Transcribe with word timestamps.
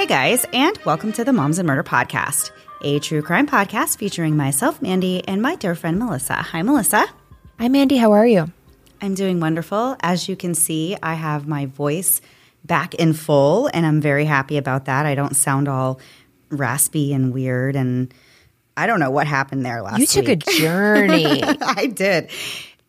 Hey 0.00 0.06
guys, 0.06 0.46
and 0.54 0.78
welcome 0.86 1.12
to 1.12 1.24
the 1.24 1.32
Moms 1.34 1.58
and 1.58 1.68
Murder 1.68 1.82
Podcast, 1.82 2.52
a 2.80 3.00
true 3.00 3.20
crime 3.20 3.46
podcast 3.46 3.98
featuring 3.98 4.34
myself, 4.34 4.80
Mandy, 4.80 5.22
and 5.28 5.42
my 5.42 5.56
dear 5.56 5.74
friend 5.74 5.98
Melissa. 5.98 6.36
Hi, 6.36 6.62
Melissa. 6.62 7.04
Hi, 7.58 7.68
Mandy. 7.68 7.98
How 7.98 8.12
are 8.12 8.26
you? 8.26 8.50
I'm 9.02 9.14
doing 9.14 9.40
wonderful. 9.40 9.98
As 10.00 10.26
you 10.26 10.36
can 10.36 10.54
see, 10.54 10.96
I 11.02 11.12
have 11.12 11.46
my 11.46 11.66
voice 11.66 12.22
back 12.64 12.94
in 12.94 13.12
full, 13.12 13.68
and 13.74 13.84
I'm 13.84 14.00
very 14.00 14.24
happy 14.24 14.56
about 14.56 14.86
that. 14.86 15.04
I 15.04 15.14
don't 15.14 15.36
sound 15.36 15.68
all 15.68 16.00
raspy 16.48 17.12
and 17.12 17.34
weird, 17.34 17.76
and 17.76 18.12
I 18.78 18.86
don't 18.86 19.00
know 19.00 19.10
what 19.10 19.26
happened 19.26 19.66
there 19.66 19.82
last 19.82 20.00
You 20.00 20.06
took 20.06 20.28
week. 20.28 20.48
a 20.48 20.50
journey. 20.58 21.42
I 21.44 21.84
did. 21.84 22.30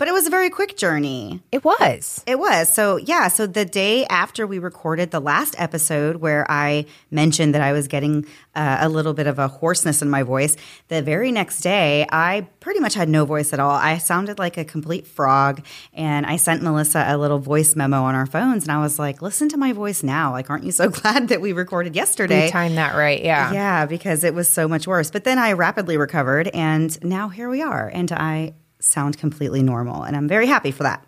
But 0.01 0.07
it 0.07 0.13
was 0.13 0.25
a 0.25 0.31
very 0.31 0.50
quick 0.50 0.78
journey. 0.78 1.44
it 1.51 1.63
was. 1.63 2.23
It 2.25 2.39
was. 2.39 2.73
So, 2.73 2.97
yeah. 2.97 3.28
So, 3.28 3.45
the 3.45 3.66
day 3.66 4.03
after 4.07 4.47
we 4.47 4.57
recorded 4.57 5.12
the 5.12 5.19
last 5.19 5.53
episode 5.59 6.16
where 6.16 6.44
I 6.50 6.88
mentioned 7.12 7.53
that 7.53 7.62
I 7.62 7.72
was 7.72 7.88
getting 7.88 8.25
uh, 8.56 8.79
a 8.81 8.90
little 8.90 9.13
bit 9.13 9.28
of 9.28 9.38
a 9.38 9.47
hoarseness 9.47 10.01
in 10.01 10.09
my 10.09 10.23
voice, 10.23 10.57
the 10.88 11.03
very 11.03 11.31
next 11.31 11.61
day, 11.61 12.07
I 12.11 12.47
pretty 12.61 12.79
much 12.79 12.95
had 12.95 13.09
no 13.09 13.25
voice 13.25 13.53
at 13.53 13.59
all. 13.59 13.69
I 13.69 14.00
sounded 14.00 14.40
like 14.40 14.57
a 14.57 14.66
complete 14.66 15.06
frog. 15.06 15.63
And 15.94 16.25
I 16.25 16.38
sent 16.38 16.63
Melissa 16.63 17.06
a 17.07 17.16
little 17.16 17.38
voice 17.38 17.75
memo 17.75 18.01
on 18.01 18.16
our 18.16 18.25
phones. 18.25 18.63
And 18.63 18.72
I 18.72 18.79
was 18.79 18.97
like, 18.97 19.22
listen 19.22 19.50
to 19.50 19.57
my 19.57 19.72
voice 19.72 20.01
now. 20.01 20.31
Like, 20.31 20.50
aren't 20.50 20.63
you 20.63 20.72
so 20.72 20.90
glad 21.01 21.28
that 21.28 21.41
we 21.41 21.53
recorded 21.53 21.95
yesterday? 21.95 22.45
We 22.45 22.50
timed 22.50 22.78
that 22.78 22.95
right. 22.95 23.23
Yeah. 23.23 23.53
Yeah, 23.53 23.85
because 23.85 24.23
it 24.23 24.34
was 24.34 24.50
so 24.50 24.67
much 24.67 24.88
worse. 24.88 25.11
But 25.11 25.25
then 25.25 25.38
I 25.38 25.53
rapidly 25.53 25.97
recovered, 25.97 26.47
and 26.56 27.00
now 27.03 27.29
here 27.29 27.50
we 27.50 27.61
are. 27.61 27.88
And 27.94 28.11
I 28.11 28.56
sound 28.81 29.17
completely 29.17 29.63
normal. 29.63 30.03
And 30.03 30.15
I'm 30.15 30.27
very 30.27 30.47
happy 30.47 30.71
for 30.71 30.83
that. 30.83 31.05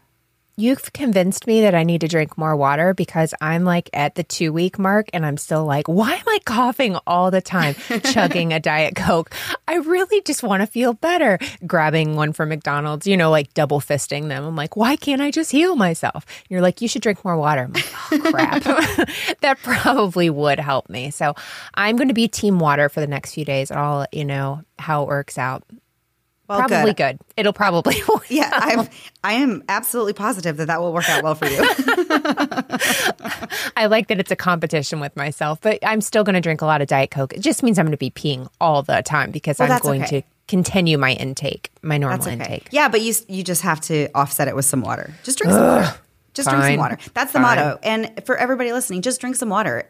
You've 0.56 0.94
convinced 0.94 1.48
me 1.48 1.62
that 1.62 1.74
I 1.74 1.82
need 1.82 2.02
to 2.02 2.08
drink 2.08 2.38
more 2.38 2.56
water 2.56 2.94
because 2.94 3.34
I'm 3.42 3.64
like 3.64 3.90
at 3.92 4.14
the 4.14 4.24
two 4.24 4.54
week 4.54 4.78
mark 4.78 5.10
and 5.12 5.26
I'm 5.26 5.38
still 5.38 5.66
like, 5.66 5.88
why 5.88 6.14
am 6.14 6.28
I 6.28 6.38
coughing 6.46 6.96
all 7.08 7.32
the 7.32 7.42
time? 7.42 7.74
Chugging 8.04 8.54
a 8.54 8.60
Diet 8.60 8.96
Coke. 8.96 9.34
I 9.68 9.78
really 9.78 10.22
just 10.22 10.44
want 10.44 10.62
to 10.62 10.68
feel 10.68 10.94
better. 10.94 11.40
Grabbing 11.66 12.16
one 12.16 12.34
from 12.34 12.50
McDonald's, 12.50 13.08
you 13.08 13.18
know, 13.18 13.32
like 13.32 13.56
double 13.56 13.80
fisting 13.80 14.28
them. 14.28 14.46
I'm 14.46 14.56
like, 14.56 14.76
why 14.76 14.96
can't 14.96 15.24
I 15.24 15.32
just 15.32 15.52
heal 15.52 15.76
myself? 15.76 16.24
You're 16.50 16.62
like, 16.62 16.82
you 16.82 16.88
should 16.88 17.02
drink 17.02 17.26
more 17.26 17.36
water. 17.36 17.64
I'm 17.64 17.74
like, 17.74 17.94
oh, 18.12 18.20
crap. 18.32 18.64
that 19.42 19.58
probably 19.64 20.30
would 20.30 20.60
help 20.60 20.88
me. 20.88 21.10
So 21.10 21.34
I'm 21.74 21.96
going 21.96 22.10
to 22.10 22.14
be 22.14 22.28
team 22.28 22.60
water 22.60 22.90
for 22.90 23.00
the 23.00 23.08
next 23.08 23.34
few 23.34 23.44
days 23.44 23.72
and 23.72 23.80
I'll 23.80 23.98
let 23.98 24.14
you 24.14 24.24
know 24.24 24.62
how 24.78 25.02
it 25.02 25.08
works 25.08 25.40
out. 25.40 25.64
Well, 26.48 26.60
probably 26.60 26.94
good. 26.94 27.18
good. 27.18 27.20
It'll 27.38 27.54
probably 27.54 27.96
work 28.10 28.26
Yeah, 28.30 28.50
I'm, 28.52 28.88
I 29.24 29.34
am 29.34 29.64
absolutely 29.70 30.14
positive 30.14 30.58
that 30.58 30.68
that 30.68 30.82
will 30.82 30.94
work 30.94 31.10
out 31.10 31.24
well 31.24 31.36
for 31.36 31.48
you. 31.48 31.58
I 33.78 33.86
like 33.88 34.08
that 34.08 34.20
it's 34.20 34.32
a 34.32 34.36
competition 34.36 35.00
with 35.00 35.16
myself, 35.16 35.62
but 35.62 35.80
I'm 35.84 36.02
still 36.02 36.24
going 36.24 36.36
to 36.36 36.42
drink 36.42 36.62
a 36.62 36.66
lot 36.66 36.82
of 36.82 36.88
Diet 36.88 37.12
Coke. 37.12 37.34
It 37.34 37.40
just 37.40 37.64
means 37.64 37.80
I'm 37.80 37.86
going 37.86 37.92
to 37.92 37.98
be 37.98 38.12
peeing 38.12 38.48
all 38.60 38.84
the 38.84 39.02
time 39.02 39.32
because 39.32 39.60
Well, 39.60 39.72
I'm 39.72 39.80
going 39.80 40.04
okay. 40.04 40.22
to 40.22 40.28
continue 40.48 40.98
my 40.98 41.14
intake, 41.14 41.72
my 41.82 41.98
normal 41.98 42.22
okay. 42.22 42.34
intake. 42.34 42.68
Yeah, 42.72 42.90
but 42.90 43.02
you 43.02 43.14
you 43.28 43.44
just 43.44 43.62
have 43.62 43.80
to 43.82 44.10
offset 44.14 44.48
it 44.48 44.56
with 44.56 44.66
some 44.66 44.82
water. 44.82 45.14
Just 45.24 45.38
drink 45.38 45.54
some 45.54 45.66
water. 45.66 45.96
Just 46.34 46.50
drink 46.50 46.64
some 46.66 46.78
water. 46.78 46.98
That's 47.14 47.32
the 47.32 47.40
Fine. 47.40 47.58
motto. 47.58 47.80
And 47.84 48.24
for 48.26 48.36
everybody 48.36 48.74
listening, 48.74 49.02
just 49.02 49.22
drink 49.22 49.36
some 49.36 49.50
water. 49.50 49.90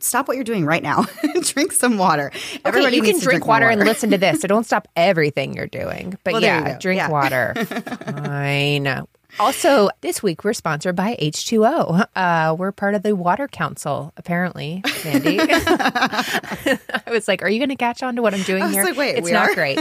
Stop 0.00 0.28
what 0.28 0.36
you're 0.36 0.44
doing 0.44 0.64
right 0.64 0.82
now. 0.82 1.04
drink 1.42 1.72
some 1.72 1.98
water. 1.98 2.30
Okay, 2.34 2.60
Everybody 2.64 2.96
you 2.96 3.02
can 3.02 3.10
needs 3.12 3.20
to 3.20 3.24
drink 3.24 3.44
more 3.46 3.54
water, 3.54 3.68
and 3.68 3.80
listen 3.84 4.10
to 4.10 4.18
this. 4.18 4.40
So 4.40 4.48
don't 4.48 4.64
stop 4.64 4.86
everything 4.96 5.54
you're 5.54 5.66
doing. 5.66 6.18
But 6.24 6.34
Well, 6.34 6.42
yeah, 6.42 6.78
drink 6.78 6.98
Yeah. 6.98 7.08
water. 7.08 7.54
Fine. 7.64 9.06
Also, 9.40 9.88
this 10.02 10.22
week 10.22 10.44
we're 10.44 10.52
sponsored 10.52 10.94
by 10.94 11.16
H2O. 11.16 12.04
Uh, 12.14 12.54
we're 12.58 12.70
part 12.70 12.94
of 12.94 13.02
the 13.02 13.16
Water 13.16 13.48
Council, 13.48 14.12
apparently, 14.18 14.82
Mandy. 15.06 15.38
I 15.40 16.78
was 17.10 17.26
like, 17.28 17.40
are 17.42 17.48
you 17.48 17.58
going 17.58 17.70
to 17.70 17.76
catch 17.76 18.02
on 18.02 18.14
to 18.16 18.22
what 18.22 18.34
I'm 18.34 18.42
doing 18.42 18.62
I 18.62 18.66
was 18.66 18.74
here? 18.74 18.84
like, 18.84 18.96
wait, 18.98 19.16
it's 19.16 19.24
we 19.24 19.32
not 19.32 19.48
are? 19.48 19.54
great. 19.54 19.78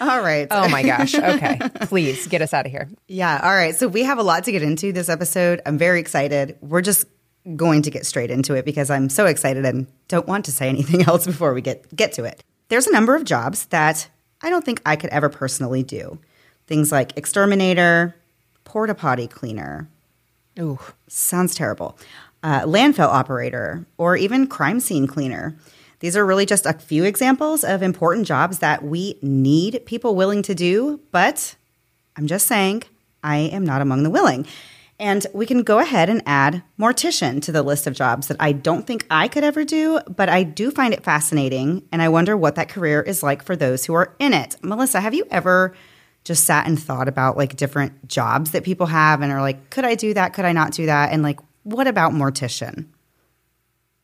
All 0.00 0.20
right. 0.22 0.46
oh 0.50 0.68
my 0.68 0.82
gosh. 0.82 1.14
Okay. 1.14 1.58
Please 1.82 2.26
get 2.26 2.42
us 2.42 2.54
out 2.54 2.66
of 2.66 2.72
here. 2.72 2.88
Yeah. 3.06 3.40
All 3.42 3.54
right. 3.54 3.74
So 3.74 3.88
we 3.88 4.02
have 4.04 4.18
a 4.18 4.22
lot 4.22 4.44
to 4.44 4.52
get 4.52 4.62
into 4.62 4.92
this 4.92 5.08
episode. 5.08 5.60
I'm 5.66 5.78
very 5.78 6.00
excited. 6.00 6.56
We're 6.60 6.82
just 6.82 7.06
going 7.56 7.82
to 7.82 7.90
get 7.90 8.04
straight 8.06 8.30
into 8.30 8.54
it 8.54 8.64
because 8.64 8.90
I'm 8.90 9.08
so 9.08 9.26
excited 9.26 9.64
and 9.64 9.86
don't 10.08 10.26
want 10.26 10.44
to 10.46 10.52
say 10.52 10.68
anything 10.68 11.02
else 11.08 11.26
before 11.26 11.54
we 11.54 11.60
get 11.60 11.94
get 11.94 12.12
to 12.14 12.24
it. 12.24 12.42
There's 12.68 12.86
a 12.86 12.92
number 12.92 13.14
of 13.14 13.24
jobs 13.24 13.66
that 13.66 14.08
I 14.42 14.50
don't 14.50 14.64
think 14.64 14.82
I 14.84 14.96
could 14.96 15.10
ever 15.10 15.28
personally 15.28 15.82
do. 15.82 16.18
Things 16.66 16.92
like 16.92 17.16
exterminator, 17.16 18.14
porta 18.64 18.94
potty 18.94 19.26
cleaner. 19.26 19.88
Ooh. 20.60 20.78
Sounds 21.08 21.54
terrible. 21.54 21.98
Uh, 22.42 22.60
landfill 22.62 23.08
operator, 23.08 23.84
or 23.96 24.16
even 24.16 24.46
crime 24.46 24.78
scene 24.80 25.06
cleaner. 25.06 25.56
These 26.00 26.16
are 26.16 26.24
really 26.24 26.46
just 26.46 26.66
a 26.66 26.72
few 26.72 27.04
examples 27.04 27.64
of 27.64 27.82
important 27.82 28.26
jobs 28.26 28.60
that 28.60 28.84
we 28.84 29.18
need 29.20 29.82
people 29.84 30.14
willing 30.14 30.42
to 30.42 30.54
do, 30.54 31.00
but 31.10 31.56
I'm 32.16 32.26
just 32.26 32.46
saying, 32.46 32.84
I 33.22 33.36
am 33.36 33.64
not 33.64 33.82
among 33.82 34.04
the 34.04 34.10
willing. 34.10 34.46
And 35.00 35.26
we 35.32 35.46
can 35.46 35.62
go 35.62 35.78
ahead 35.78 36.08
and 36.08 36.22
add 36.26 36.62
mortician 36.78 37.40
to 37.42 37.52
the 37.52 37.62
list 37.62 37.86
of 37.86 37.94
jobs 37.94 38.26
that 38.26 38.36
I 38.40 38.50
don't 38.52 38.86
think 38.86 39.06
I 39.10 39.28
could 39.28 39.44
ever 39.44 39.64
do, 39.64 40.00
but 40.08 40.28
I 40.28 40.42
do 40.42 40.70
find 40.72 40.92
it 40.92 41.04
fascinating. 41.04 41.86
And 41.92 42.02
I 42.02 42.08
wonder 42.08 42.36
what 42.36 42.56
that 42.56 42.68
career 42.68 43.00
is 43.00 43.22
like 43.22 43.42
for 43.42 43.54
those 43.54 43.84
who 43.84 43.94
are 43.94 44.14
in 44.18 44.34
it. 44.34 44.56
Melissa, 44.62 45.00
have 45.00 45.14
you 45.14 45.24
ever 45.30 45.74
just 46.24 46.44
sat 46.44 46.66
and 46.66 46.80
thought 46.80 47.06
about 47.06 47.36
like 47.36 47.56
different 47.56 48.08
jobs 48.08 48.50
that 48.50 48.64
people 48.64 48.86
have 48.86 49.22
and 49.22 49.32
are 49.32 49.40
like, 49.40 49.70
could 49.70 49.84
I 49.84 49.94
do 49.94 50.14
that? 50.14 50.32
Could 50.32 50.44
I 50.44 50.52
not 50.52 50.72
do 50.72 50.86
that? 50.86 51.12
And 51.12 51.22
like, 51.22 51.38
what 51.62 51.86
about 51.86 52.12
mortician? 52.12 52.86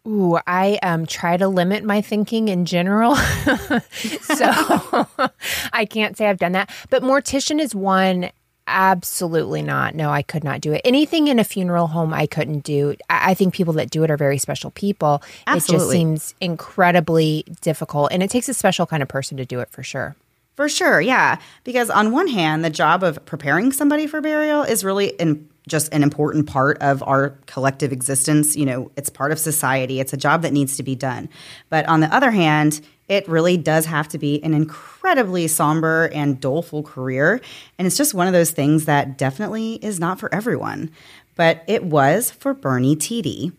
Ooh, 0.06 0.39
I 0.47 0.79
um, 0.83 1.06
try 1.06 1.37
to 1.37 1.49
limit 1.49 1.83
my 1.83 2.03
thinking 2.03 2.49
in 2.49 2.67
general. 2.67 3.17
so 3.17 5.09
I 5.73 5.87
can't 5.89 6.17
say 6.17 6.27
I've 6.27 6.39
done 6.39 6.53
that. 6.53 6.71
But 6.91 7.03
mortician 7.03 7.61
is 7.61 7.75
one 7.75 8.31
Absolutely 8.67 9.61
not. 9.61 9.95
No, 9.95 10.11
I 10.11 10.23
could 10.23 10.43
not 10.43 10.61
do 10.61 10.73
it. 10.73 10.81
Anything 10.85 11.29
in 11.29 11.39
a 11.39 11.45
funeral 11.45 11.87
home, 11.87 12.15
I 12.15 12.27
couldn't 12.27 12.61
do. 12.61 12.97
I 13.11 13.35
think 13.35 13.53
people 13.53 13.75
that 13.75 13.91
do 13.91 14.05
it 14.05 14.11
are 14.11 14.17
very 14.17 14.39
special 14.39 14.71
people. 14.71 15.23
Absolutely. 15.47 15.75
It 15.75 15.79
just 15.79 15.91
seems 15.91 16.35
incredibly 16.41 17.45
difficult. 17.61 18.11
And 18.11 18.23
it 18.23 18.31
takes 18.31 18.49
a 18.49 18.55
special 18.55 18.87
kind 18.87 19.03
of 19.03 19.09
person 19.09 19.37
to 19.37 19.45
do 19.45 19.61
it 19.61 19.71
for 19.71 19.83
sure. 19.83 20.17
For 20.55 20.69
sure, 20.69 21.01
yeah. 21.01 21.39
Because 21.65 21.91
on 21.91 22.11
one 22.11 22.29
hand, 22.29 22.65
the 22.65 22.71
job 22.71 23.03
of 23.03 23.23
preparing 23.27 23.71
somebody 23.71 24.06
for 24.06 24.23
burial 24.23 24.62
is 24.62 24.83
really 24.83 25.09
in, 25.09 25.49
just 25.66 25.93
an 25.94 26.02
important 26.02 26.46
part 26.46 26.78
of 26.81 27.02
our 27.02 27.31
collective 27.46 27.93
existence. 27.93 28.56
You 28.56 28.66
know, 28.66 28.90
it's 28.96 29.11
part 29.11 29.32
of 29.32 29.38
society, 29.38 30.00
it's 30.00 30.12
a 30.12 30.16
job 30.16 30.43
that 30.43 30.52
needs 30.52 30.76
to 30.76 30.82
be 30.82 30.94
done. 30.94 31.28
But 31.70 31.87
on 31.88 32.00
the 32.00 32.14
other 32.14 32.31
hand, 32.31 32.81
it 33.08 33.28
really 33.28 33.56
does 33.56 33.87
have 33.87 34.08
to 34.08 34.19
be 34.19 34.43
an 34.43 34.55
incredibly 34.55 35.46
somber 35.46 36.11
and 36.14 36.40
doleful 36.40 36.82
career. 36.82 37.40
And 37.78 37.87
it's 37.87 37.96
just 37.96 38.14
one 38.14 38.26
of 38.26 38.32
those 38.32 38.50
things 38.50 38.87
that 38.87 39.19
definitely 39.19 39.75
is 39.82 40.00
not 40.00 40.19
for 40.19 40.34
everyone. 40.34 40.90
But 41.37 41.64
it 41.67 41.84
was 41.84 42.31
for 42.31 42.55
Bernie 42.55 42.96
Tiede. 42.96 43.52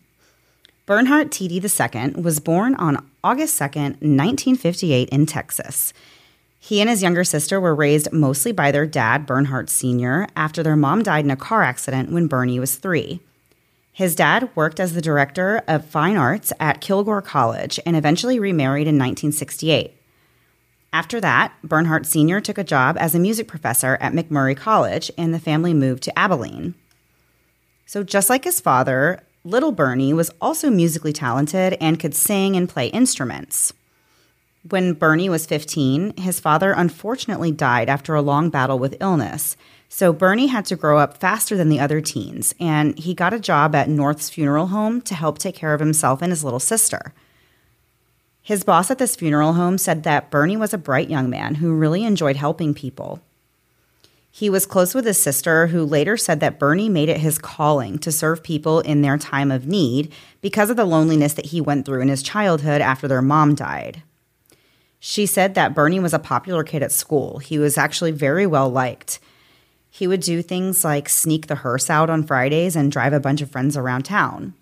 Bernhardt 0.86 1.32
Tiede 1.32 1.64
II 1.64 2.22
was 2.22 2.40
born 2.40 2.76
on 2.76 3.04
August 3.24 3.60
2nd, 3.60 4.02
1958, 4.02 5.10
in 5.10 5.26
Texas. 5.26 5.94
He 6.66 6.82
and 6.82 6.90
his 6.90 7.04
younger 7.04 7.24
sister 7.24 7.62
were 7.62 7.76
raised 7.76 8.12
mostly 8.12 8.52
by 8.52 8.72
their 8.72 8.88
dad, 8.88 9.28
Bernhardt 9.28 9.70
Sr., 9.70 10.28
after 10.36 10.64
their 10.64 10.76
mom 10.76 11.04
died 11.04 11.24
in 11.24 11.30
a 11.30 11.36
car 11.36 11.62
accident 11.62 12.12
when 12.12 12.26
Bernie 12.26 12.60
was 12.60 12.78
three. 12.78 13.20
His 13.94 14.16
dad 14.16 14.50
worked 14.56 14.80
as 14.80 14.94
the 14.94 15.02
director 15.02 15.62
of 15.68 15.86
fine 15.86 16.18
arts 16.18 16.52
at 16.60 16.82
Kilgore 16.82 17.22
College 17.22 17.80
and 17.86 17.96
eventually 17.96 18.40
remarried 18.40 18.88
in 18.88 18.96
1968. 18.96 19.94
After 20.92 21.22
that, 21.22 21.54
Bernhardt 21.64 22.08
Sr. 22.08 22.42
took 22.42 22.58
a 22.58 22.64
job 22.64 22.98
as 23.00 23.14
a 23.14 23.20
music 23.20 23.48
professor 23.48 24.00
at 24.02 24.14
McMurry 24.14 24.58
College 24.58 25.12
and 25.20 25.32
the 25.32 25.40
family 25.40 25.76
moved 25.76 26.02
to 26.02 26.18
Abilene. 26.18 26.74
So, 27.86 28.02
just 28.02 28.28
like 28.28 28.44
his 28.44 28.60
father, 28.60 29.22
little 29.44 29.72
Bernie 29.72 30.14
was 30.14 30.32
also 30.42 30.72
musically 30.72 31.14
talented 31.14 31.78
and 31.80 32.00
could 32.00 32.16
sing 32.16 32.56
and 32.56 32.68
play 32.68 32.88
instruments. 32.88 33.72
When 34.68 34.94
Bernie 34.94 35.30
was 35.30 35.46
15, 35.46 36.18
his 36.18 36.40
father 36.40 36.72
unfortunately 36.72 37.52
died 37.52 37.88
after 37.88 38.16
a 38.16 38.22
long 38.24 38.50
battle 38.50 38.80
with 38.80 38.98
illness, 39.00 39.56
so 39.90 40.12
Bernie 40.12 40.48
had 40.48 40.66
to 40.66 40.76
grow 40.76 40.98
up 40.98 41.18
faster 41.18 41.56
than 41.56 41.70
the 41.70 41.80
other 41.80 42.02
teens, 42.02 42.56
and 42.60 42.98
he 42.98 43.14
got 43.14 43.32
a 43.32 43.40
job 43.40 43.76
at 43.76 43.90
North's 43.90 44.32
funeral 44.32 44.68
home 44.68 45.02
to 45.02 45.14
help 45.14 45.38
take 45.38 45.54
care 45.54 45.76
of 45.76 45.80
himself 45.80 46.20
and 46.24 46.32
his 46.32 46.44
little 46.44 46.60
sister. 46.60 47.14
His 48.42 48.64
boss 48.64 48.90
at 48.90 48.98
this 48.98 49.16
funeral 49.16 49.54
home 49.54 49.78
said 49.78 50.02
that 50.02 50.32
Bernie 50.32 50.58
was 50.58 50.74
a 50.74 50.80
bright 50.80 51.12
young 51.12 51.30
man 51.30 51.56
who 51.56 51.76
really 51.76 52.04
enjoyed 52.04 52.36
helping 52.36 52.74
people. 52.74 53.22
He 54.32 54.50
was 54.50 54.66
close 54.66 54.96
with 54.96 55.06
his 55.06 55.22
sister, 55.22 55.68
who 55.68 55.86
later 55.86 56.18
said 56.18 56.40
that 56.40 56.58
Bernie 56.58 56.90
made 56.90 57.10
it 57.10 57.20
his 57.20 57.38
calling 57.38 58.00
to 58.00 58.12
serve 58.12 58.42
people 58.42 58.80
in 58.80 59.04
their 59.04 59.20
time 59.20 59.52
of 59.52 59.68
need 59.68 60.12
because 60.42 60.72
of 60.72 60.76
the 60.76 60.86
loneliness 60.86 61.34
that 61.36 61.48
he 61.48 61.62
went 61.62 61.86
through 61.86 62.02
in 62.02 62.08
his 62.08 62.24
childhood 62.24 62.82
after 62.82 63.08
their 63.08 63.22
mom 63.22 63.54
died. 63.54 64.02
She 65.08 65.28
said 65.28 65.54
that 65.54 65.76
Bernie 65.76 66.00
was 66.00 66.16
a 66.16 66.20
popular 66.20 66.64
kid 66.64 66.82
at 66.82 66.92
school. 66.92 67.38
He 67.38 67.60
was 67.60 67.78
actually 67.78 68.10
very 68.10 68.48
well 68.48 68.72
liked. 68.72 69.20
He 69.92 70.08
would 70.08 70.22
do 70.22 70.42
things 70.42 70.84
like 70.84 71.10
sneak 71.10 71.46
the 71.46 71.54
hearse 71.54 71.92
out 71.92 72.10
on 72.10 72.24
Fridays 72.24 72.76
and 72.76 72.92
drive 72.92 73.14
a 73.14 73.20
bunch 73.20 73.40
of 73.40 73.52
friends 73.52 73.78
around 73.78 74.02
town. 74.06 74.56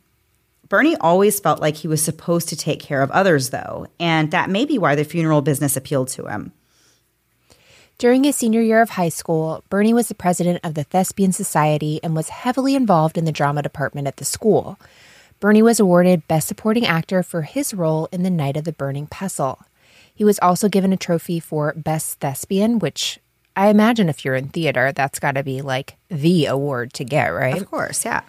Bernie 0.67 0.97
always 0.97 1.39
felt 1.39 1.61
like 1.61 1.77
he 1.77 1.87
was 1.87 2.03
supposed 2.03 2.49
to 2.49 2.57
take 2.57 2.81
care 2.81 3.01
of 3.01 3.09
others, 3.11 3.51
though, 3.51 3.87
and 4.01 4.31
that 4.31 4.49
may 4.49 4.65
be 4.65 4.77
why 4.77 4.95
the 4.95 5.05
funeral 5.05 5.41
business 5.41 5.77
appealed 5.77 6.09
to 6.09 6.25
him. 6.25 6.51
During 7.97 8.25
his 8.25 8.35
senior 8.35 8.61
year 8.61 8.81
of 8.81 8.89
high 8.89 9.07
school, 9.07 9.63
Bernie 9.69 9.93
was 9.93 10.09
the 10.09 10.13
president 10.13 10.59
of 10.61 10.73
the 10.73 10.83
Thespian 10.83 11.31
Society 11.31 12.01
and 12.03 12.17
was 12.17 12.27
heavily 12.27 12.75
involved 12.75 13.17
in 13.17 13.23
the 13.23 13.31
drama 13.31 13.61
department 13.61 14.07
at 14.07 14.17
the 14.17 14.25
school. 14.25 14.77
Bernie 15.39 15.63
was 15.63 15.79
awarded 15.79 16.27
Best 16.27 16.49
Supporting 16.49 16.85
Actor 16.85 17.23
for 17.23 17.43
his 17.43 17.73
role 17.73 18.09
in 18.11 18.23
The 18.23 18.29
Knight 18.29 18.57
of 18.57 18.65
the 18.65 18.73
Burning 18.73 19.07
Pestle. 19.07 19.59
He 20.13 20.23
was 20.23 20.39
also 20.39 20.69
given 20.69 20.93
a 20.93 20.97
trophy 20.97 21.39
for 21.39 21.73
Best 21.75 22.19
Thespian, 22.19 22.79
which 22.79 23.19
I 23.55 23.69
imagine 23.69 24.09
if 24.09 24.23
you're 24.25 24.35
in 24.35 24.49
theater, 24.49 24.91
that's 24.91 25.19
got 25.19 25.33
to 25.33 25.43
be 25.43 25.61
like 25.61 25.95
the 26.09 26.45
award 26.45 26.93
to 26.93 27.03
get, 27.03 27.27
right? 27.27 27.61
Of 27.61 27.69
course, 27.69 28.05
yeah. 28.05 28.21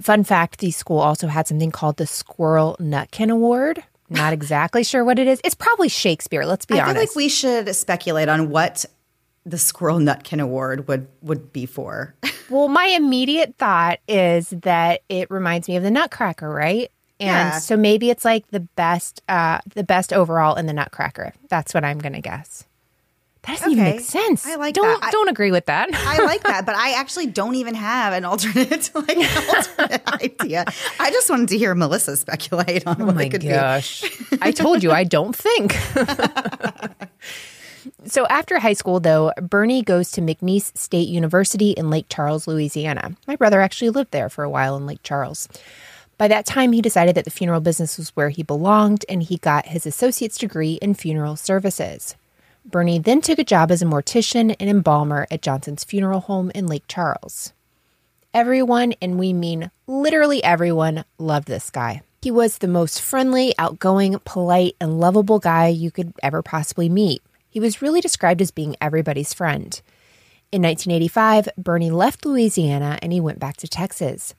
Fun 0.00 0.24
fact 0.24 0.58
the 0.58 0.70
school 0.70 0.98
also 0.98 1.28
had 1.28 1.46
something 1.46 1.70
called 1.70 1.98
the 1.98 2.06
Squirrel 2.06 2.76
Nutkin 2.80 3.30
Award. 3.30 3.82
Not 4.10 4.32
exactly 4.32 4.84
sure 4.84 5.04
what 5.04 5.18
it 5.18 5.26
is. 5.26 5.40
It's 5.44 5.54
probably 5.54 5.88
Shakespeare, 5.88 6.44
let's 6.44 6.66
be 6.66 6.74
I 6.74 6.82
honest. 6.82 6.90
I 6.90 6.94
feel 6.94 7.02
like 7.02 7.16
we 7.16 7.28
should 7.28 7.74
speculate 7.74 8.28
on 8.28 8.50
what 8.50 8.84
the 9.46 9.58
Squirrel 9.58 9.98
Nutkin 9.98 10.40
Award 10.40 10.88
would, 10.88 11.06
would 11.22 11.52
be 11.52 11.66
for. 11.66 12.14
well, 12.50 12.68
my 12.68 12.86
immediate 12.86 13.54
thought 13.56 14.00
is 14.08 14.50
that 14.50 15.02
it 15.08 15.30
reminds 15.30 15.68
me 15.68 15.76
of 15.76 15.82
the 15.82 15.90
Nutcracker, 15.90 16.48
right? 16.48 16.90
And 17.20 17.28
yeah. 17.28 17.58
so 17.58 17.76
maybe 17.76 18.10
it's 18.10 18.24
like 18.24 18.48
the 18.50 18.60
best 18.60 19.22
uh 19.28 19.60
the 19.74 19.84
best 19.84 20.12
overall 20.12 20.56
in 20.56 20.66
the 20.66 20.72
Nutcracker. 20.72 21.32
That's 21.48 21.72
what 21.72 21.84
I'm 21.84 21.98
going 21.98 22.14
to 22.14 22.20
guess. 22.20 22.64
That 23.46 23.58
doesn't 23.58 23.72
okay. 23.72 23.80
even 23.80 23.96
make 23.96 24.00
sense. 24.00 24.46
I 24.46 24.54
like 24.54 24.74
don't, 24.74 25.00
that. 25.02 25.12
don't 25.12 25.28
agree 25.28 25.50
with 25.50 25.66
that. 25.66 25.90
I 25.92 26.24
like 26.24 26.42
that, 26.44 26.64
but 26.64 26.74
I 26.76 26.92
actually 26.98 27.26
don't 27.26 27.56
even 27.56 27.74
have 27.74 28.14
an 28.14 28.24
alternate 28.24 28.90
like 28.94 29.18
alternate 29.18 30.02
idea. 30.22 30.64
I 30.98 31.10
just 31.10 31.28
wanted 31.28 31.50
to 31.50 31.58
hear 31.58 31.74
Melissa 31.74 32.16
speculate 32.16 32.86
on 32.86 33.02
oh 33.02 33.06
what 33.06 33.20
it 33.20 33.28
could 33.30 33.42
gosh. 33.42 34.00
be. 34.30 34.38
I 34.42 34.50
told 34.50 34.82
you 34.82 34.92
I 34.92 35.04
don't 35.04 35.36
think. 35.36 35.76
so 38.06 38.26
after 38.28 38.58
high 38.58 38.72
school, 38.72 38.98
though, 38.98 39.30
Bernie 39.42 39.82
goes 39.82 40.10
to 40.12 40.22
McNeese 40.22 40.74
State 40.76 41.08
University 41.08 41.72
in 41.72 41.90
Lake 41.90 42.06
Charles, 42.08 42.48
Louisiana. 42.48 43.14
My 43.26 43.36
brother 43.36 43.60
actually 43.60 43.90
lived 43.90 44.12
there 44.12 44.30
for 44.30 44.42
a 44.42 44.50
while 44.50 44.74
in 44.74 44.86
Lake 44.86 45.02
Charles. 45.02 45.48
By 46.16 46.28
that 46.28 46.46
time, 46.46 46.72
he 46.72 46.80
decided 46.80 47.14
that 47.16 47.24
the 47.24 47.30
funeral 47.30 47.60
business 47.60 47.98
was 47.98 48.10
where 48.10 48.28
he 48.28 48.42
belonged, 48.42 49.04
and 49.08 49.22
he 49.22 49.38
got 49.38 49.66
his 49.66 49.86
associate's 49.86 50.38
degree 50.38 50.74
in 50.74 50.94
funeral 50.94 51.36
services. 51.36 52.14
Bernie 52.64 52.98
then 52.98 53.20
took 53.20 53.38
a 53.38 53.44
job 53.44 53.70
as 53.70 53.82
a 53.82 53.86
mortician 53.86 54.54
and 54.58 54.70
embalmer 54.70 55.26
at 55.30 55.42
Johnson's 55.42 55.84
funeral 55.84 56.20
home 56.20 56.50
in 56.54 56.66
Lake 56.66 56.84
Charles. 56.88 57.52
Everyone, 58.32 58.94
and 59.02 59.18
we 59.18 59.32
mean 59.32 59.70
literally 59.86 60.42
everyone, 60.42 61.04
loved 61.18 61.46
this 61.46 61.70
guy. 61.70 62.02
He 62.22 62.30
was 62.30 62.58
the 62.58 62.68
most 62.68 63.02
friendly, 63.02 63.54
outgoing, 63.58 64.18
polite, 64.24 64.76
and 64.80 64.98
lovable 64.98 65.38
guy 65.38 65.68
you 65.68 65.90
could 65.90 66.14
ever 66.22 66.42
possibly 66.42 66.88
meet. 66.88 67.22
He 67.50 67.60
was 67.60 67.82
really 67.82 68.00
described 68.00 68.40
as 68.40 68.50
being 68.50 68.76
everybody's 68.80 69.34
friend. 69.34 69.80
In 70.50 70.62
1985, 70.62 71.50
Bernie 71.58 71.90
left 71.90 72.24
Louisiana 72.24 72.98
and 73.02 73.12
he 73.12 73.20
went 73.20 73.40
back 73.40 73.58
to 73.58 73.68
Texas. 73.68 74.34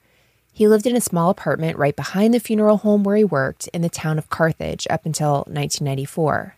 He 0.56 0.70
lived 0.70 0.88
in 0.88 0.96
a 0.96 1.02
small 1.02 1.30
apartment 1.30 1.78
right 1.78 1.94
behind 1.94 2.34
the 2.34 2.40
funeral 2.40 2.78
home 2.78 3.04
where 3.04 3.18
he 3.18 3.26
worked 3.26 3.68
in 3.74 3.82
the 3.82 3.90
town 3.90 4.18
of 4.18 4.30
Carthage 4.30 4.88
up 4.90 5.06
until 5.06 5.44
1994. 5.50 6.56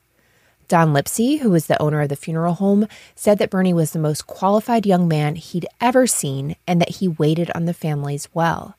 Don 0.67 0.93
Lipsey, 0.93 1.39
who 1.39 1.49
was 1.49 1.65
the 1.65 1.81
owner 1.81 2.01
of 2.01 2.09
the 2.09 2.15
funeral 2.15 2.53
home, 2.53 2.87
said 3.15 3.39
that 3.39 3.49
Bernie 3.49 3.73
was 3.73 3.93
the 3.93 3.99
most 3.99 4.27
qualified 4.27 4.85
young 4.85 5.07
man 5.07 5.33
he'd 5.33 5.65
ever 5.81 6.05
seen 6.05 6.55
and 6.67 6.79
that 6.79 6.97
he 6.97 7.07
waited 7.07 7.49
on 7.55 7.65
the 7.65 7.73
families 7.73 8.29
well. 8.35 8.77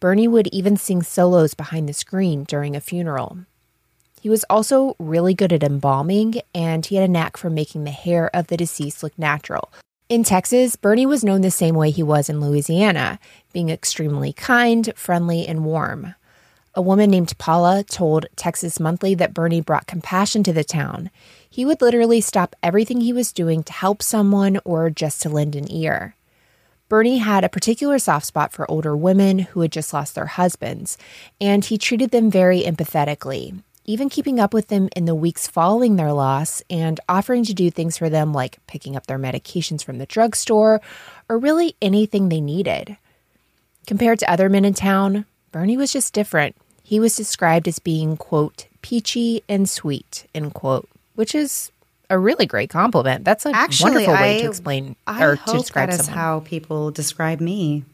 Bernie 0.00 0.26
would 0.26 0.48
even 0.48 0.76
sing 0.76 1.04
solos 1.04 1.54
behind 1.54 1.88
the 1.88 1.92
screen 1.92 2.42
during 2.42 2.74
a 2.74 2.80
funeral. 2.80 3.38
He 4.20 4.28
was 4.28 4.44
also 4.50 4.96
really 4.98 5.32
good 5.32 5.52
at 5.52 5.62
embalming, 5.62 6.40
and 6.52 6.84
he 6.84 6.96
had 6.96 7.08
a 7.08 7.12
knack 7.12 7.36
for 7.36 7.50
making 7.50 7.84
the 7.84 7.92
hair 7.92 8.28
of 8.34 8.48
the 8.48 8.56
deceased 8.56 9.04
look 9.04 9.16
natural. 9.16 9.70
In 10.10 10.24
Texas, 10.24 10.74
Bernie 10.74 11.06
was 11.06 11.22
known 11.22 11.42
the 11.42 11.52
same 11.52 11.76
way 11.76 11.92
he 11.92 12.02
was 12.02 12.28
in 12.28 12.40
Louisiana, 12.40 13.20
being 13.52 13.68
extremely 13.68 14.32
kind, 14.32 14.92
friendly, 14.96 15.46
and 15.46 15.64
warm. 15.64 16.16
A 16.74 16.82
woman 16.82 17.10
named 17.10 17.38
Paula 17.38 17.84
told 17.84 18.26
Texas 18.34 18.80
Monthly 18.80 19.14
that 19.14 19.32
Bernie 19.32 19.60
brought 19.60 19.86
compassion 19.86 20.42
to 20.42 20.52
the 20.52 20.64
town. 20.64 21.10
He 21.48 21.64
would 21.64 21.80
literally 21.80 22.20
stop 22.20 22.56
everything 22.60 23.00
he 23.00 23.12
was 23.12 23.32
doing 23.32 23.62
to 23.62 23.72
help 23.72 24.02
someone 24.02 24.58
or 24.64 24.90
just 24.90 25.22
to 25.22 25.28
lend 25.28 25.54
an 25.54 25.70
ear. 25.70 26.16
Bernie 26.88 27.18
had 27.18 27.44
a 27.44 27.48
particular 27.48 28.00
soft 28.00 28.26
spot 28.26 28.50
for 28.50 28.68
older 28.68 28.96
women 28.96 29.38
who 29.38 29.60
had 29.60 29.70
just 29.70 29.92
lost 29.92 30.16
their 30.16 30.26
husbands, 30.26 30.98
and 31.40 31.64
he 31.64 31.78
treated 31.78 32.10
them 32.10 32.32
very 32.32 32.62
empathetically. 32.62 33.62
Even 33.84 34.08
keeping 34.08 34.38
up 34.38 34.52
with 34.54 34.68
them 34.68 34.88
in 34.94 35.04
the 35.06 35.14
weeks 35.14 35.46
following 35.46 35.96
their 35.96 36.12
loss 36.12 36.62
and 36.70 37.00
offering 37.08 37.44
to 37.44 37.54
do 37.54 37.70
things 37.70 37.96
for 37.98 38.08
them 38.08 38.32
like 38.32 38.58
picking 38.66 38.94
up 38.96 39.06
their 39.06 39.18
medications 39.18 39.82
from 39.82 39.98
the 39.98 40.06
drugstore 40.06 40.80
or 41.28 41.38
really 41.38 41.74
anything 41.82 42.28
they 42.28 42.40
needed. 42.40 42.96
Compared 43.86 44.18
to 44.20 44.30
other 44.30 44.48
men 44.48 44.64
in 44.64 44.74
town, 44.74 45.24
Bernie 45.50 45.76
was 45.76 45.92
just 45.92 46.12
different. 46.12 46.54
He 46.82 47.00
was 47.00 47.16
described 47.16 47.66
as 47.66 47.78
being, 47.78 48.16
quote, 48.16 48.66
peachy 48.82 49.42
and 49.48 49.68
sweet, 49.68 50.26
end 50.34 50.54
quote, 50.54 50.88
which 51.14 51.34
is 51.34 51.72
a 52.08 52.18
really 52.18 52.46
great 52.46 52.70
compliment. 52.70 53.24
That's 53.24 53.46
a 53.46 53.50
Actually, 53.54 54.06
wonderful 54.06 54.14
way 54.14 54.36
I- 54.36 54.40
to 54.42 54.46
explain 54.48 54.96
I 55.06 55.22
or 55.24 55.36
to 55.36 55.52
describe 55.58 55.88
that 55.90 56.00
is 56.00 56.06
someone. 56.06 56.18
how 56.18 56.40
people 56.40 56.90
describe 56.90 57.40
me. 57.40 57.84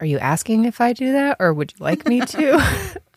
Are 0.00 0.06
you 0.06 0.18
asking 0.18 0.64
if 0.64 0.80
I 0.80 0.92
do 0.92 1.12
that, 1.12 1.36
or 1.38 1.52
would 1.54 1.72
you 1.72 1.84
like 1.84 2.06
me 2.06 2.20
to? 2.20 2.96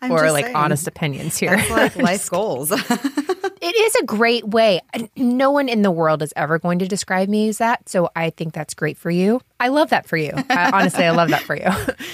I'm 0.00 0.10
or 0.12 0.20
just 0.20 0.32
like 0.32 0.44
saying. 0.46 0.56
honest 0.56 0.86
opinions 0.86 1.36
here. 1.38 1.56
Like 1.70 1.96
life 2.10 2.30
goals. 2.30 2.72
It 3.62 3.76
is 3.76 3.94
a 3.96 4.04
great 4.04 4.48
way. 4.48 4.80
No 5.16 5.50
one 5.50 5.68
in 5.68 5.82
the 5.82 5.90
world 5.90 6.22
is 6.22 6.32
ever 6.34 6.58
going 6.58 6.78
to 6.78 6.88
describe 6.88 7.28
me 7.28 7.48
as 7.50 7.58
that. 7.58 7.90
So 7.90 8.08
I 8.16 8.30
think 8.30 8.54
that's 8.54 8.72
great 8.72 8.96
for 8.96 9.10
you. 9.10 9.42
I 9.60 9.68
love 9.68 9.90
that 9.90 10.06
for 10.06 10.16
you. 10.16 10.32
I, 10.48 10.70
honestly, 10.72 11.04
I 11.04 11.10
love 11.10 11.28
that 11.28 11.42
for 11.42 11.56
you. 11.56 11.68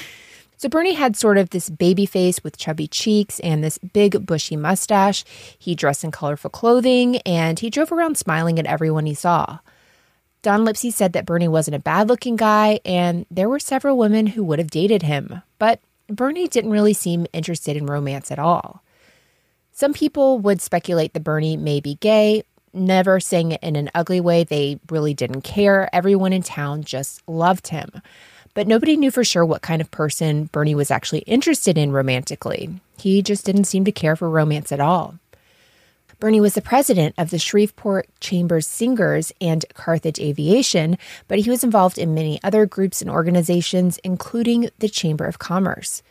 So 0.58 0.70
Bernie 0.70 0.94
had 0.94 1.16
sort 1.16 1.36
of 1.36 1.50
this 1.50 1.68
baby 1.68 2.06
face 2.06 2.42
with 2.42 2.56
chubby 2.56 2.88
cheeks 2.88 3.40
and 3.40 3.62
this 3.62 3.76
big 3.76 4.24
bushy 4.24 4.56
mustache. 4.56 5.22
He 5.58 5.74
dressed 5.74 6.02
in 6.02 6.10
colorful 6.10 6.48
clothing 6.48 7.18
and 7.18 7.58
he 7.58 7.68
drove 7.68 7.92
around 7.92 8.16
smiling 8.16 8.58
at 8.58 8.64
everyone 8.64 9.04
he 9.04 9.12
saw. 9.12 9.58
Don 10.40 10.64
Lipsey 10.64 10.90
said 10.90 11.12
that 11.12 11.26
Bernie 11.26 11.46
wasn't 11.46 11.74
a 11.74 11.78
bad 11.80 12.08
looking 12.08 12.36
guy 12.36 12.80
and 12.86 13.26
there 13.30 13.50
were 13.50 13.58
several 13.58 13.98
women 13.98 14.28
who 14.28 14.42
would 14.44 14.58
have 14.58 14.70
dated 14.70 15.02
him, 15.02 15.42
but 15.58 15.80
Bernie 16.08 16.48
didn't 16.48 16.70
really 16.70 16.92
seem 16.92 17.26
interested 17.32 17.76
in 17.76 17.86
romance 17.86 18.30
at 18.30 18.38
all. 18.38 18.82
Some 19.72 19.92
people 19.92 20.38
would 20.38 20.62
speculate 20.62 21.12
that 21.12 21.24
Bernie 21.24 21.56
may 21.56 21.80
be 21.80 21.96
gay, 21.96 22.44
never 22.72 23.20
saying 23.20 23.52
it 23.52 23.62
in 23.62 23.76
an 23.76 23.90
ugly 23.94 24.20
way. 24.20 24.44
They 24.44 24.78
really 24.90 25.14
didn't 25.14 25.42
care. 25.42 25.88
Everyone 25.92 26.32
in 26.32 26.42
town 26.42 26.82
just 26.82 27.26
loved 27.28 27.68
him. 27.68 27.90
But 28.54 28.66
nobody 28.66 28.96
knew 28.96 29.10
for 29.10 29.22
sure 29.24 29.44
what 29.44 29.60
kind 29.60 29.82
of 29.82 29.90
person 29.90 30.44
Bernie 30.46 30.74
was 30.74 30.90
actually 30.90 31.18
interested 31.20 31.76
in 31.76 31.92
romantically. 31.92 32.70
He 32.96 33.20
just 33.20 33.44
didn't 33.44 33.64
seem 33.64 33.84
to 33.84 33.92
care 33.92 34.16
for 34.16 34.30
romance 34.30 34.72
at 34.72 34.80
all. 34.80 35.18
Bernie 36.18 36.40
was 36.40 36.54
the 36.54 36.62
president 36.62 37.14
of 37.18 37.30
the 37.30 37.38
Shreveport 37.38 38.08
Chambers 38.20 38.66
Singers 38.66 39.32
and 39.40 39.64
Carthage 39.74 40.18
Aviation, 40.18 40.96
but 41.28 41.38
he 41.38 41.50
was 41.50 41.62
involved 41.62 41.98
in 41.98 42.14
many 42.14 42.40
other 42.42 42.64
groups 42.64 43.02
and 43.02 43.10
organizations, 43.10 43.98
including 44.02 44.70
the 44.78 44.88
Chamber 44.88 45.26
of 45.26 45.38
Commerce. 45.38 46.02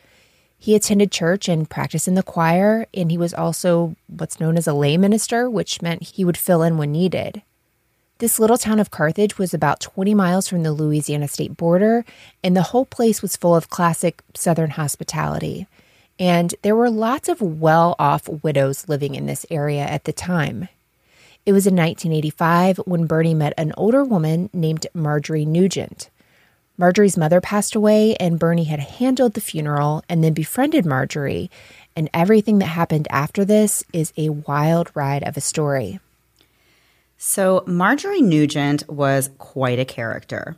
He 0.58 0.74
attended 0.74 1.12
church 1.12 1.48
and 1.48 1.68
practiced 1.68 2.08
in 2.08 2.14
the 2.14 2.22
choir, 2.22 2.86
and 2.94 3.10
he 3.10 3.18
was 3.18 3.34
also 3.34 3.96
what's 4.06 4.40
known 4.40 4.56
as 4.56 4.66
a 4.66 4.74
lay 4.74 4.96
minister, 4.96 5.50
which 5.50 5.82
meant 5.82 6.02
he 6.02 6.24
would 6.24 6.36
fill 6.36 6.62
in 6.62 6.78
when 6.78 6.92
needed. 6.92 7.42
This 8.18 8.38
little 8.38 8.56
town 8.56 8.80
of 8.80 8.90
Carthage 8.90 9.36
was 9.36 9.52
about 9.52 9.80
20 9.80 10.14
miles 10.14 10.48
from 10.48 10.62
the 10.62 10.72
Louisiana 10.72 11.28
state 11.28 11.56
border, 11.56 12.04
and 12.42 12.56
the 12.56 12.62
whole 12.62 12.86
place 12.86 13.20
was 13.20 13.36
full 13.36 13.54
of 13.54 13.68
classic 13.68 14.22
Southern 14.34 14.70
hospitality. 14.70 15.66
And 16.18 16.54
there 16.62 16.76
were 16.76 16.90
lots 16.90 17.28
of 17.28 17.40
well 17.40 17.94
off 17.98 18.28
widows 18.28 18.88
living 18.88 19.14
in 19.14 19.26
this 19.26 19.44
area 19.50 19.82
at 19.82 20.04
the 20.04 20.12
time. 20.12 20.68
It 21.44 21.52
was 21.52 21.66
in 21.66 21.76
1985 21.76 22.78
when 22.78 23.06
Bernie 23.06 23.34
met 23.34 23.54
an 23.56 23.72
older 23.76 24.02
woman 24.02 24.50
named 24.52 24.86
Marjorie 24.94 25.44
Nugent. 25.44 26.10
Marjorie's 26.78 27.16
mother 27.16 27.40
passed 27.40 27.74
away, 27.74 28.16
and 28.16 28.38
Bernie 28.38 28.64
had 28.64 28.80
handled 28.80 29.34
the 29.34 29.40
funeral 29.40 30.02
and 30.08 30.22
then 30.22 30.34
befriended 30.34 30.84
Marjorie. 30.84 31.50
And 31.94 32.10
everything 32.12 32.58
that 32.58 32.66
happened 32.66 33.06
after 33.10 33.44
this 33.44 33.84
is 33.92 34.12
a 34.16 34.30
wild 34.30 34.90
ride 34.94 35.22
of 35.22 35.36
a 35.36 35.40
story. 35.40 36.00
So, 37.16 37.64
Marjorie 37.66 38.20
Nugent 38.20 38.86
was 38.90 39.30
quite 39.38 39.78
a 39.78 39.86
character. 39.86 40.56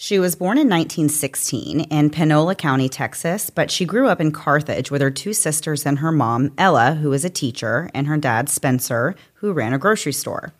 She 0.00 0.20
was 0.20 0.36
born 0.36 0.58
in 0.58 0.68
1916 0.68 1.80
in 1.80 2.10
Panola 2.10 2.54
County, 2.54 2.88
Texas, 2.88 3.50
but 3.50 3.68
she 3.68 3.84
grew 3.84 4.06
up 4.06 4.20
in 4.20 4.30
Carthage 4.30 4.92
with 4.92 5.02
her 5.02 5.10
two 5.10 5.32
sisters 5.32 5.84
and 5.84 5.98
her 5.98 6.12
mom, 6.12 6.52
Ella, 6.56 6.94
who 6.94 7.10
was 7.10 7.24
a 7.24 7.28
teacher, 7.28 7.90
and 7.92 8.06
her 8.06 8.16
dad, 8.16 8.48
Spencer, 8.48 9.16
who 9.34 9.52
ran 9.52 9.74
a 9.74 9.78
grocery 9.78 10.12
store. 10.12 10.52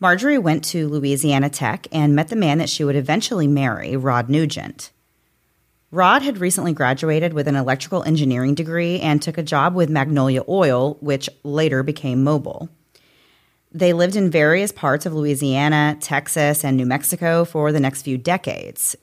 Marjorie 0.00 0.38
went 0.38 0.64
to 0.64 0.88
Louisiana 0.88 1.50
Tech 1.50 1.86
and 1.92 2.16
met 2.16 2.30
the 2.30 2.36
man 2.36 2.58
that 2.58 2.68
she 2.68 2.82
would 2.82 2.96
eventually 2.96 3.46
marry, 3.46 3.96
Rod 3.96 4.28
Nugent. 4.28 4.90
Rod 5.92 6.22
had 6.22 6.38
recently 6.38 6.72
graduated 6.72 7.34
with 7.34 7.46
an 7.46 7.54
electrical 7.54 8.02
engineering 8.02 8.56
degree 8.56 8.98
and 8.98 9.22
took 9.22 9.38
a 9.38 9.44
job 9.44 9.76
with 9.76 9.88
Magnolia 9.88 10.42
Oil, 10.48 10.96
which 10.98 11.30
later 11.44 11.84
became 11.84 12.24
Mobil. 12.24 12.68
They 13.74 13.94
lived 13.94 14.16
in 14.16 14.30
various 14.30 14.70
parts 14.70 15.06
of 15.06 15.14
Louisiana, 15.14 15.96
Texas, 15.98 16.64
and 16.64 16.76
New 16.76 16.84
Mexico 16.84 17.44
for 17.44 17.72
the 17.72 17.80
next 17.80 18.02
few 18.02 18.18
decades. 18.18 18.94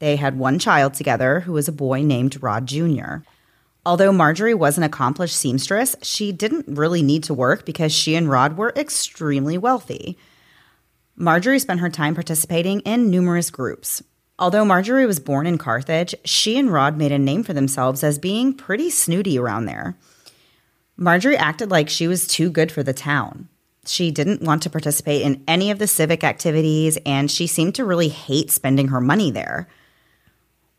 They 0.00 0.16
had 0.16 0.38
one 0.38 0.58
child 0.58 0.94
together 0.94 1.40
who 1.40 1.52
was 1.52 1.68
a 1.68 1.72
boy 1.72 2.02
named 2.02 2.42
Rod 2.42 2.66
Jr. 2.66 3.18
Although 3.86 4.12
Marjorie 4.12 4.52
was 4.52 4.76
an 4.76 4.82
accomplished 4.82 5.36
seamstress, 5.36 5.94
she 6.02 6.32
didn't 6.32 6.66
really 6.66 7.02
need 7.02 7.22
to 7.24 7.34
work 7.34 7.64
because 7.64 7.92
she 7.92 8.16
and 8.16 8.28
Rod 8.28 8.56
were 8.56 8.72
extremely 8.74 9.56
wealthy. 9.56 10.18
Marjorie 11.14 11.60
spent 11.60 11.80
her 11.80 11.88
time 11.88 12.14
participating 12.14 12.80
in 12.80 13.10
numerous 13.10 13.48
groups. 13.48 14.02
Although 14.40 14.64
Marjorie 14.64 15.06
was 15.06 15.20
born 15.20 15.46
in 15.46 15.56
Carthage, 15.56 16.16
she 16.24 16.58
and 16.58 16.70
Rod 16.70 16.98
made 16.98 17.12
a 17.12 17.18
name 17.18 17.44
for 17.44 17.54
themselves 17.54 18.02
as 18.02 18.18
being 18.18 18.52
pretty 18.52 18.90
snooty 18.90 19.38
around 19.38 19.66
there. 19.66 19.96
Marjorie 20.96 21.36
acted 21.36 21.70
like 21.70 21.88
she 21.88 22.08
was 22.08 22.26
too 22.26 22.50
good 22.50 22.72
for 22.72 22.82
the 22.82 22.92
town. 22.92 23.48
She 23.88 24.10
didn't 24.10 24.42
want 24.42 24.62
to 24.64 24.70
participate 24.70 25.22
in 25.22 25.42
any 25.48 25.70
of 25.70 25.78
the 25.78 25.86
civic 25.86 26.24
activities, 26.24 26.98
and 27.06 27.30
she 27.30 27.46
seemed 27.46 27.74
to 27.76 27.84
really 27.84 28.08
hate 28.08 28.50
spending 28.50 28.88
her 28.88 29.00
money 29.00 29.30
there. 29.30 29.68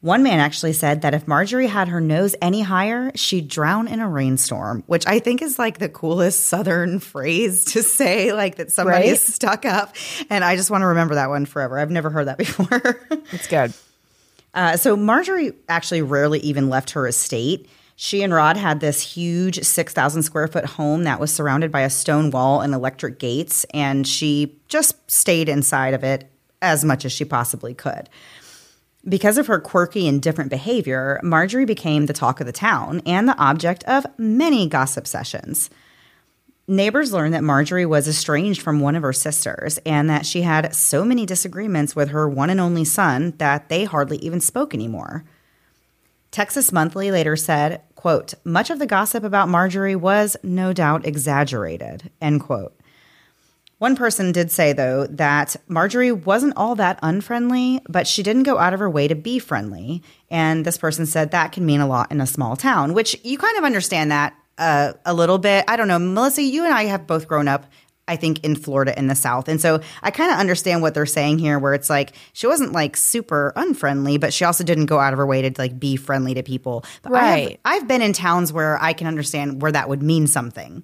One 0.02 0.22
man 0.22 0.40
actually 0.40 0.74
said 0.74 1.02
that 1.02 1.16
if 1.16 1.28
Marjorie 1.28 1.66
had 1.68 1.88
her 1.88 2.00
nose 2.00 2.36
any 2.40 2.62
higher, 2.62 3.12
she'd 3.16 3.48
drown 3.48 3.88
in 3.88 4.00
a 4.00 4.08
rainstorm, 4.08 4.84
which 4.86 5.08
I 5.08 5.18
think 5.18 5.42
is 5.42 5.58
like 5.58 5.80
the 5.80 5.90
coolest 5.90 6.46
Southern 6.46 7.00
phrase 7.14 7.66
to 7.74 7.82
say, 7.82 8.32
like 8.32 8.58
that 8.58 8.72
somebody 8.72 9.06
Right? 9.08 9.14
is 9.14 9.22
stuck 9.24 9.66
up. 9.66 9.96
And 10.30 10.44
I 10.44 10.56
just 10.56 10.70
want 10.70 10.84
to 10.84 10.88
remember 10.88 11.16
that 11.16 11.30
one 11.30 11.46
forever. 11.48 11.80
I've 11.80 11.90
never 11.90 12.12
heard 12.12 12.28
that 12.28 12.38
before. 12.38 13.02
It's 13.32 13.48
good. 13.48 13.74
Uh, 14.54 14.78
so 14.78 14.96
Marjorie 14.96 15.54
actually 15.68 16.04
rarely 16.04 16.40
even 16.40 16.70
left 16.70 16.92
her 16.92 17.08
estate. 17.08 17.68
She 18.00 18.22
and 18.22 18.32
Rod 18.32 18.58
had 18.58 18.80
this 18.80 19.02
huge 19.02 19.64
6,000 19.64 20.22
square 20.22 20.48
foot 20.48 20.66
home 20.66 21.04
that 21.06 21.20
was 21.20 21.34
surrounded 21.34 21.72
by 21.72 21.82
a 21.82 21.90
stone 21.90 22.30
wall 22.30 22.62
and 22.62 22.72
electric 22.72 23.18
gates, 23.18 23.66
and 23.74 24.06
she 24.06 24.56
just 24.68 25.10
stayed 25.10 25.50
inside 25.50 25.96
of 25.96 26.04
it 26.04 26.32
as 26.62 26.86
much 26.86 27.06
as 27.06 27.12
she 27.12 27.26
possibly 27.26 27.74
could. 27.74 28.08
Because 29.10 29.40
of 29.40 29.48
her 29.48 29.60
quirky 29.60 30.08
and 30.08 30.22
different 30.22 30.52
behavior, 30.52 31.20
Marjorie 31.24 31.66
became 31.66 32.06
the 32.06 32.14
talk 32.14 32.40
of 32.40 32.46
the 32.46 32.54
town 32.54 33.02
and 33.04 33.28
the 33.28 33.38
object 33.40 33.84
of 33.86 34.06
many 34.20 34.68
gossip 34.68 35.08
sessions. 35.08 35.72
Neighbors 36.68 37.12
learned 37.12 37.34
that 37.34 37.44
Marjorie 37.44 37.86
was 37.88 38.08
estranged 38.08 38.62
from 38.62 38.80
one 38.80 38.96
of 38.96 39.02
her 39.02 39.14
sisters 39.14 39.80
and 39.88 40.08
that 40.08 40.24
she 40.24 40.44
had 40.44 40.76
so 40.76 41.04
many 41.04 41.26
disagreements 41.26 41.96
with 41.96 42.10
her 42.10 42.30
one 42.30 42.52
and 42.52 42.62
only 42.62 42.86
son 42.86 43.34
that 43.40 43.70
they 43.70 43.86
hardly 43.86 44.18
even 44.18 44.40
spoke 44.40 44.76
anymore. 44.76 45.24
Texas 46.32 46.72
Monthly 46.72 47.12
later 47.12 47.36
said, 47.36 47.82
quote, 47.96 48.34
much 48.44 48.70
of 48.70 48.80
the 48.80 48.86
gossip 48.86 49.24
about 49.24 49.50
Marjorie 49.50 49.96
was 49.96 50.38
no 50.44 50.74
doubt 50.74 51.06
exaggerated, 51.06 52.12
end 52.22 52.42
quote. 52.42 52.78
One 53.80 53.96
person 53.96 54.32
did 54.32 54.50
say, 54.50 54.74
though, 54.74 55.06
that 55.06 55.56
Marjorie 55.68 56.12
wasn't 56.12 56.58
all 56.58 56.74
that 56.76 56.98
unfriendly, 57.04 57.82
but 57.88 58.08
she 58.08 58.24
didn't 58.24 58.44
go 58.44 58.58
out 58.58 58.74
of 58.74 58.80
her 58.80 58.90
way 58.90 59.08
to 59.08 59.14
be 59.14 59.38
friendly. 59.38 60.02
And 60.32 60.66
this 60.66 60.80
person 60.80 61.06
said 61.06 61.30
that 61.30 61.52
can 61.52 61.66
mean 61.66 61.80
a 61.80 61.88
lot 61.88 62.12
in 62.12 62.20
a 62.20 62.26
small 62.26 62.56
town, 62.56 62.96
which 62.96 63.20
you 63.24 63.38
kind 63.38 63.56
of 63.56 63.64
understand 63.64 64.12
that 64.12 64.36
uh, 64.58 64.94
a 65.06 65.14
little 65.14 65.38
bit. 65.38 65.64
I 65.68 65.76
don't 65.76 65.88
know. 65.88 66.00
Melissa, 66.00 66.42
you 66.42 66.66
and 66.66 66.74
I 66.74 66.86
have 66.86 67.06
both 67.06 67.28
grown 67.28 67.48
up, 67.48 67.66
I 68.08 68.16
think, 68.16 68.44
in 68.44 68.56
Florida 68.56 68.98
in 68.98 69.08
the 69.08 69.16
South. 69.16 69.48
And 69.48 69.60
so 69.60 69.82
I 70.02 70.12
kind 70.12 70.32
of 70.32 70.38
understand 70.40 70.82
what 70.82 70.94
they're 70.94 71.06
saying 71.06 71.40
here, 71.40 71.60
where 71.60 71.74
it's 71.74 71.90
like 71.90 72.14
she 72.34 72.48
wasn't 72.48 72.72
like 72.72 72.96
super 72.98 73.54
unfriendly, 73.56 74.18
but 74.18 74.34
she 74.34 74.46
also 74.46 74.64
didn't 74.64 74.86
go 74.86 75.00
out 75.00 75.14
of 75.14 75.18
her 75.20 75.26
way 75.26 75.42
to 75.42 75.52
like 75.62 75.80
be 75.80 75.96
friendly 75.96 76.34
to 76.34 76.44
people. 76.44 76.84
But 77.02 77.14
I 77.14 77.26
have- 77.26 77.28
Right. 77.48 77.60
I've 77.66 77.88
been 77.88 78.02
in 78.02 78.14
towns 78.14 78.52
where 78.54 78.82
I 78.82 78.94
can 78.94 79.08
understand 79.08 79.62
where 79.62 79.72
that 79.72 79.90
would 79.90 80.02
mean 80.02 80.28
something. 80.28 80.84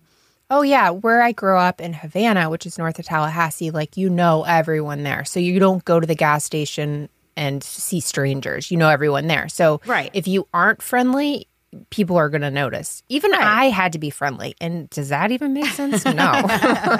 Oh, 0.49 0.61
yeah. 0.61 0.89
Where 0.91 1.21
I 1.21 1.31
grew 1.31 1.57
up 1.57 1.81
in 1.81 1.93
Havana, 1.93 2.49
which 2.49 2.65
is 2.65 2.77
north 2.77 2.99
of 2.99 3.05
Tallahassee, 3.05 3.71
like 3.71 3.97
you 3.97 4.09
know 4.09 4.43
everyone 4.43 5.03
there. 5.03 5.25
So 5.25 5.39
you 5.39 5.59
don't 5.59 5.83
go 5.85 5.99
to 5.99 6.05
the 6.05 6.13
gas 6.15 6.43
station 6.43 7.09
and 7.35 7.63
see 7.63 7.99
strangers. 7.99 8.69
You 8.69 8.77
know 8.77 8.89
everyone 8.89 9.25
there. 9.27 9.47
So 9.49 9.81
Right. 9.87 10.11
if 10.13 10.27
you 10.27 10.47
aren't 10.53 10.81
friendly, 10.83 11.47
people 11.89 12.17
are 12.17 12.29
going 12.29 12.41
to 12.41 12.51
notice. 12.51 13.03
Even 13.09 13.33
I 13.33 13.65
had 13.65 13.93
to 13.93 13.99
be 13.99 14.09
friendly. 14.09 14.55
And 14.59 14.89
does 14.89 15.09
that 15.09 15.31
even 15.31 15.53
make 15.53 15.67
sense? 15.67 16.05
No. 16.05 16.41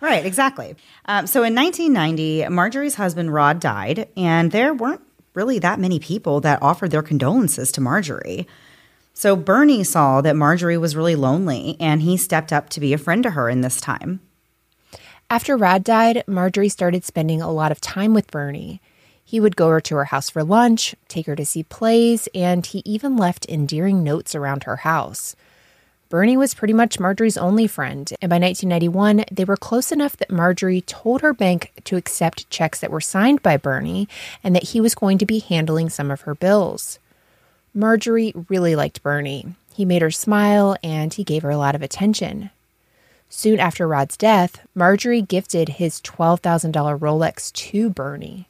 Right, 0.00 0.26
exactly. 0.26 0.74
Um, 1.06 1.26
so 1.26 1.44
in 1.44 1.54
1990, 1.54 2.48
Marjorie's 2.48 2.96
husband 2.96 3.32
Rod 3.32 3.60
died, 3.60 4.08
and 4.16 4.50
there 4.50 4.74
weren't 4.74 5.00
really 5.34 5.58
that 5.60 5.78
many 5.78 5.98
people 6.00 6.40
that 6.40 6.60
offered 6.60 6.90
their 6.90 7.02
condolences 7.02 7.70
to 7.72 7.80
Marjorie. 7.80 8.46
So 9.14 9.36
Bernie 9.36 9.84
saw 9.84 10.20
that 10.20 10.36
Marjorie 10.36 10.78
was 10.78 10.96
really 10.96 11.14
lonely 11.14 11.76
and 11.78 12.02
he 12.02 12.16
stepped 12.16 12.52
up 12.52 12.68
to 12.70 12.80
be 12.80 12.92
a 12.92 12.98
friend 12.98 13.22
to 13.22 13.30
her 13.30 13.48
in 13.48 13.60
this 13.60 13.80
time. 13.80 14.20
After 15.30 15.56
Rod 15.56 15.84
died, 15.84 16.24
Marjorie 16.26 16.68
started 16.68 17.04
spending 17.04 17.40
a 17.40 17.50
lot 17.50 17.72
of 17.72 17.80
time 17.80 18.14
with 18.14 18.30
Bernie. 18.30 18.80
He 19.32 19.40
would 19.40 19.56
go 19.56 19.80
to 19.80 19.96
her 19.96 20.04
house 20.04 20.28
for 20.28 20.44
lunch, 20.44 20.94
take 21.08 21.24
her 21.24 21.34
to 21.36 21.46
see 21.46 21.62
plays, 21.62 22.28
and 22.34 22.66
he 22.66 22.82
even 22.84 23.16
left 23.16 23.48
endearing 23.48 24.04
notes 24.04 24.34
around 24.34 24.64
her 24.64 24.76
house. 24.76 25.34
Bernie 26.10 26.36
was 26.36 26.52
pretty 26.52 26.74
much 26.74 27.00
Marjorie's 27.00 27.38
only 27.38 27.66
friend, 27.66 28.12
and 28.20 28.28
by 28.28 28.38
1991, 28.38 29.24
they 29.32 29.46
were 29.46 29.56
close 29.56 29.90
enough 29.90 30.18
that 30.18 30.30
Marjorie 30.30 30.82
told 30.82 31.22
her 31.22 31.32
bank 31.32 31.72
to 31.84 31.96
accept 31.96 32.50
checks 32.50 32.80
that 32.80 32.90
were 32.90 33.00
signed 33.00 33.42
by 33.42 33.56
Bernie 33.56 34.06
and 34.44 34.54
that 34.54 34.64
he 34.64 34.82
was 34.82 34.94
going 34.94 35.16
to 35.16 35.24
be 35.24 35.38
handling 35.38 35.88
some 35.88 36.10
of 36.10 36.20
her 36.20 36.34
bills. 36.34 36.98
Marjorie 37.72 38.34
really 38.50 38.76
liked 38.76 39.02
Bernie. 39.02 39.54
He 39.72 39.86
made 39.86 40.02
her 40.02 40.10
smile 40.10 40.76
and 40.82 41.14
he 41.14 41.24
gave 41.24 41.42
her 41.42 41.48
a 41.48 41.56
lot 41.56 41.74
of 41.74 41.80
attention. 41.80 42.50
Soon 43.30 43.58
after 43.58 43.88
Rod's 43.88 44.18
death, 44.18 44.60
Marjorie 44.74 45.22
gifted 45.22 45.70
his 45.70 46.02
$12,000 46.02 46.98
Rolex 46.98 47.50
to 47.54 47.88
Bernie. 47.88 48.46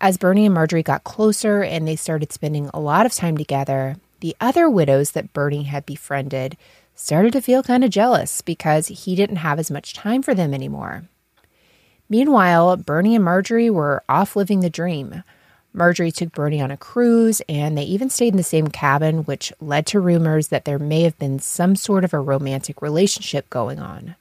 As 0.00 0.18
Bernie 0.18 0.44
and 0.44 0.54
Marjorie 0.54 0.82
got 0.82 1.04
closer 1.04 1.62
and 1.62 1.88
they 1.88 1.96
started 1.96 2.32
spending 2.32 2.70
a 2.74 2.80
lot 2.80 3.06
of 3.06 3.14
time 3.14 3.38
together, 3.38 3.96
the 4.20 4.36
other 4.40 4.68
widows 4.68 5.12
that 5.12 5.32
Bernie 5.32 5.62
had 5.62 5.86
befriended 5.86 6.56
started 6.94 7.32
to 7.32 7.40
feel 7.40 7.62
kind 7.62 7.82
of 7.82 7.90
jealous 7.90 8.42
because 8.42 8.88
he 8.88 9.14
didn't 9.14 9.36
have 9.36 9.58
as 9.58 9.70
much 9.70 9.94
time 9.94 10.22
for 10.22 10.34
them 10.34 10.52
anymore. 10.52 11.04
Meanwhile, 12.08 12.76
Bernie 12.78 13.14
and 13.14 13.24
Marjorie 13.24 13.70
were 13.70 14.02
off 14.08 14.36
living 14.36 14.60
the 14.60 14.70
dream. 14.70 15.22
Marjorie 15.72 16.12
took 16.12 16.32
Bernie 16.32 16.60
on 16.60 16.70
a 16.70 16.76
cruise, 16.76 17.42
and 17.48 17.76
they 17.76 17.82
even 17.82 18.08
stayed 18.08 18.32
in 18.32 18.38
the 18.38 18.42
same 18.42 18.68
cabin, 18.68 19.24
which 19.24 19.52
led 19.60 19.86
to 19.86 20.00
rumors 20.00 20.48
that 20.48 20.64
there 20.64 20.78
may 20.78 21.02
have 21.02 21.18
been 21.18 21.38
some 21.38 21.76
sort 21.76 22.04
of 22.04 22.14
a 22.14 22.20
romantic 22.20 22.80
relationship 22.80 23.50
going 23.50 23.78
on. 23.78 24.14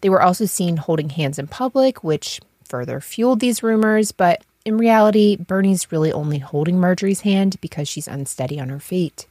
They 0.00 0.08
were 0.08 0.22
also 0.22 0.46
seen 0.46 0.76
holding 0.76 1.10
hands 1.10 1.38
in 1.38 1.46
public, 1.46 2.04
which 2.04 2.40
further 2.64 3.00
fueled 3.00 3.40
these 3.40 3.62
rumors, 3.62 4.12
but 4.12 4.42
in 4.68 4.76
reality, 4.76 5.34
Bernie's 5.34 5.90
really 5.90 6.12
only 6.12 6.40
holding 6.40 6.78
Marjorie's 6.78 7.22
hand 7.22 7.58
because 7.62 7.88
she's 7.88 8.06
unsteady 8.06 8.60
on 8.60 8.68
her 8.68 8.78
feet. 8.78 9.26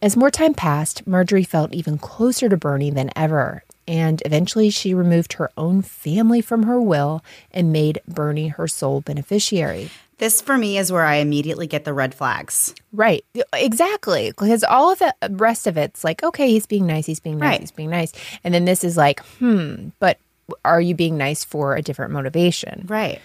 As 0.00 0.16
more 0.16 0.30
time 0.30 0.54
passed, 0.54 1.04
Marjorie 1.08 1.42
felt 1.42 1.74
even 1.74 1.98
closer 1.98 2.48
to 2.48 2.56
Bernie 2.56 2.90
than 2.90 3.10
ever, 3.16 3.64
and 3.88 4.22
eventually 4.24 4.70
she 4.70 4.94
removed 4.94 5.32
her 5.32 5.50
own 5.56 5.82
family 5.82 6.40
from 6.40 6.62
her 6.62 6.80
will 6.80 7.24
and 7.50 7.72
made 7.72 8.00
Bernie 8.06 8.46
her 8.46 8.68
sole 8.68 9.00
beneficiary. 9.00 9.90
This 10.18 10.40
for 10.40 10.56
me 10.56 10.78
is 10.78 10.92
where 10.92 11.04
I 11.04 11.16
immediately 11.16 11.66
get 11.66 11.84
the 11.84 11.92
red 11.92 12.14
flags. 12.14 12.76
Right. 12.92 13.24
Exactly. 13.52 14.30
Because 14.30 14.62
all 14.62 14.92
of 14.92 15.00
the 15.00 15.14
rest 15.30 15.66
of 15.66 15.76
it's 15.76 16.04
like, 16.04 16.22
okay, 16.22 16.48
he's 16.48 16.66
being 16.66 16.86
nice, 16.86 17.06
he's 17.06 17.18
being 17.18 17.38
nice, 17.38 17.48
right. 17.48 17.60
he's 17.60 17.72
being 17.72 17.90
nice. 17.90 18.12
And 18.44 18.54
then 18.54 18.66
this 18.66 18.84
is 18.84 18.96
like, 18.96 19.18
hmm, 19.40 19.88
but 19.98 20.18
are 20.64 20.80
you 20.80 20.94
being 20.94 21.18
nice 21.18 21.42
for 21.42 21.74
a 21.74 21.82
different 21.82 22.12
motivation? 22.12 22.84
Right. 22.88 23.20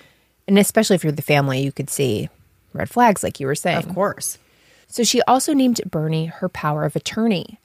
And 0.48 0.58
especially 0.58 0.96
if 0.96 1.04
you're 1.04 1.12
the 1.12 1.22
family, 1.22 1.62
you 1.62 1.72
could 1.72 1.90
see 1.90 2.30
red 2.74 2.90
flags, 2.90 3.24
like 3.24 3.40
you 3.40 3.48
were 3.48 3.56
saying. 3.56 3.78
Of 3.78 3.94
course. 3.94 4.38
So 4.88 5.04
she 5.04 5.22
also 5.24 5.54
named 5.54 5.82
Bernie 5.90 6.28
her 6.28 6.48
power 6.48 6.86
of 6.86 6.96
attorney. 6.96 7.60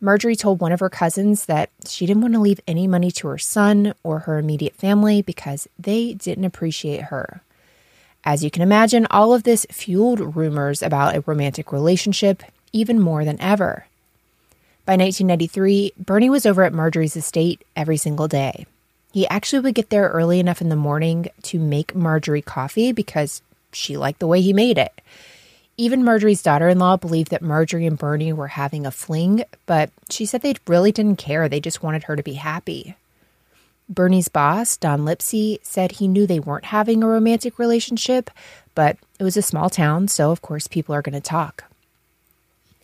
Marjorie 0.00 0.36
told 0.36 0.60
one 0.60 0.72
of 0.72 0.80
her 0.80 0.88
cousins 0.88 1.46
that 1.46 1.68
she 1.86 2.06
didn't 2.06 2.22
want 2.22 2.34
to 2.34 2.40
leave 2.40 2.60
any 2.66 2.86
money 2.86 3.10
to 3.10 3.28
her 3.28 3.38
son 3.38 3.94
or 4.02 4.20
her 4.20 4.38
immediate 4.38 4.74
family 4.74 5.20
because 5.20 5.68
they 5.78 6.14
didn't 6.14 6.44
appreciate 6.44 7.04
her. 7.04 7.42
As 8.24 8.44
you 8.44 8.50
can 8.50 8.62
imagine, 8.62 9.06
all 9.10 9.34
of 9.34 9.42
this 9.42 9.66
fueled 9.70 10.36
rumors 10.36 10.82
about 10.82 11.16
a 11.16 11.24
romantic 11.26 11.72
relationship 11.72 12.42
even 12.72 13.00
more 13.00 13.24
than 13.24 13.40
ever. 13.40 13.86
By 14.86 14.96
1993, 14.96 15.92
Bernie 15.98 16.30
was 16.30 16.46
over 16.46 16.62
at 16.62 16.72
Marjorie's 16.72 17.16
estate 17.16 17.62
every 17.76 17.96
single 17.96 18.28
day. 18.28 18.66
He 19.12 19.26
actually 19.28 19.60
would 19.60 19.74
get 19.74 19.90
there 19.90 20.08
early 20.08 20.38
enough 20.40 20.60
in 20.60 20.68
the 20.68 20.76
morning 20.76 21.28
to 21.44 21.58
make 21.58 21.94
Marjorie 21.94 22.42
coffee 22.42 22.92
because 22.92 23.42
she 23.72 23.96
liked 23.96 24.20
the 24.20 24.26
way 24.26 24.40
he 24.40 24.52
made 24.52 24.78
it. 24.78 25.00
Even 25.76 26.04
Marjorie's 26.04 26.42
daughter 26.42 26.68
in 26.68 26.78
law 26.78 26.96
believed 26.96 27.30
that 27.30 27.42
Marjorie 27.42 27.86
and 27.86 27.96
Bernie 27.96 28.32
were 28.32 28.48
having 28.48 28.84
a 28.84 28.90
fling, 28.90 29.44
but 29.66 29.90
she 30.10 30.26
said 30.26 30.42
they 30.42 30.54
really 30.66 30.92
didn't 30.92 31.16
care. 31.16 31.48
They 31.48 31.60
just 31.60 31.82
wanted 31.82 32.04
her 32.04 32.16
to 32.16 32.22
be 32.22 32.34
happy. 32.34 32.96
Bernie's 33.88 34.28
boss, 34.28 34.76
Don 34.76 35.00
Lipsey, 35.00 35.58
said 35.62 35.92
he 35.92 36.06
knew 36.06 36.26
they 36.26 36.38
weren't 36.38 36.66
having 36.66 37.02
a 37.02 37.08
romantic 37.08 37.58
relationship, 37.58 38.30
but 38.74 38.98
it 39.18 39.24
was 39.24 39.36
a 39.36 39.42
small 39.42 39.68
town, 39.68 40.06
so 40.06 40.30
of 40.30 40.42
course 40.42 40.68
people 40.68 40.94
are 40.94 41.02
going 41.02 41.14
to 41.14 41.20
talk. 41.20 41.64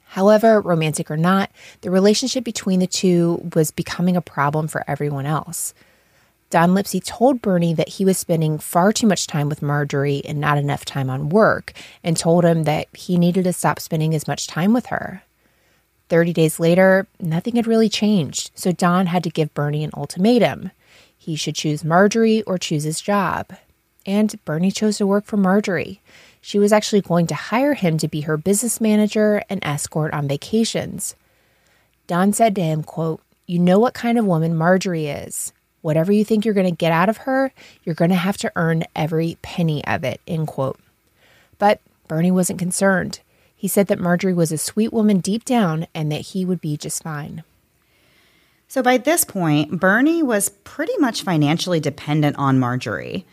However, 0.06 0.60
romantic 0.60 1.10
or 1.10 1.16
not, 1.16 1.50
the 1.82 1.90
relationship 1.90 2.42
between 2.42 2.80
the 2.80 2.86
two 2.86 3.50
was 3.54 3.70
becoming 3.70 4.16
a 4.16 4.22
problem 4.22 4.66
for 4.66 4.82
everyone 4.88 5.26
else. 5.26 5.74
Don 6.50 6.70
Lipsey 6.70 7.02
told 7.04 7.42
Bernie 7.42 7.74
that 7.74 7.88
he 7.88 8.04
was 8.04 8.18
spending 8.18 8.58
far 8.58 8.92
too 8.92 9.06
much 9.06 9.26
time 9.26 9.48
with 9.48 9.62
Marjorie 9.62 10.22
and 10.24 10.40
not 10.40 10.58
enough 10.58 10.84
time 10.84 11.10
on 11.10 11.28
work, 11.28 11.72
and 12.04 12.16
told 12.16 12.44
him 12.44 12.62
that 12.64 12.86
he 12.94 13.18
needed 13.18 13.44
to 13.44 13.52
stop 13.52 13.80
spending 13.80 14.14
as 14.14 14.28
much 14.28 14.46
time 14.46 14.72
with 14.72 14.86
her. 14.86 15.22
30 16.08 16.32
days 16.32 16.60
later, 16.60 17.08
nothing 17.18 17.56
had 17.56 17.66
really 17.66 17.88
changed, 17.88 18.52
so 18.54 18.70
Don 18.70 19.06
had 19.06 19.24
to 19.24 19.30
give 19.30 19.54
Bernie 19.54 19.82
an 19.82 19.90
ultimatum. 19.96 20.70
He 21.16 21.34
should 21.34 21.56
choose 21.56 21.84
Marjorie 21.84 22.42
or 22.42 22.58
choose 22.58 22.84
his 22.84 23.00
job. 23.00 23.50
And 24.04 24.38
Bernie 24.44 24.70
chose 24.70 24.98
to 24.98 25.06
work 25.06 25.24
for 25.24 25.36
Marjorie. 25.36 26.00
She 26.40 26.60
was 26.60 26.72
actually 26.72 27.00
going 27.00 27.26
to 27.26 27.34
hire 27.34 27.74
him 27.74 27.98
to 27.98 28.06
be 28.06 28.20
her 28.20 28.36
business 28.36 28.80
manager 28.80 29.42
and 29.50 29.58
escort 29.64 30.14
on 30.14 30.28
vacations. 30.28 31.16
Don 32.06 32.32
said 32.32 32.54
to 32.54 32.62
him, 32.62 32.84
quote, 32.84 33.20
You 33.48 33.58
know 33.58 33.80
what 33.80 33.94
kind 33.94 34.16
of 34.16 34.24
woman 34.24 34.54
Marjorie 34.54 35.08
is. 35.08 35.52
Whatever 35.86 36.10
you 36.10 36.24
think 36.24 36.44
you're 36.44 36.52
going 36.52 36.66
to 36.66 36.74
get 36.74 36.90
out 36.90 37.08
of 37.08 37.18
her, 37.18 37.52
you're 37.84 37.94
going 37.94 38.10
to 38.10 38.16
have 38.16 38.36
to 38.38 38.50
earn 38.56 38.82
every 38.96 39.38
penny 39.40 39.86
of 39.86 40.02
it, 40.02 40.20
end 40.26 40.48
quote. 40.48 40.80
But 41.60 41.80
Bernie 42.08 42.32
wasn't 42.32 42.58
concerned. 42.58 43.20
He 43.54 43.68
said 43.68 43.86
that 43.86 44.00
Marjorie 44.00 44.34
was 44.34 44.50
a 44.50 44.58
sweet 44.58 44.92
woman 44.92 45.20
deep 45.20 45.44
down 45.44 45.86
and 45.94 46.10
that 46.10 46.22
he 46.22 46.44
would 46.44 46.60
be 46.60 46.76
just 46.76 47.04
fine. 47.04 47.44
So 48.66 48.82
by 48.82 48.96
this 48.96 49.22
point, 49.22 49.78
Bernie 49.78 50.24
was 50.24 50.48
pretty 50.48 50.98
much 50.98 51.22
financially 51.22 51.78
dependent 51.78 52.34
on 52.36 52.58
Marjorie. 52.58 53.24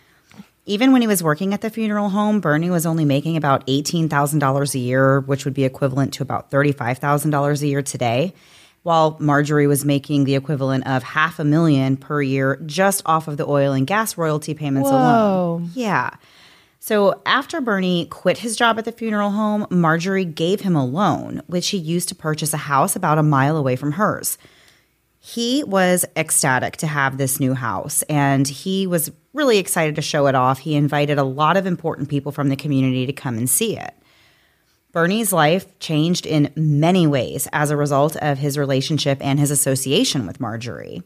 Even 0.67 0.91
when 0.91 1.01
he 1.01 1.07
was 1.07 1.23
working 1.23 1.55
at 1.55 1.61
the 1.61 1.71
funeral 1.71 2.09
home, 2.09 2.39
Bernie 2.39 2.69
was 2.69 2.85
only 2.85 3.03
making 3.03 3.35
about 3.35 3.65
$18,000 3.65 4.75
a 4.75 4.77
year, 4.77 5.21
which 5.21 5.43
would 5.43 5.55
be 5.55 5.63
equivalent 5.63 6.13
to 6.13 6.21
about 6.21 6.51
$35,000 6.51 7.61
a 7.63 7.67
year 7.67 7.81
today 7.81 8.31
while 8.83 9.17
Marjorie 9.19 9.67
was 9.67 9.83
making 9.83 10.25
the 10.25 10.35
equivalent 10.35 10.85
of 10.85 11.03
half 11.03 11.39
a 11.39 11.43
million 11.43 11.97
per 11.97 12.21
year 12.21 12.61
just 12.65 13.01
off 13.05 13.27
of 13.27 13.37
the 13.37 13.47
oil 13.47 13.73
and 13.73 13.87
gas 13.87 14.17
royalty 14.17 14.53
payments 14.53 14.89
Whoa. 14.89 14.97
alone. 14.97 15.71
Yeah. 15.73 16.11
So 16.79 17.21
after 17.25 17.61
Bernie 17.61 18.07
quit 18.07 18.39
his 18.39 18.57
job 18.57 18.77
at 18.77 18.83
the 18.83 18.91
funeral 18.91 19.31
home, 19.31 19.65
Marjorie 19.69 20.25
gave 20.25 20.59
him 20.59 20.75
a 20.75 20.85
loan, 20.85 21.41
which 21.47 21.69
he 21.69 21.77
used 21.77 22.09
to 22.09 22.15
purchase 22.15 22.53
a 22.53 22.57
house 22.57 22.95
about 22.97 23.17
a 23.17 23.23
mile 23.23 23.55
away 23.55 23.77
from 23.77 23.93
hers. 23.93 24.37
He 25.19 25.63
was 25.63 26.03
ecstatic 26.17 26.75
to 26.77 26.87
have 26.87 27.17
this 27.17 27.39
new 27.39 27.53
house 27.53 28.01
and 28.03 28.45
he 28.45 28.85
was 28.85 29.09
really 29.31 29.59
excited 29.59 29.95
to 29.95 30.01
show 30.01 30.27
it 30.27 30.35
off. 30.35 30.59
He 30.59 30.75
invited 30.75 31.17
a 31.17 31.23
lot 31.23 31.55
of 31.55 31.65
important 31.65 32.09
people 32.09 32.33
from 32.33 32.49
the 32.49 32.57
community 32.57 33.05
to 33.05 33.13
come 33.13 33.37
and 33.37 33.49
see 33.49 33.77
it. 33.77 33.93
Bernie's 34.93 35.33
life 35.33 35.77
changed 35.79 36.27
in 36.27 36.53
many 36.55 37.07
ways 37.07 37.47
as 37.51 37.71
a 37.71 37.77
result 37.77 38.15
of 38.17 38.37
his 38.37 38.59
relationship 38.59 39.17
and 39.21 39.39
his 39.39 39.49
association 39.49 40.27
with 40.27 40.39
Marjorie. 40.39 41.01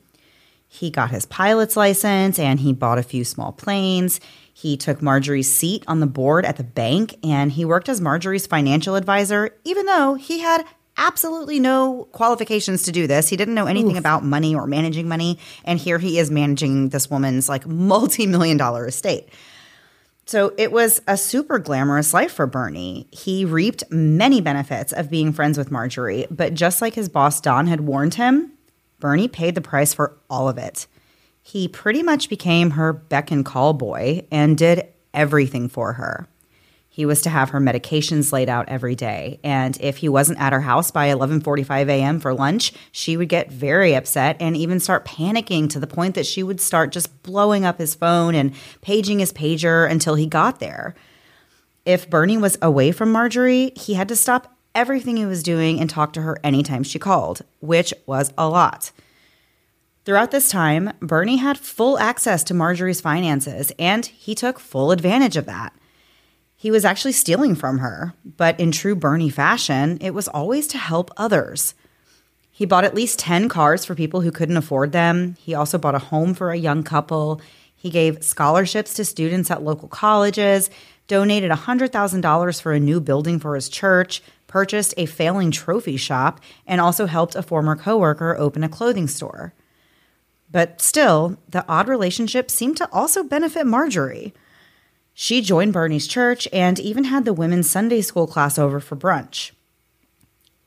He 0.67 0.91
got 0.91 1.11
his 1.11 1.25
pilot's 1.25 1.77
license 1.77 2.37
and 2.37 2.59
he 2.59 2.73
bought 2.73 2.99
a 2.99 3.03
few 3.03 3.23
small 3.23 3.53
planes. 3.53 4.19
He 4.53 4.75
took 4.75 5.01
Marjorie's 5.01 5.49
seat 5.49 5.85
on 5.87 6.01
the 6.01 6.05
board 6.05 6.43
at 6.45 6.57
the 6.57 6.65
bank 6.65 7.15
and 7.23 7.53
he 7.53 7.63
worked 7.63 7.87
as 7.87 8.01
Marjorie's 8.01 8.45
financial 8.45 8.95
advisor, 8.95 9.55
even 9.63 9.85
though 9.85 10.15
he 10.15 10.39
had 10.39 10.65
absolutely 10.97 11.59
no 11.59 12.09
qualifications 12.11 12.83
to 12.83 12.91
do 12.91 13.07
this. 13.07 13.29
He 13.29 13.37
didn't 13.37 13.55
know 13.55 13.67
anything 13.67 13.93
Oof. 13.93 13.99
about 13.99 14.25
money 14.25 14.53
or 14.53 14.67
managing 14.67 15.07
money. 15.07 15.39
And 15.63 15.79
here 15.79 15.99
he 15.99 16.19
is 16.19 16.29
managing 16.29 16.89
this 16.89 17.09
woman's 17.09 17.47
like 17.47 17.65
multi 17.65 18.27
million 18.27 18.57
dollar 18.57 18.85
estate. 18.85 19.29
So 20.27 20.53
it 20.57 20.73
was 20.73 21.01
a 21.07 21.15
super 21.15 21.57
glamorous 21.57 22.13
life 22.13 22.33
for 22.33 22.45
Bernie. 22.47 23.07
He 23.11 23.45
reaped 23.45 23.85
many 23.89 24.41
benefits 24.41 24.91
of 24.91 25.09
being 25.09 25.31
friends 25.31 25.57
with 25.57 25.71
Marjorie, 25.71 26.27
but 26.29 26.53
just 26.53 26.81
like 26.81 26.95
his 26.95 27.07
boss 27.07 27.39
Don 27.39 27.67
had 27.67 27.81
warned 27.81 28.15
him, 28.15 28.51
Bernie 28.99 29.29
paid 29.29 29.55
the 29.55 29.61
price 29.61 29.93
for 29.93 30.17
all 30.29 30.49
of 30.49 30.57
it. 30.57 30.85
He 31.41 31.69
pretty 31.69 32.03
much 32.03 32.27
became 32.27 32.71
her 32.71 32.91
beck 32.91 33.31
and 33.31 33.45
call 33.45 33.71
boy 33.71 34.27
and 34.29 34.57
did 34.57 34.87
everything 35.13 35.69
for 35.69 35.93
her. 35.93 36.27
He 36.97 37.05
was 37.05 37.21
to 37.21 37.29
have 37.29 37.51
her 37.51 37.61
medications 37.61 38.31
laid 38.31 38.49
out 38.49 38.69
every 38.69 38.95
day, 38.95 39.39
and 39.43 39.77
if 39.79 39.97
he 39.97 40.09
wasn't 40.09 40.41
at 40.41 40.51
her 40.51 40.61
house 40.61 40.89
by 40.89 41.09
11:45 41.09 41.89
a.m. 41.89 42.19
for 42.19 42.33
lunch, 42.33 42.73
she 42.91 43.15
would 43.15 43.29
get 43.29 43.51
very 43.51 43.93
upset 43.93 44.35
and 44.39 44.57
even 44.57 44.79
start 44.79 45.05
panicking 45.05 45.69
to 45.69 45.79
the 45.79 45.85
point 45.85 46.15
that 46.15 46.25
she 46.25 46.41
would 46.41 46.59
start 46.59 46.91
just 46.91 47.21
blowing 47.21 47.65
up 47.65 47.77
his 47.77 47.93
phone 47.93 48.33
and 48.33 48.51
paging 48.81 49.19
his 49.19 49.31
pager 49.31 49.87
until 49.87 50.15
he 50.15 50.25
got 50.25 50.59
there. 50.59 50.95
If 51.85 52.09
Bernie 52.09 52.35
was 52.35 52.57
away 52.63 52.91
from 52.91 53.11
Marjorie, 53.11 53.73
he 53.75 53.93
had 53.93 54.07
to 54.07 54.15
stop 54.15 54.57
everything 54.73 55.17
he 55.17 55.25
was 55.27 55.43
doing 55.43 55.79
and 55.79 55.91
talk 55.91 56.13
to 56.13 56.23
her 56.23 56.39
anytime 56.43 56.81
she 56.81 56.97
called, 56.97 57.43
which 57.59 57.93
was 58.07 58.33
a 58.39 58.49
lot. 58.49 58.91
Throughout 60.03 60.31
this 60.31 60.49
time, 60.49 60.93
Bernie 60.99 61.37
had 61.37 61.59
full 61.59 61.99
access 61.99 62.43
to 62.45 62.55
Marjorie's 62.55 63.01
finances, 63.01 63.71
and 63.77 64.03
he 64.03 64.33
took 64.33 64.57
full 64.57 64.91
advantage 64.91 65.37
of 65.37 65.45
that. 65.45 65.73
He 66.59 66.71
was 66.71 66.83
actually 66.83 67.11
stealing 67.11 67.53
from 67.53 67.77
her, 67.77 68.15
but 68.25 68.59
in 68.59 68.71
true 68.71 68.95
Bernie 68.95 69.29
fashion, 69.29 69.99
it 70.01 70.15
was 70.15 70.27
always 70.27 70.65
to 70.69 70.79
help 70.79 71.11
others. 71.15 71.75
He 72.51 72.65
bought 72.65 72.83
at 72.83 72.95
least 72.95 73.19
10 73.19 73.47
cars 73.47 73.85
for 73.85 73.93
people 73.93 74.21
who 74.21 74.31
couldn't 74.31 74.57
afford 74.57 74.91
them. 74.91 75.35
He 75.39 75.53
also 75.53 75.77
bought 75.77 75.93
a 75.93 75.99
home 75.99 76.33
for 76.33 76.49
a 76.49 76.57
young 76.57 76.81
couple. 76.81 77.39
He 77.75 77.91
gave 77.91 78.23
scholarships 78.23 78.95
to 78.95 79.05
students 79.05 79.51
at 79.51 79.61
local 79.61 79.87
colleges, 79.87 80.71
donated 81.07 81.51
$100,000 81.51 82.61
for 82.61 82.73
a 82.73 82.79
new 82.79 82.99
building 82.99 83.37
for 83.37 83.53
his 83.53 83.69
church, 83.69 84.23
purchased 84.47 84.95
a 84.97 85.05
failing 85.05 85.51
trophy 85.51 85.95
shop, 85.95 86.41
and 86.65 86.81
also 86.81 87.05
helped 87.05 87.35
a 87.35 87.43
former 87.43 87.75
coworker 87.75 88.35
open 88.35 88.63
a 88.63 88.69
clothing 88.69 89.07
store. 89.07 89.53
But 90.51 90.81
still, 90.81 91.37
the 91.47 91.63
odd 91.69 91.87
relationship 91.87 92.49
seemed 92.49 92.77
to 92.77 92.89
also 92.91 93.21
benefit 93.21 93.67
Marjorie. 93.67 94.33
She 95.19 95.41
joined 95.41 95.73
Bernie's 95.73 96.05
church 96.05 96.47
and 96.53 96.77
even 96.77 97.05
had 97.05 97.25
the 97.25 97.33
women's 97.33 97.67
Sunday 97.67 98.01
school 98.01 98.27
class 98.27 98.59
over 98.59 98.79
for 98.79 98.95
brunch. 98.95 99.49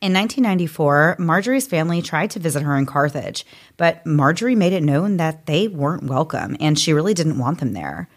In 0.01 0.13
1994, 0.13 1.15
Marjorie's 1.21 1.69
family 1.69 2.03
tried 2.03 2.33
to 2.33 2.41
visit 2.41 2.65
her 2.65 2.77
in 2.77 2.85
Carthage, 2.85 3.47
but 3.77 4.05
Marjorie 4.05 4.57
made 4.57 4.73
it 4.73 4.83
known 4.83 5.19
that 5.19 5.47
they 5.47 5.69
weren't 5.69 6.03
welcome 6.03 6.57
and 6.59 6.77
she 6.77 6.93
really 6.93 7.15
didn't 7.15 7.39
want 7.39 7.61
them 7.61 7.75
there. 7.75 8.09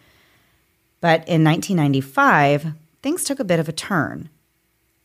But 1.01 1.19
in 1.27 1.43
1995, 1.43 2.73
things 3.03 3.23
took 3.23 3.39
a 3.39 3.43
bit 3.43 3.59
of 3.59 3.69
a 3.69 3.71
turn. 3.71 4.29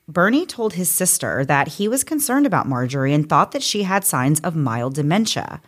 Bernie 0.08 0.46
told 0.46 0.72
his 0.72 0.88
sister 0.88 1.44
that 1.44 1.68
he 1.68 1.88
was 1.88 2.04
concerned 2.04 2.46
about 2.46 2.66
Marjorie 2.66 3.12
and 3.12 3.28
thought 3.28 3.52
that 3.52 3.62
she 3.62 3.82
had 3.82 4.02
signs 4.02 4.40
of 4.40 4.56
mild 4.56 4.94
dementia. 4.94 5.60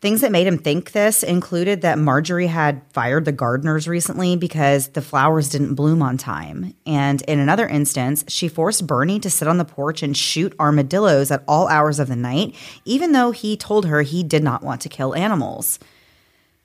Things 0.00 0.22
that 0.22 0.32
made 0.32 0.46
him 0.46 0.56
think 0.56 0.92
this 0.92 1.22
included 1.22 1.82
that 1.82 1.98
Marjorie 1.98 2.46
had 2.46 2.80
fired 2.90 3.26
the 3.26 3.32
gardeners 3.32 3.86
recently 3.86 4.34
because 4.34 4.88
the 4.88 5.02
flowers 5.02 5.50
didn't 5.50 5.74
bloom 5.74 6.00
on 6.00 6.16
time. 6.16 6.74
And 6.86 7.20
in 7.22 7.38
another 7.38 7.68
instance, 7.68 8.24
she 8.26 8.48
forced 8.48 8.86
Bernie 8.86 9.20
to 9.20 9.28
sit 9.28 9.46
on 9.46 9.58
the 9.58 9.64
porch 9.66 10.02
and 10.02 10.16
shoot 10.16 10.54
armadillos 10.58 11.30
at 11.30 11.44
all 11.46 11.68
hours 11.68 11.98
of 11.98 12.08
the 12.08 12.16
night, 12.16 12.54
even 12.86 13.12
though 13.12 13.30
he 13.30 13.58
told 13.58 13.84
her 13.84 14.00
he 14.00 14.22
did 14.22 14.42
not 14.42 14.62
want 14.62 14.80
to 14.80 14.88
kill 14.88 15.14
animals. 15.14 15.78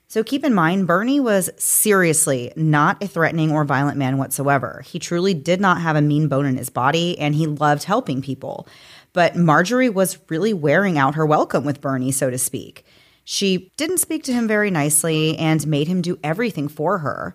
So 0.08 0.24
keep 0.24 0.42
in 0.42 0.54
mind, 0.54 0.86
Bernie 0.86 1.20
was 1.20 1.50
seriously 1.58 2.54
not 2.56 3.02
a 3.02 3.06
threatening 3.06 3.52
or 3.52 3.66
violent 3.66 3.98
man 3.98 4.16
whatsoever. 4.16 4.82
He 4.86 4.98
truly 4.98 5.34
did 5.34 5.60
not 5.60 5.82
have 5.82 5.96
a 5.96 6.00
mean 6.00 6.28
bone 6.28 6.46
in 6.46 6.56
his 6.56 6.70
body, 6.70 7.18
and 7.18 7.34
he 7.34 7.46
loved 7.46 7.84
helping 7.84 8.22
people. 8.22 8.66
But 9.12 9.36
Marjorie 9.36 9.90
was 9.90 10.16
really 10.30 10.54
wearing 10.54 10.96
out 10.96 11.16
her 11.16 11.26
welcome 11.26 11.66
with 11.66 11.82
Bernie, 11.82 12.12
so 12.12 12.30
to 12.30 12.38
speak. 12.38 12.85
She 13.28 13.72
didn't 13.76 13.98
speak 13.98 14.22
to 14.24 14.32
him 14.32 14.46
very 14.46 14.70
nicely 14.70 15.36
and 15.36 15.66
made 15.66 15.88
him 15.88 16.00
do 16.00 16.16
everything 16.22 16.68
for 16.68 16.98
her, 16.98 17.34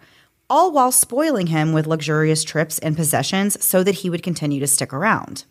all 0.49 0.71
while 0.71 0.93
spoiling 0.93 1.47
him 1.47 1.73
with 1.73 1.85
luxurious 1.85 2.45
trips 2.45 2.79
and 2.79 2.95
possessions 2.95 3.61
so 3.61 3.83
that 3.83 3.95
he 3.95 4.09
would 4.09 4.23
continue 4.23 4.61
to 4.61 4.67
stick 4.67 4.93
around. 4.93 5.43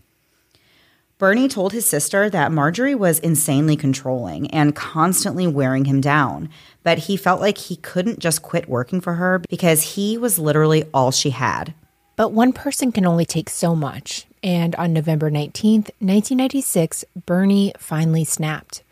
Bernie 1.18 1.46
told 1.46 1.74
his 1.74 1.84
sister 1.84 2.30
that 2.30 2.52
Marjorie 2.52 2.94
was 2.94 3.18
insanely 3.18 3.76
controlling 3.76 4.50
and 4.50 4.74
constantly 4.74 5.46
wearing 5.46 5.84
him 5.84 6.00
down, 6.00 6.48
but 6.82 7.00
he 7.00 7.18
felt 7.18 7.42
like 7.42 7.58
he 7.58 7.76
couldn't 7.76 8.18
just 8.18 8.40
quit 8.40 8.66
working 8.66 9.02
for 9.02 9.16
her 9.16 9.40
because 9.50 9.82
he 9.82 10.16
was 10.16 10.38
literally 10.38 10.84
all 10.94 11.10
she 11.10 11.30
had. 11.30 11.74
But 12.16 12.32
one 12.32 12.54
person 12.54 12.92
can 12.92 13.04
only 13.04 13.26
take 13.26 13.50
so 13.50 13.76
much, 13.76 14.24
and 14.42 14.74
on 14.76 14.94
November 14.94 15.30
19th, 15.30 15.90
1996, 16.00 17.04
Bernie 17.26 17.74
finally 17.76 18.24
snapped. 18.24 18.82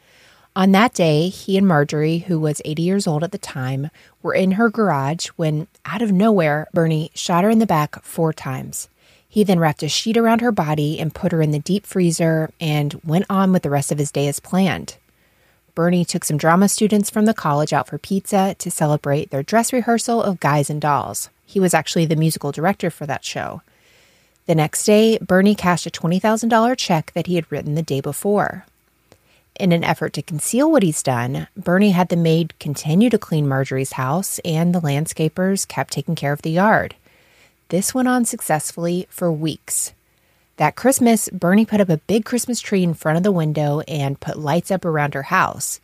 On 0.57 0.73
that 0.73 0.95
day, 0.95 1.29
he 1.29 1.57
and 1.57 1.67
Marjorie, 1.67 2.19
who 2.19 2.41
was 2.41 2.61
80 2.65 2.83
years 2.83 3.07
old 3.07 3.23
at 3.23 3.31
the 3.33 3.39
time, 3.39 3.91
were 4.23 4.35
in 4.35 4.53
her 4.53 4.69
garage 4.69 5.29
when, 5.37 5.69
out 5.85 6.03
of 6.03 6.11
nowhere, 6.11 6.67
Bernie 6.73 7.11
shot 7.15 7.45
her 7.45 7.51
in 7.51 7.61
the 7.61 7.67
back 7.67 8.03
four 8.03 8.33
times. 8.33 8.89
He 9.29 9.45
then 9.45 9.61
wrapped 9.61 9.83
a 9.83 9.89
sheet 9.89 10.17
around 10.17 10.41
her 10.41 10.51
body 10.51 10.99
and 10.99 11.15
put 11.15 11.33
her 11.33 11.43
in 11.43 11.51
the 11.51 11.59
deep 11.59 11.87
freezer 11.87 12.51
and 12.61 13.01
went 13.05 13.27
on 13.29 13.53
with 13.53 13.63
the 13.63 13.71
rest 13.71 13.93
of 13.93 13.99
his 13.99 14.11
day 14.11 14.27
as 14.27 14.41
planned. 14.41 14.97
Bernie 15.75 16.05
took 16.05 16.25
some 16.25 16.39
drama 16.39 16.69
students 16.69 17.09
from 17.09 17.27
the 17.27 17.35
college 17.35 17.73
out 17.73 17.87
for 17.87 17.99
pizza 17.99 18.57
to 18.59 18.71
celebrate 18.71 19.31
their 19.31 19.45
dress 19.45 19.73
rehearsal 19.73 20.21
of 20.23 20.41
Guys 20.41 20.71
and 20.71 20.81
Dolls. 20.81 21.29
He 21.47 21.61
was 21.61 21.73
actually 21.73 22.07
the 22.07 22.17
musical 22.17 22.51
director 22.51 22.91
for 22.91 23.07
that 23.07 23.25
show. 23.25 23.63
The 24.47 24.57
next 24.57 24.85
day, 24.85 25.19
Bernie 25.19 25.55
cashed 25.55 25.87
a 25.87 25.91
$20,000 25.91 26.77
check 26.77 27.13
that 27.15 27.27
he 27.29 27.37
had 27.37 27.53
written 27.53 27.75
the 27.75 27.83
day 27.83 28.01
before. 28.01 28.65
In 29.59 29.73
an 29.73 29.83
effort 29.83 30.13
to 30.13 30.23
conceal 30.23 30.71
what 30.71 30.85
he's 30.85 31.03
done, 31.03 31.49
Bernie 31.57 31.91
had 31.91 32.11
the 32.11 32.17
maid 32.17 32.57
continue 32.61 33.11
to 33.11 33.19
clean 33.19 33.49
Marjorie's 33.49 33.93
house, 33.93 34.39
and 34.45 34.73
the 34.73 34.81
landscapers 34.81 35.67
kept 35.67 35.93
taking 35.93 36.15
care 36.15 36.33
of 36.33 36.43
the 36.43 36.51
yard. 36.51 36.95
This 37.71 37.93
went 37.93 38.07
on 38.07 38.25
successfully 38.25 39.09
for 39.11 39.33
weeks. 39.33 39.95
That 40.59 40.77
Christmas, 40.77 41.29
Bernie 41.31 41.67
put 41.67 41.81
up 41.81 41.89
a 41.89 41.97
big 41.97 42.25
Christmas 42.25 42.61
tree 42.61 42.85
in 42.85 42.95
front 42.95 43.17
of 43.17 43.25
the 43.25 43.33
window 43.33 43.81
and 43.89 44.21
put 44.21 44.39
lights 44.39 44.71
up 44.71 44.85
around 44.85 45.15
her 45.15 45.25
house. 45.25 45.81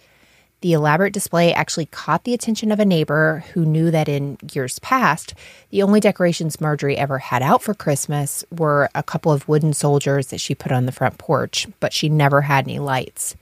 The 0.61 0.73
elaborate 0.73 1.13
display 1.13 1.53
actually 1.53 1.87
caught 1.87 2.23
the 2.23 2.33
attention 2.33 2.71
of 2.71 2.79
a 2.79 2.85
neighbor 2.85 3.45
who 3.55 3.67
knew 3.67 3.91
that 3.91 4.09
in 4.09 4.39
years 4.53 4.79
past, 4.79 5.35
the 5.71 5.83
only 5.83 5.99
decorations 5.99 6.61
Marjorie 6.61 6.97
ever 6.97 7.19
had 7.19 7.43
out 7.43 7.61
for 7.61 7.75
Christmas 7.75 8.45
were 8.53 8.89
a 8.95 9.03
couple 9.03 9.33
of 9.33 9.49
wooden 9.49 9.73
soldiers 9.75 10.29
that 10.29 10.41
she 10.41 10.55
put 10.55 10.71
on 10.71 10.87
the 10.87 10.93
front 10.93 11.19
porch, 11.19 11.67
but 11.81 11.93
she 11.93 12.09
never 12.09 12.43
had 12.43 12.67
any 12.67 12.79
lights. 12.79 13.35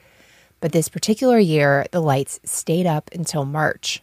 But 0.62 0.70
this 0.70 0.88
particular 0.88 1.40
year, 1.40 1.86
the 1.90 2.00
lights 2.00 2.38
stayed 2.44 2.86
up 2.86 3.10
until 3.12 3.44
March. 3.44 4.00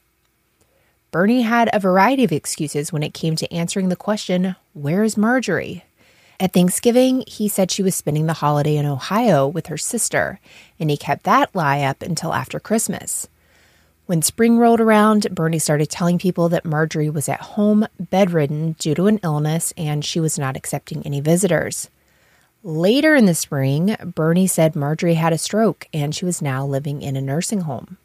Bernie 1.09 1.43
had 1.43 1.69
a 1.71 1.79
variety 1.79 2.25
of 2.25 2.33
excuses 2.33 2.91
when 2.91 3.01
it 3.01 3.13
came 3.13 3.37
to 3.37 3.51
answering 3.51 3.87
the 3.87 3.95
question, 3.95 4.57
Where's 4.73 5.15
Marjorie? 5.15 5.85
At 6.37 6.51
Thanksgiving, 6.51 7.23
he 7.25 7.47
said 7.47 7.71
she 7.71 7.81
was 7.81 7.95
spending 7.95 8.25
the 8.25 8.33
holiday 8.33 8.75
in 8.75 8.85
Ohio 8.85 9.47
with 9.47 9.67
her 9.67 9.77
sister, 9.77 10.41
and 10.77 10.89
he 10.89 10.97
kept 10.97 11.23
that 11.23 11.55
lie 11.55 11.79
up 11.79 12.01
until 12.01 12.33
after 12.33 12.59
Christmas. 12.59 13.29
When 14.05 14.21
spring 14.21 14.57
rolled 14.57 14.81
around, 14.81 15.33
Bernie 15.33 15.59
started 15.59 15.89
telling 15.89 16.19
people 16.19 16.49
that 16.49 16.65
Marjorie 16.65 17.09
was 17.09 17.29
at 17.29 17.39
home 17.39 17.87
bedridden 17.97 18.73
due 18.79 18.95
to 18.95 19.07
an 19.07 19.21
illness 19.23 19.73
and 19.77 20.03
she 20.03 20.19
was 20.19 20.37
not 20.37 20.57
accepting 20.57 21.05
any 21.05 21.21
visitors. 21.21 21.89
Later 22.63 23.15
in 23.15 23.25
the 23.25 23.35
spring, 23.35 23.95
Bernie 24.03 24.47
said 24.47 24.75
Marjorie 24.75 25.13
had 25.13 25.31
a 25.31 25.37
stroke 25.37 25.87
and 25.93 26.13
she 26.13 26.25
was 26.25 26.41
now 26.41 26.65
living 26.65 27.01
in 27.01 27.15
a 27.15 27.21
nursing 27.21 27.61
home. 27.61 27.97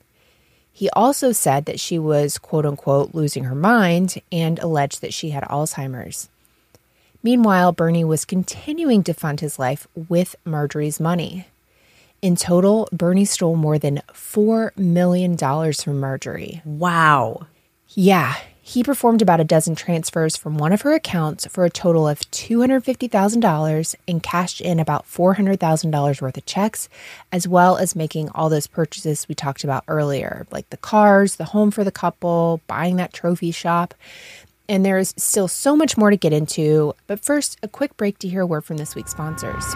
He 0.73 0.89
also 0.91 1.33
said 1.33 1.65
that 1.67 1.81
she 1.81 1.99
was, 1.99 2.39
quote 2.39 2.65
unquote, 2.65 3.15
losing 3.15 3.45
her 3.45 3.55
mind 3.55 4.21
and 4.31 4.59
alleged 4.59 5.01
that 5.01 5.15
she 5.15 5.31
had 5.31 5.45
Alzheimer's. 5.45 6.29
Meanwhile, 7.23 7.73
Bernie 7.73 8.05
was 8.05 8.25
continuing 8.25 9.03
to 9.05 9.15
fund 9.15 9.41
his 9.41 9.59
life 9.59 9.89
with 9.95 10.37
Marjorie's 10.45 11.01
money. 11.01 11.47
In 12.23 12.37
total, 12.37 12.89
Bernie 12.93 13.25
stole 13.25 13.57
more 13.57 13.79
than 13.79 14.03
$4 14.13 14.77
million 14.77 15.37
from 15.37 16.01
Marjorie. 16.01 16.63
Wow. 16.65 17.47
Yeah, 17.89 18.37
he 18.67 18.83
performed 18.83 19.21
about 19.21 19.41
a 19.41 19.45
dozen 19.45 19.75
transfers 19.75 20.39
from 20.39 20.57
one 20.57 20.73
of 20.73 20.81
her 20.81 20.95
accounts 20.95 21.47
for 21.49 21.67
a 21.67 21.71
total 21.71 22.09
of 22.09 22.21
$250,000 22.31 23.95
and 24.09 24.23
cashed 24.23 24.63
in 24.63 24.81
about 24.81 25.05
$400,000 25.05 26.23
worth 26.23 26.37
of 26.39 26.47
checks, 26.47 26.89
as 27.31 27.47
well 27.47 27.77
as 27.77 27.95
making 27.95 28.31
all 28.31 28.49
those 28.49 28.67
purchases 28.67 29.29
we 29.29 29.35
talked 29.35 29.65
about 29.65 29.85
earlier, 29.87 30.47
like 30.51 30.71
the 30.71 30.79
cars, 30.79 31.37
the 31.37 31.45
home 31.45 31.71
for 31.71 31.85
the 31.85 31.93
couple, 31.93 32.63
buying 32.67 32.97
that 32.97 33.13
trophy 33.13 33.51
shop. 33.51 33.93
And 34.67 34.83
there's 34.83 35.13
still 35.19 35.47
so 35.47 35.77
much 35.77 35.99
more 35.99 36.09
to 36.09 36.17
get 36.17 36.33
into, 36.33 36.95
but 37.07 37.21
first, 37.21 37.59
a 37.63 37.69
quick 37.69 37.99
break 37.99 38.19
to 38.21 38.29
hear 38.29 38.41
a 38.41 38.47
word 38.47 38.65
from 38.65 38.79
this 38.79 38.95
week's 38.95 39.11
sponsors. 39.11 39.75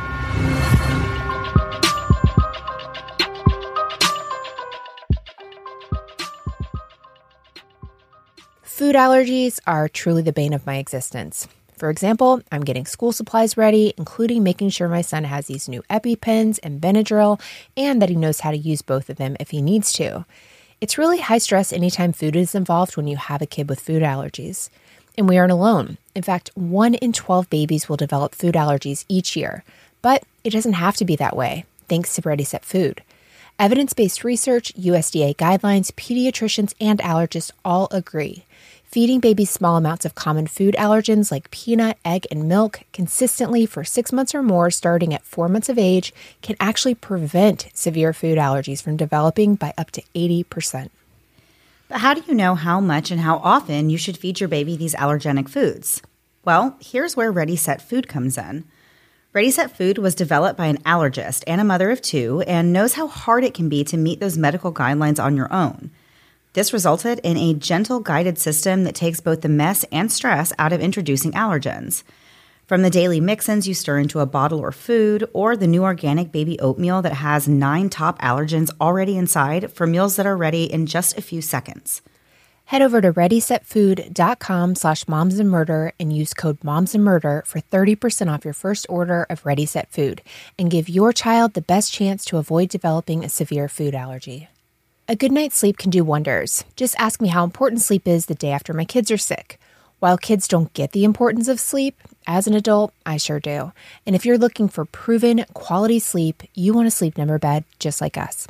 Food 8.79 8.95
allergies 8.95 9.59
are 9.67 9.89
truly 9.89 10.23
the 10.23 10.33
bane 10.33 10.53
of 10.53 10.65
my 10.65 10.77
existence. 10.77 11.49
For 11.77 11.91
example, 11.91 12.43
I'm 12.53 12.63
getting 12.63 12.87
school 12.87 13.11
supplies 13.11 13.57
ready, 13.57 13.93
including 13.99 14.45
making 14.45 14.69
sure 14.69 14.87
my 14.87 15.01
son 15.01 15.25
has 15.25 15.49
these 15.49 15.69
new 15.69 15.83
EpiPens 15.91 16.61
and 16.63 16.81
Benadryl, 16.81 17.41
and 17.77 18.01
that 18.01 18.09
he 18.09 18.15
knows 18.15 18.39
how 18.39 18.53
to 18.53 18.57
use 18.57 18.83
both 18.83 19.11
of 19.11 19.17
them 19.17 19.37
if 19.41 19.51
he 19.51 19.63
needs 19.63 19.93
to. 19.95 20.25
It's 20.81 20.97
really 20.97 21.19
high 21.19 21.39
stress 21.39 21.73
anytime 21.73 22.13
food 22.13 22.37
is 22.37 22.55
involved 22.55 22.97
when 22.97 23.09
you 23.09 23.17
have 23.17 23.43
a 23.43 23.47
kid 23.47 23.69
with 23.69 23.81
food 23.81 24.05
allergies. 24.05 24.71
And 25.17 25.29
we 25.29 25.39
aren't 25.39 25.51
alone. 25.51 25.99
In 26.15 26.23
fact, 26.23 26.53
1 26.55 26.95
in 26.95 27.13
12 27.13 27.51
babies 27.51 27.89
will 27.89 27.97
develop 27.97 28.33
food 28.33 28.55
allergies 28.55 29.05
each 29.09 29.35
year. 29.35 29.65
But 30.03 30.23
it 30.45 30.51
doesn't 30.51 30.75
have 30.75 30.95
to 30.99 31.05
be 31.05 31.17
that 31.17 31.37
way, 31.37 31.65
thanks 31.89 32.15
to 32.15 32.23
Ready 32.23 32.45
Set 32.45 32.65
Food. 32.65 33.03
Evidence 33.59 33.93
based 33.93 34.23
research, 34.23 34.73
USDA 34.77 35.35
guidelines, 35.35 35.91
pediatricians, 35.93 36.75
and 36.81 37.01
allergists 37.01 37.51
all 37.65 37.89
agree. 37.91 38.45
Feeding 38.85 39.19
babies 39.19 39.51
small 39.51 39.77
amounts 39.77 40.05
of 40.05 40.15
common 40.15 40.47
food 40.47 40.77
allergens 40.79 41.33
like 41.33 41.51
peanut, 41.51 41.99
egg, 42.05 42.25
and 42.31 42.49
milk 42.49 42.83
consistently 42.93 43.67
for 43.67 43.83
six 43.83 44.13
months 44.13 44.33
or 44.33 44.45
more, 44.45 44.71
starting 44.71 45.13
at 45.13 45.25
four 45.25 45.49
months 45.49 45.69
of 45.69 45.77
age, 45.77 46.15
can 46.41 46.55
actually 46.61 46.95
prevent 46.95 47.69
severe 47.75 48.13
food 48.13 48.39
allergies 48.39 48.81
from 48.81 48.97
developing 48.97 49.57
by 49.57 49.75
up 49.77 49.91
to 49.91 50.05
80%. 50.15 50.91
But 51.89 51.99
how 51.99 52.15
do 52.15 52.23
you 52.29 52.35
know 52.35 52.55
how 52.55 52.79
much 52.79 53.11
and 53.11 53.23
how 53.23 53.39
often 53.39 53.91
you 53.91 53.99
should 53.99 54.17
feed 54.17 54.39
your 54.39 54.49
baby 54.49 54.77
these 54.77 54.95
allergenic 54.95 55.49
foods? 55.49 56.01
Well, 56.45 56.77
here's 56.81 57.17
where 57.17 57.33
Ready 57.33 57.57
Set 57.57 57.83
Food 57.83 58.07
comes 58.07 58.39
in. 58.39 58.67
Ready 59.35 59.51
Set 59.51 59.77
Food 59.77 59.99
was 59.99 60.15
developed 60.15 60.57
by 60.57 60.69
an 60.69 60.79
allergist 60.79 61.45
and 61.47 61.61
a 61.61 61.65
mother 61.65 61.91
of 61.91 62.01
two 62.01 62.41
and 62.47 62.73
knows 62.73 62.95
how 62.95 63.07
hard 63.07 63.45
it 63.45 63.53
can 63.53 63.69
be 63.69 63.85
to 63.85 63.99
meet 63.99 64.21
those 64.21 64.39
medical 64.39 64.73
guidelines 64.73 65.23
on 65.23 65.37
your 65.37 65.53
own. 65.53 65.91
This 66.55 66.73
resulted 66.73 67.21
in 67.23 67.37
a 67.37 67.53
gentle 67.53 68.01
guided 68.01 68.39
system 68.39 68.85
that 68.85 68.95
takes 68.95 69.21
both 69.21 69.43
the 69.43 69.51
mess 69.51 69.85
and 69.93 70.11
stress 70.11 70.55
out 70.59 70.73
of 70.73 70.81
introducing 70.81 71.33
allergens. 71.33 72.05
From 72.67 72.81
the 72.81 72.89
daily 72.89 73.21
mix-ins 73.21 73.69
you 73.69 73.75
stir 73.75 73.99
into 73.99 74.21
a 74.21 74.27
bottle 74.27 74.61
or 74.61 74.73
food, 74.73 75.29
or 75.35 75.59
the 75.59 75.67
new 75.67 75.83
organic 75.85 76.33
baby 76.33 76.59
oatmeal 76.59 77.03
that 77.03 77.13
has 77.13 77.47
nine 77.47 77.91
top 77.91 78.19
allergens 78.23 78.71
already 78.81 79.19
inside 79.19 79.71
for 79.71 79.87
meals 79.87 80.17
that 80.17 80.27
are 80.27 80.39
ready 80.39 80.65
in 80.65 80.87
just 80.87 81.19
a 81.19 81.23
few 81.23 81.43
seconds. 81.43 82.01
Head 82.69 82.83
over 82.83 83.01
to 83.01 83.15
readysetfood.com 83.15 84.75
slash 84.75 85.05
momsandmurder 85.05 85.41
and 85.41 85.51
murder 85.51 85.93
and 85.99 86.13
use 86.13 86.35
code 86.35 86.61
momsandmurder 86.61 87.47
for 87.47 87.61
30% 87.61 88.29
off 88.31 88.45
your 88.45 88.53
first 88.53 88.85
order 88.91 89.25
of 89.31 89.47
Ready 89.47 89.65
Set 89.65 89.91
Food 89.91 90.21
and 90.59 90.71
give 90.71 90.87
your 90.87 91.15
child 91.15 91.55
the 91.55 91.63
best 91.63 91.91
chance 91.95 92.27
to 92.27 92.37
avoid 92.37 92.69
developing 92.69 93.25
a 93.25 93.31
severe 93.31 93.71
food 93.71 93.95
allergy. 93.95 94.49
A 95.09 95.17
good 95.17 95.33
night's 95.33 95.57
sleep 95.57 95.79
can 95.79 95.89
do 95.89 96.05
wonders. 96.05 96.63
Just 96.77 96.95
ask 96.99 97.23
me 97.23 97.29
how 97.29 97.43
important 97.43 97.81
sleep 97.81 98.07
is 98.07 98.27
the 98.27 98.35
day 98.35 98.51
after 98.51 98.75
my 98.75 98.85
kids 98.85 99.11
are 99.11 99.17
sick. 99.17 99.59
While 99.99 100.19
kids 100.19 100.47
don't 100.47 100.71
get 100.75 100.93
the 100.93 101.05
importance 101.05 101.49
of 101.49 101.59
sleep, 101.59 101.97
as 102.27 102.47
an 102.47 102.53
adult, 102.53 102.93
I 103.07 103.17
sure 103.17 103.41
do. 103.41 103.73
And 104.05 104.15
if 104.15 104.27
you're 104.27 104.37
looking 104.37 104.69
for 104.69 104.85
proven 104.85 105.47
quality 105.55 106.01
sleep, 106.01 106.43
you 106.55 106.75
want 106.75 106.87
a 106.87 106.91
sleep 106.91 107.17
number 107.17 107.39
bed 107.39 107.65
just 107.79 108.03
like 108.03 108.19
us. 108.19 108.47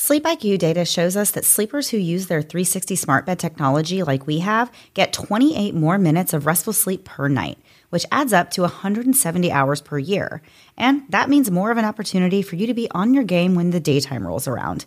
Sleep 0.00 0.22
IQ 0.22 0.60
data 0.60 0.84
shows 0.84 1.16
us 1.16 1.32
that 1.32 1.44
sleepers 1.44 1.88
who 1.88 1.96
use 1.96 2.28
their 2.28 2.40
360 2.40 2.94
smart 2.94 3.26
bed 3.26 3.36
technology 3.36 4.04
like 4.04 4.28
we 4.28 4.38
have 4.38 4.70
get 4.94 5.12
28 5.12 5.74
more 5.74 5.98
minutes 5.98 6.32
of 6.32 6.46
restful 6.46 6.72
sleep 6.72 7.04
per 7.04 7.26
night, 7.26 7.58
which 7.90 8.06
adds 8.12 8.32
up 8.32 8.48
to 8.52 8.60
170 8.60 9.50
hours 9.50 9.80
per 9.80 9.98
year. 9.98 10.40
And 10.76 11.02
that 11.08 11.28
means 11.28 11.50
more 11.50 11.72
of 11.72 11.78
an 11.78 11.84
opportunity 11.84 12.42
for 12.42 12.54
you 12.54 12.68
to 12.68 12.74
be 12.74 12.88
on 12.92 13.12
your 13.12 13.24
game 13.24 13.56
when 13.56 13.72
the 13.72 13.80
daytime 13.80 14.24
rolls 14.24 14.46
around. 14.46 14.86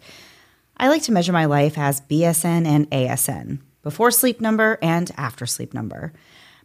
I 0.78 0.88
like 0.88 1.04
to 1.04 1.12
measure 1.12 1.34
my 1.34 1.44
life 1.44 1.78
as 1.78 2.00
BSN 2.00 2.66
and 2.66 2.90
ASN, 2.90 3.60
before 3.84 4.12
sleep 4.12 4.40
number 4.40 4.80
and 4.82 5.12
after 5.18 5.46
sleep 5.46 5.74
number. 5.74 6.14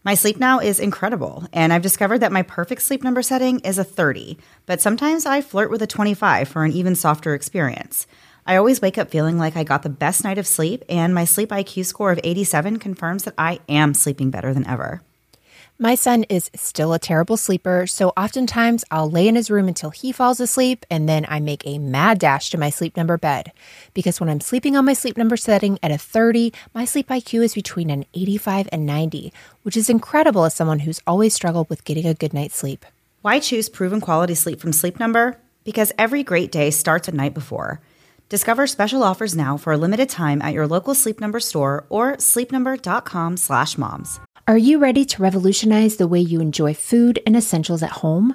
My 0.05 0.15
sleep 0.15 0.39
now 0.39 0.61
is 0.61 0.79
incredible, 0.79 1.49
and 1.53 1.73
I've 1.73 1.83
discovered 1.83 2.19
that 2.19 2.31
my 2.31 2.43
perfect 2.43 2.83
sleep 2.83 3.03
number 3.03 3.23
setting 3.23 3.59
is 3.61 3.77
a 3.77 3.83
30, 3.83 4.39
but 4.65 4.81
sometimes 4.81 5.27
I 5.27 5.41
flirt 5.41 5.69
with 5.69 5.83
a 5.83 5.87
25 5.89 6.47
for 6.47 6.65
an 6.65 6.71
even 6.71 6.95
softer 6.95 7.35
experience. 7.35 8.07
I 8.47 8.57
always 8.57 8.81
wake 8.81 8.97
up 8.97 9.11
feeling 9.11 9.39
like 9.39 9.57
I 9.57 9.65
got 9.65 9.83
the 9.83 9.89
best 9.89 10.23
night 10.23 10.39
of 10.39 10.47
sleep, 10.47 10.85
and 10.89 11.13
my 11.13 11.25
sleep 11.25 11.49
IQ 11.51 11.85
score 11.85 12.13
of 12.13 12.21
87 12.23 12.79
confirms 12.79 13.25
that 13.25 13.35
I 13.37 13.59
am 13.69 13.93
sleeping 13.93 14.31
better 14.31 14.55
than 14.55 14.67
ever. 14.69 15.03
My 15.81 15.97
son 15.97 16.23
is 16.31 16.51
still 16.55 16.95
a 16.95 16.99
terrible 16.99 17.37
sleeper, 17.37 17.89
so 17.89 18.11
oftentimes 18.17 18.85
I'll 18.91 19.11
lay 19.11 19.27
in 19.27 19.35
his 19.35 19.51
room 19.51 19.67
until 19.67 19.91
he 19.91 20.11
falls 20.11 20.41
asleep 20.41 20.87
and 20.89 21.07
then 21.07 21.27
I 21.29 21.39
make 21.39 21.67
a 21.67 21.79
mad 21.79 22.19
dash 22.19 22.49
to 22.51 22.57
my 22.57 22.71
sleep 22.71 22.97
number 22.97 23.19
bed. 23.19 23.53
Because 23.93 24.19
when 24.19 24.31
I'm 24.31 24.41
sleeping 24.41 24.75
on 24.75 24.87
my 24.87 24.95
sleep 24.95 25.19
number 25.19 25.37
setting 25.37 25.79
at 25.83 25.91
a 25.91 25.99
30, 25.99 26.51
my 26.73 26.87
sleep 26.87 27.09
IQ 27.09 27.43
is 27.43 27.55
between 27.55 27.91
an 27.91 28.07
85 28.15 28.71
and 28.73 28.87
90, 28.87 29.35
which 29.65 29.77
is 29.77 29.91
incredible 29.91 30.45
as 30.45 30.55
someone 30.55 30.79
who's 30.79 31.03
always 31.07 31.35
struggled 31.35 31.69
with 31.69 31.85
getting 31.85 32.07
a 32.07 32.15
good 32.15 32.33
night's 32.33 32.57
sleep. 32.57 32.87
Why 33.21 33.39
choose 33.39 33.69
proven 33.69 34.01
quality 34.01 34.35
sleep 34.35 34.61
from 34.61 34.73
Sleep 34.73 34.99
Number? 34.99 35.37
Because 35.65 35.93
every 35.99 36.23
great 36.23 36.51
day 36.51 36.71
starts 36.71 37.09
a 37.09 37.13
night 37.13 37.35
before. 37.35 37.81
Discover 38.29 38.67
special 38.67 39.05
offers 39.05 39.37
now 39.37 39.57
for 39.57 39.73
a 39.73 39.77
limited 39.77 40.09
time 40.09 40.43
at 40.43 40.53
your 40.53 40.67
local 40.67 40.97
Sleep 40.97 41.21
Number 41.21 41.39
store 41.39 41.87
or 41.89 42.17
sleepnumber.com/moms. 42.17 44.21
Are 44.49 44.59
you 44.59 44.79
ready 44.79 45.05
to 45.05 45.23
revolutionize 45.23 45.97
the 45.97 46.09
way 46.09 46.21
you 46.21 46.41
enjoy 46.41 46.75
food 46.75 47.21
and 47.25 47.37
essentials 47.37 47.85
at 47.85 48.03
home? 48.03 48.35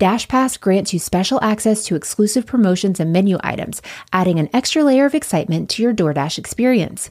Dash 0.00 0.26
Pass 0.28 0.56
grants 0.56 0.94
you 0.94 0.98
special 0.98 1.38
access 1.42 1.84
to 1.84 1.94
exclusive 1.94 2.46
promotions 2.46 3.00
and 3.00 3.12
menu 3.12 3.36
items, 3.42 3.82
adding 4.14 4.38
an 4.38 4.48
extra 4.50 4.82
layer 4.82 5.04
of 5.04 5.14
excitement 5.14 5.68
to 5.68 5.82
your 5.82 5.92
DoorDash 5.92 6.38
experience. 6.38 7.10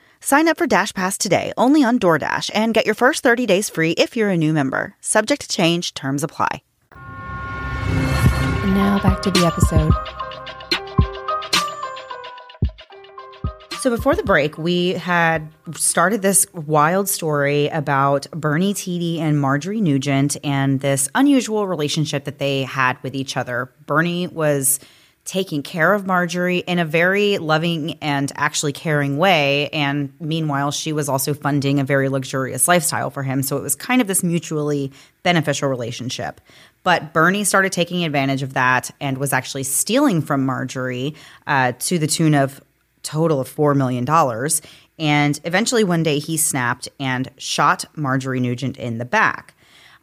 Sign 0.23 0.47
up 0.47 0.55
for 0.59 0.67
Dash 0.67 0.93
Pass 0.93 1.17
today 1.17 1.51
only 1.57 1.83
on 1.83 1.97
DoorDash 1.97 2.51
and 2.53 2.75
get 2.75 2.85
your 2.85 2.93
first 2.93 3.23
30 3.23 3.47
days 3.47 3.71
free 3.71 3.93
if 3.93 4.15
you're 4.15 4.29
a 4.29 4.37
new 4.37 4.53
member. 4.53 4.95
Subject 5.01 5.41
to 5.41 5.47
change, 5.47 5.95
terms 5.95 6.23
apply. 6.23 6.61
Now 8.71 8.99
back 9.01 9.23
to 9.23 9.31
the 9.31 9.47
episode. 9.47 9.91
So 13.79 13.89
before 13.89 14.15
the 14.15 14.21
break, 14.21 14.59
we 14.59 14.89
had 14.89 15.51
started 15.73 16.21
this 16.21 16.45
wild 16.53 17.09
story 17.09 17.67
about 17.69 18.29
Bernie 18.29 18.75
Tiede 18.75 19.19
and 19.19 19.41
Marjorie 19.41 19.81
Nugent 19.81 20.37
and 20.43 20.81
this 20.81 21.09
unusual 21.15 21.67
relationship 21.67 22.25
that 22.25 22.37
they 22.37 22.61
had 22.61 23.01
with 23.01 23.15
each 23.15 23.35
other. 23.35 23.71
Bernie 23.87 24.27
was 24.27 24.79
taking 25.25 25.61
care 25.61 25.93
of 25.93 26.07
Marjorie 26.07 26.59
in 26.59 26.79
a 26.79 26.85
very 26.85 27.37
loving 27.37 27.93
and 28.01 28.31
actually 28.35 28.73
caring 28.73 29.17
way. 29.17 29.69
And 29.69 30.11
meanwhile, 30.19 30.71
she 30.71 30.93
was 30.93 31.07
also 31.07 31.33
funding 31.33 31.79
a 31.79 31.83
very 31.83 32.09
luxurious 32.09 32.67
lifestyle 32.67 33.11
for 33.11 33.23
him. 33.23 33.43
So 33.43 33.57
it 33.57 33.61
was 33.61 33.75
kind 33.75 34.01
of 34.01 34.07
this 34.07 34.23
mutually 34.23 34.91
beneficial 35.23 35.69
relationship. 35.69 36.41
But 36.83 37.13
Bernie 37.13 37.43
started 37.43 37.71
taking 37.71 38.03
advantage 38.03 38.41
of 38.41 38.53
that 38.55 38.89
and 38.99 39.19
was 39.19 39.31
actually 39.31 39.63
stealing 39.63 40.21
from 40.21 40.45
Marjorie 40.45 41.15
uh, 41.45 41.73
to 41.79 41.99
the 41.99 42.07
tune 42.07 42.33
of 42.33 42.61
total 43.03 43.39
of 43.39 43.53
$4 43.53 43.75
million. 43.75 44.05
And 44.97 45.39
eventually 45.43 45.83
one 45.83 46.03
day 46.03 46.19
he 46.19 46.37
snapped 46.37 46.89
and 46.99 47.29
shot 47.37 47.85
Marjorie 47.95 48.39
Nugent 48.39 48.77
in 48.77 48.97
the 48.97 49.05
back. 49.05 49.53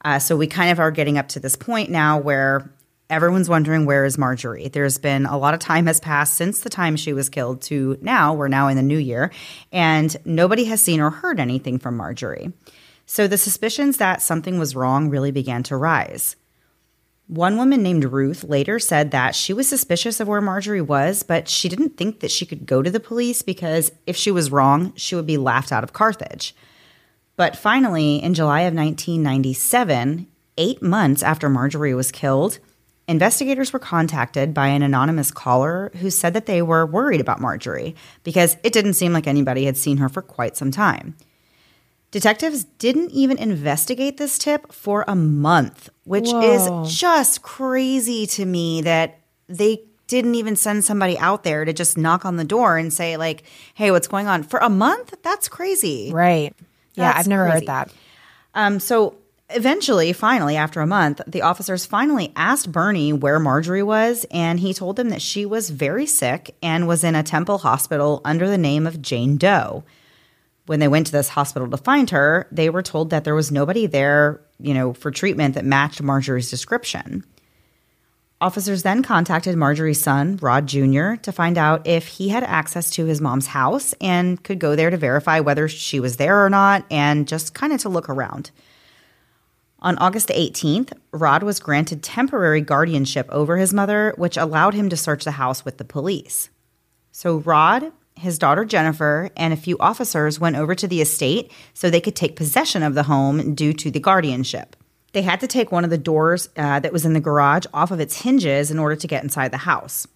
Uh, 0.05 0.19
so 0.19 0.37
we 0.37 0.47
kind 0.47 0.71
of 0.71 0.79
are 0.79 0.91
getting 0.91 1.19
up 1.19 1.29
to 1.29 1.41
this 1.41 1.57
point 1.57 1.91
now 1.91 2.19
where 2.19 2.71
everyone's 3.11 3.49
wondering 3.49 3.87
where 3.87 4.05
is 4.05 4.19
Marjorie. 4.19 4.69
There's 4.69 4.99
been 4.99 5.27
a 5.27 5.39
lot 5.39 5.55
of 5.55 5.61
time 5.61 5.87
has 5.87 6.01
passed 6.01 6.35
since 6.35 6.61
the 6.61 6.71
time 6.71 6.97
she 6.97 7.13
was 7.13 7.29
killed 7.29 7.63
to 7.63 7.99
now. 8.01 8.35
We're 8.35 8.49
now 8.49 8.69
in 8.69 8.77
the 8.77 8.83
new 8.83 8.99
year, 8.99 9.33
and 9.73 10.15
nobody 10.25 10.65
has 10.65 10.83
seen 10.83 11.01
or 11.01 11.11
heard 11.11 11.41
anything 11.41 11.79
from 11.79 11.97
Marjorie. 11.97 12.53
So 13.07 13.27
the 13.27 13.39
suspicions 13.39 13.97
that 13.97 14.21
something 14.21 14.59
was 14.59 14.77
wrong 14.77 15.09
really 15.09 15.31
began 15.31 15.63
to 15.65 15.77
rise. 15.77 16.37
One 17.27 17.59
woman 17.59 17.83
named 17.83 18.05
Ruth 18.05 18.45
later 18.45 18.79
said 18.79 19.11
that 19.11 19.35
she 19.35 19.53
was 19.53 19.69
suspicious 19.69 20.19
of 20.19 20.29
where 20.29 20.41
Marjorie 20.41 20.81
was, 20.81 21.23
but 21.23 21.49
she 21.49 21.69
didn't 21.69 21.97
think 21.97 22.21
that 22.21 22.31
she 22.31 22.47
could 22.47 22.65
go 22.65 22.83
to 22.83 22.91
the 22.91 23.01
police 23.01 23.43
because 23.43 23.93
if 24.07 24.17
she 24.17 24.31
was 24.31 24.51
wrong, 24.51 24.95
she 24.97 25.15
would 25.15 25.27
be 25.27 25.37
laughed 25.37 25.73
out 25.73 25.85
of 25.85 25.93
Carthage. 25.93 26.55
But 27.37 27.55
finally, 27.55 28.17
in 28.17 28.35
July 28.35 28.61
of 28.61 28.75
1997, 28.75 30.27
eight 30.57 30.83
months 30.83 31.23
after 31.23 31.51
Marjorie 31.51 31.95
was 31.95 32.11
killed, 32.11 32.59
investigators 33.09 33.73
were 33.73 33.79
contacted 33.79 34.55
by 34.55 34.69
an 34.69 34.83
anonymous 34.83 35.31
caller 35.31 35.91
who 35.97 36.11
said 36.11 36.35
that 36.35 36.47
they 36.47 36.63
were 36.63 36.87
worried 36.87 37.21
about 37.21 37.41
Marjorie 37.41 37.97
because 38.23 38.57
it 38.63 38.73
didn't 38.73 38.95
seem 38.95 39.13
like 39.13 39.27
anybody 39.27 39.65
had 39.65 39.77
seen 39.77 39.97
her 39.97 40.09
for 40.09 40.23
quite 40.23 40.57
some 40.57 40.71
time. 40.71 41.17
Detectives 42.11 42.65
didn't 42.79 43.11
even 43.11 43.37
investigate 43.39 44.17
this 44.17 44.39
tip 44.39 44.73
for 44.73 45.05
a 45.09 45.15
month, 45.15 45.91
which 46.05 46.29
Whoa. 46.29 46.41
is 46.85 46.97
just 46.97 47.43
crazy 47.43 48.27
to 48.29 48.47
me 48.47 48.83
that 48.83 49.19
they 49.49 49.83
didn't 50.07 50.35
even 50.35 50.57
send 50.57 50.85
somebody 50.85 51.19
out 51.19 51.45
there 51.45 51.67
to 51.67 51.73
just 51.73 51.99
knock 51.99 52.25
on 52.25 52.37
the 52.37 52.45
door 52.45 52.79
and 52.79 52.93
say 52.93 53.19
like, 53.19 53.43
"Hey, 53.75 53.91
what's 53.91 54.09
going 54.09 54.27
on?" 54.27 54.43
For 54.43 54.59
a 54.61 54.71
month? 54.71 55.15
That's 55.23 55.49
crazy. 55.49 56.11
Right. 56.11 56.55
Yeah, 56.95 57.13
I've 57.15 57.29
never 57.29 57.45
crazy. 57.45 57.67
heard 57.67 57.67
that. 57.67 57.93
Um, 58.55 58.81
so 58.81 59.17
eventually, 59.51 60.13
finally, 60.13 60.57
after 60.57 60.81
a 60.81 60.87
month, 60.87 61.21
the 61.27 61.43
officers 61.43 61.87
finally 61.87 62.33
asked 62.37 62.71
Bernie 62.71 63.13
where 63.13 63.39
Marjorie 63.39 63.83
was, 63.83 64.27
and 64.31 64.61
he 64.61 64.75
told 64.75 64.97
them 64.97 65.09
that 65.11 65.23
she 65.23 65.47
was 65.47 65.71
very 65.71 66.07
sick 66.07 66.55
and 66.63 66.89
was 66.89 67.05
in 67.05 67.15
a 67.15 67.23
temple 67.23 67.59
hospital 67.59 68.21
under 68.25 68.49
the 68.49 68.59
name 68.59 68.87
of 68.87 69.03
Jane 69.03 69.37
Doe. 69.37 69.85
When 70.67 70.81
they 70.81 70.89
went 70.89 71.07
to 71.07 71.13
this 71.13 71.31
hospital 71.31 71.69
to 71.71 71.79
find 71.79 72.11
her, 72.11 72.47
they 72.53 72.69
were 72.69 72.83
told 72.83 73.11
that 73.11 73.25
there 73.25 73.35
was 73.35 73.51
nobody 73.51 73.87
there, 73.87 74.41
you 74.61 74.75
know, 74.75 74.93
for 74.93 75.11
treatment 75.11 75.55
that 75.55 75.65
matched 75.65 76.03
Marjorie's 76.03 76.51
description. 76.51 77.25
Officers 78.41 78.85
then 78.85 79.03
contacted 79.03 79.57
Marjorie's 79.57 80.01
son, 80.01 80.39
Rod 80.41 80.69
Jr., 80.69 81.15
to 81.23 81.33
find 81.33 81.59
out 81.59 81.87
if 81.87 82.07
he 82.07 82.29
had 82.29 82.45
access 82.45 82.89
to 82.91 83.07
his 83.07 83.21
mom's 83.21 83.49
house 83.49 83.95
and 84.01 84.41
could 84.45 84.61
go 84.61 84.77
there 84.77 84.91
to 84.91 84.97
verify 84.97 85.41
whether 85.41 85.67
she 85.67 85.99
was 85.99 86.19
there 86.19 86.45
or 86.45 86.49
not 86.49 86.85
and 86.89 87.27
just 87.27 87.55
kind 87.55 87.73
of 87.73 87.81
to 87.81 87.89
look 87.89 88.09
around. 88.09 88.53
On 89.81 89.97
August 89.99 90.29
18th, 90.31 90.93
Rod 91.13 91.45
was 91.45 91.61
granted 91.61 92.03
temporary 92.03 92.61
guardianship 92.61 93.29
over 93.31 93.57
his 93.57 93.73
mother, 93.73 94.13
which 94.17 94.37
allowed 94.37 94.75
him 94.75 94.89
to 94.89 94.97
search 94.97 95.25
the 95.25 95.33
house 95.33 95.65
with 95.65 95.79
the 95.79 95.85
police. 95.85 96.51
So, 97.13 97.39
Rod, 97.39 97.93
his 98.17 98.41
daughter 98.41 98.65
Jennifer, 98.65 99.31
and 99.37 99.53
a 99.53 99.57
few 99.57 99.77
officers 99.79 100.41
went 100.41 100.57
over 100.57 100.75
to 100.75 100.89
the 100.89 101.01
estate 101.01 101.53
so 101.75 101.89
they 101.89 102.01
could 102.01 102.17
take 102.17 102.35
possession 102.35 102.83
of 102.83 102.95
the 102.95 103.05
home 103.05 103.55
due 103.55 103.73
to 103.75 103.91
the 103.91 104.01
guardianship. 104.01 104.75
They 105.13 105.23
had 105.23 105.39
to 105.41 105.47
take 105.47 105.71
one 105.71 105.85
of 105.85 105.91
the 105.91 105.99
doors 105.99 106.49
uh, 106.57 106.81
that 106.81 106.93
was 106.93 107.07
in 107.07 107.13
the 107.13 107.21
garage 107.21 107.67
off 107.73 107.93
of 107.93 108.01
its 108.01 108.23
hinges 108.23 108.73
in 108.73 108.81
order 108.81 108.97
to 108.97 109.07
get 109.07 109.23
inside 109.23 109.53
the 109.53 109.59
house. 109.59 110.09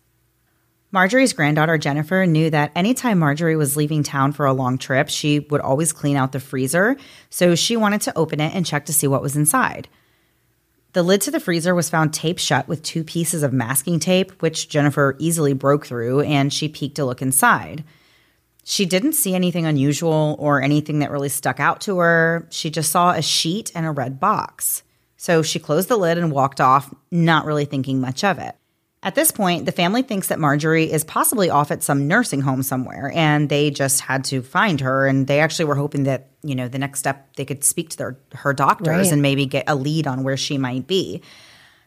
Marjorie's 0.95 1.33
granddaughter 1.33 1.79
Jennifer 1.79 2.27
knew 2.27 2.51
that 2.51 2.71
anytime 2.77 3.19
Marjorie 3.19 3.57
was 3.57 3.79
leaving 3.79 4.03
town 4.03 4.33
for 4.33 4.45
a 4.45 4.53
long 4.53 4.77
trip, 4.77 5.09
she 5.09 5.39
would 5.39 5.63
always 5.63 5.91
clean 5.91 6.17
out 6.17 6.33
the 6.33 6.41
freezer, 6.41 6.99
so 7.31 7.55
she 7.55 7.79
wanted 7.79 8.03
to 8.03 8.17
open 8.17 8.41
it 8.41 8.55
and 8.55 8.67
check 8.67 8.85
to 8.85 8.93
see 8.93 9.07
what 9.07 9.23
was 9.23 9.35
inside. 9.35 9.89
The 10.93 11.03
lid 11.03 11.23
to 11.23 11.31
the 11.31 11.41
freezer 11.41 11.75
was 11.75 11.89
found 11.89 12.13
taped 12.13 12.41
shut 12.41 12.69
with 12.69 12.83
two 12.83 13.05
pieces 13.05 13.43
of 13.43 13.55
masking 13.55 14.01
tape, 14.01 14.43
which 14.43 14.69
Jennifer 14.69 15.17
easily 15.19 15.55
broke 15.55 15.87
through, 15.87 16.21
and 16.21 16.53
she 16.53 16.69
peeked 16.69 16.97
to 16.97 17.07
look 17.07 17.23
inside. 17.23 17.85
She 18.63 18.85
didn't 18.85 19.15
see 19.15 19.35
anything 19.35 19.65
unusual 19.65 20.37
or 20.39 20.61
anything 20.61 20.99
that 20.99 21.11
really 21.11 21.31
stuck 21.31 21.59
out 21.59 21.81
to 21.83 21.99
her. 22.01 22.47
She 22.51 22.69
just 22.69 22.93
saw 22.93 23.13
a 23.13 23.23
sheet 23.23 23.73
and 23.75 23.87
a 23.87 23.91
red 23.91 24.21
box. 24.21 24.83
So 25.17 25.43
she 25.43 25.59
closed 25.59 25.89
the 25.89 25.97
lid 25.97 26.19
and 26.19 26.31
walked 26.31 26.61
off, 26.61 26.95
not 27.11 27.47
really 27.47 27.65
thinking 27.65 27.99
much 27.99 28.23
of 28.23 28.39
it. 28.39 28.55
At 29.05 29.17
this 29.17 29.33
point, 29.33 29.67
the 29.67 29.73
family 29.73 30.03
thinks 30.03 30.29
that 30.29 30.39
Marjorie 30.39 30.91
is 30.93 31.03
possibly 31.03 31.51
off 31.51 31.73
at 31.73 31.83
some 31.83 32.07
nursing 32.07 32.41
home 32.41 32.63
somewhere, 32.63 33.11
and 33.15 33.49
they 33.49 33.71
just 33.71 34.01
had 34.01 34.23
to 34.27 34.43
find 34.43 34.81
her. 34.81 35.09
And 35.09 35.27
they 35.27 35.41
actually 35.41 35.65
were 35.65 35.75
hoping 35.75 36.05
that, 36.05 36.29
you 36.45 36.55
know, 36.55 36.69
the 36.69 36.79
next 36.79 37.01
step 37.01 37.35
they 37.37 37.45
could 37.45 37.65
speak 37.65 37.91
to 37.91 37.97
their, 37.99 38.17
her 38.35 38.53
doctors 38.53 38.87
Right. 38.89 39.13
and 39.13 39.21
maybe 39.21 39.45
get 39.47 39.65
a 39.67 39.75
lead 39.75 40.07
on 40.07 40.23
where 40.23 40.37
she 40.37 40.57
might 40.57 40.87
be. 40.87 41.21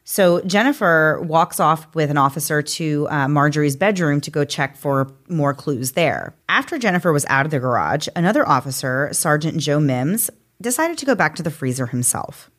So 0.04 0.41
Jennifer 0.41 1.19
walks 1.23 1.60
off 1.60 1.88
with 1.95 2.12
an 2.12 2.17
officer 2.17 2.62
to 2.62 3.08
uh, 3.10 3.28
Marjorie's 3.30 3.75
bedroom 3.78 4.19
to 4.21 4.30
go 4.30 4.43
check 4.45 4.75
for 4.75 5.12
more 5.30 5.54
clues 5.54 5.93
there. 5.93 6.36
After 6.49 6.78
Jennifer 6.78 7.12
was 7.13 7.25
out 7.30 7.45
of 7.45 7.51
the 7.51 7.60
garage, 7.60 8.08
another 8.15 8.47
officer, 8.47 9.10
Sergeant 9.13 9.58
Joe 9.58 9.80
Mims, 9.80 10.30
decided 10.62 10.97
to 10.99 11.06
go 11.06 11.15
back 11.15 11.36
to 11.36 11.43
the 11.43 11.49
freezer 11.49 11.88
himself. 11.88 12.51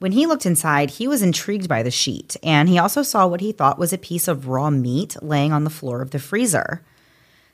When 0.00 0.12
he 0.12 0.26
looked 0.26 0.46
inside, 0.46 0.90
he 0.90 1.06
was 1.06 1.22
intrigued 1.22 1.68
by 1.68 1.82
the 1.82 1.90
sheet, 1.90 2.34
and 2.42 2.70
he 2.70 2.78
also 2.78 3.02
saw 3.02 3.26
what 3.26 3.42
he 3.42 3.52
thought 3.52 3.78
was 3.78 3.92
a 3.92 3.98
piece 3.98 4.28
of 4.28 4.48
raw 4.48 4.70
meat 4.70 5.14
laying 5.22 5.52
on 5.52 5.64
the 5.64 5.70
floor 5.70 6.00
of 6.00 6.10
the 6.10 6.18
freezer. 6.18 6.82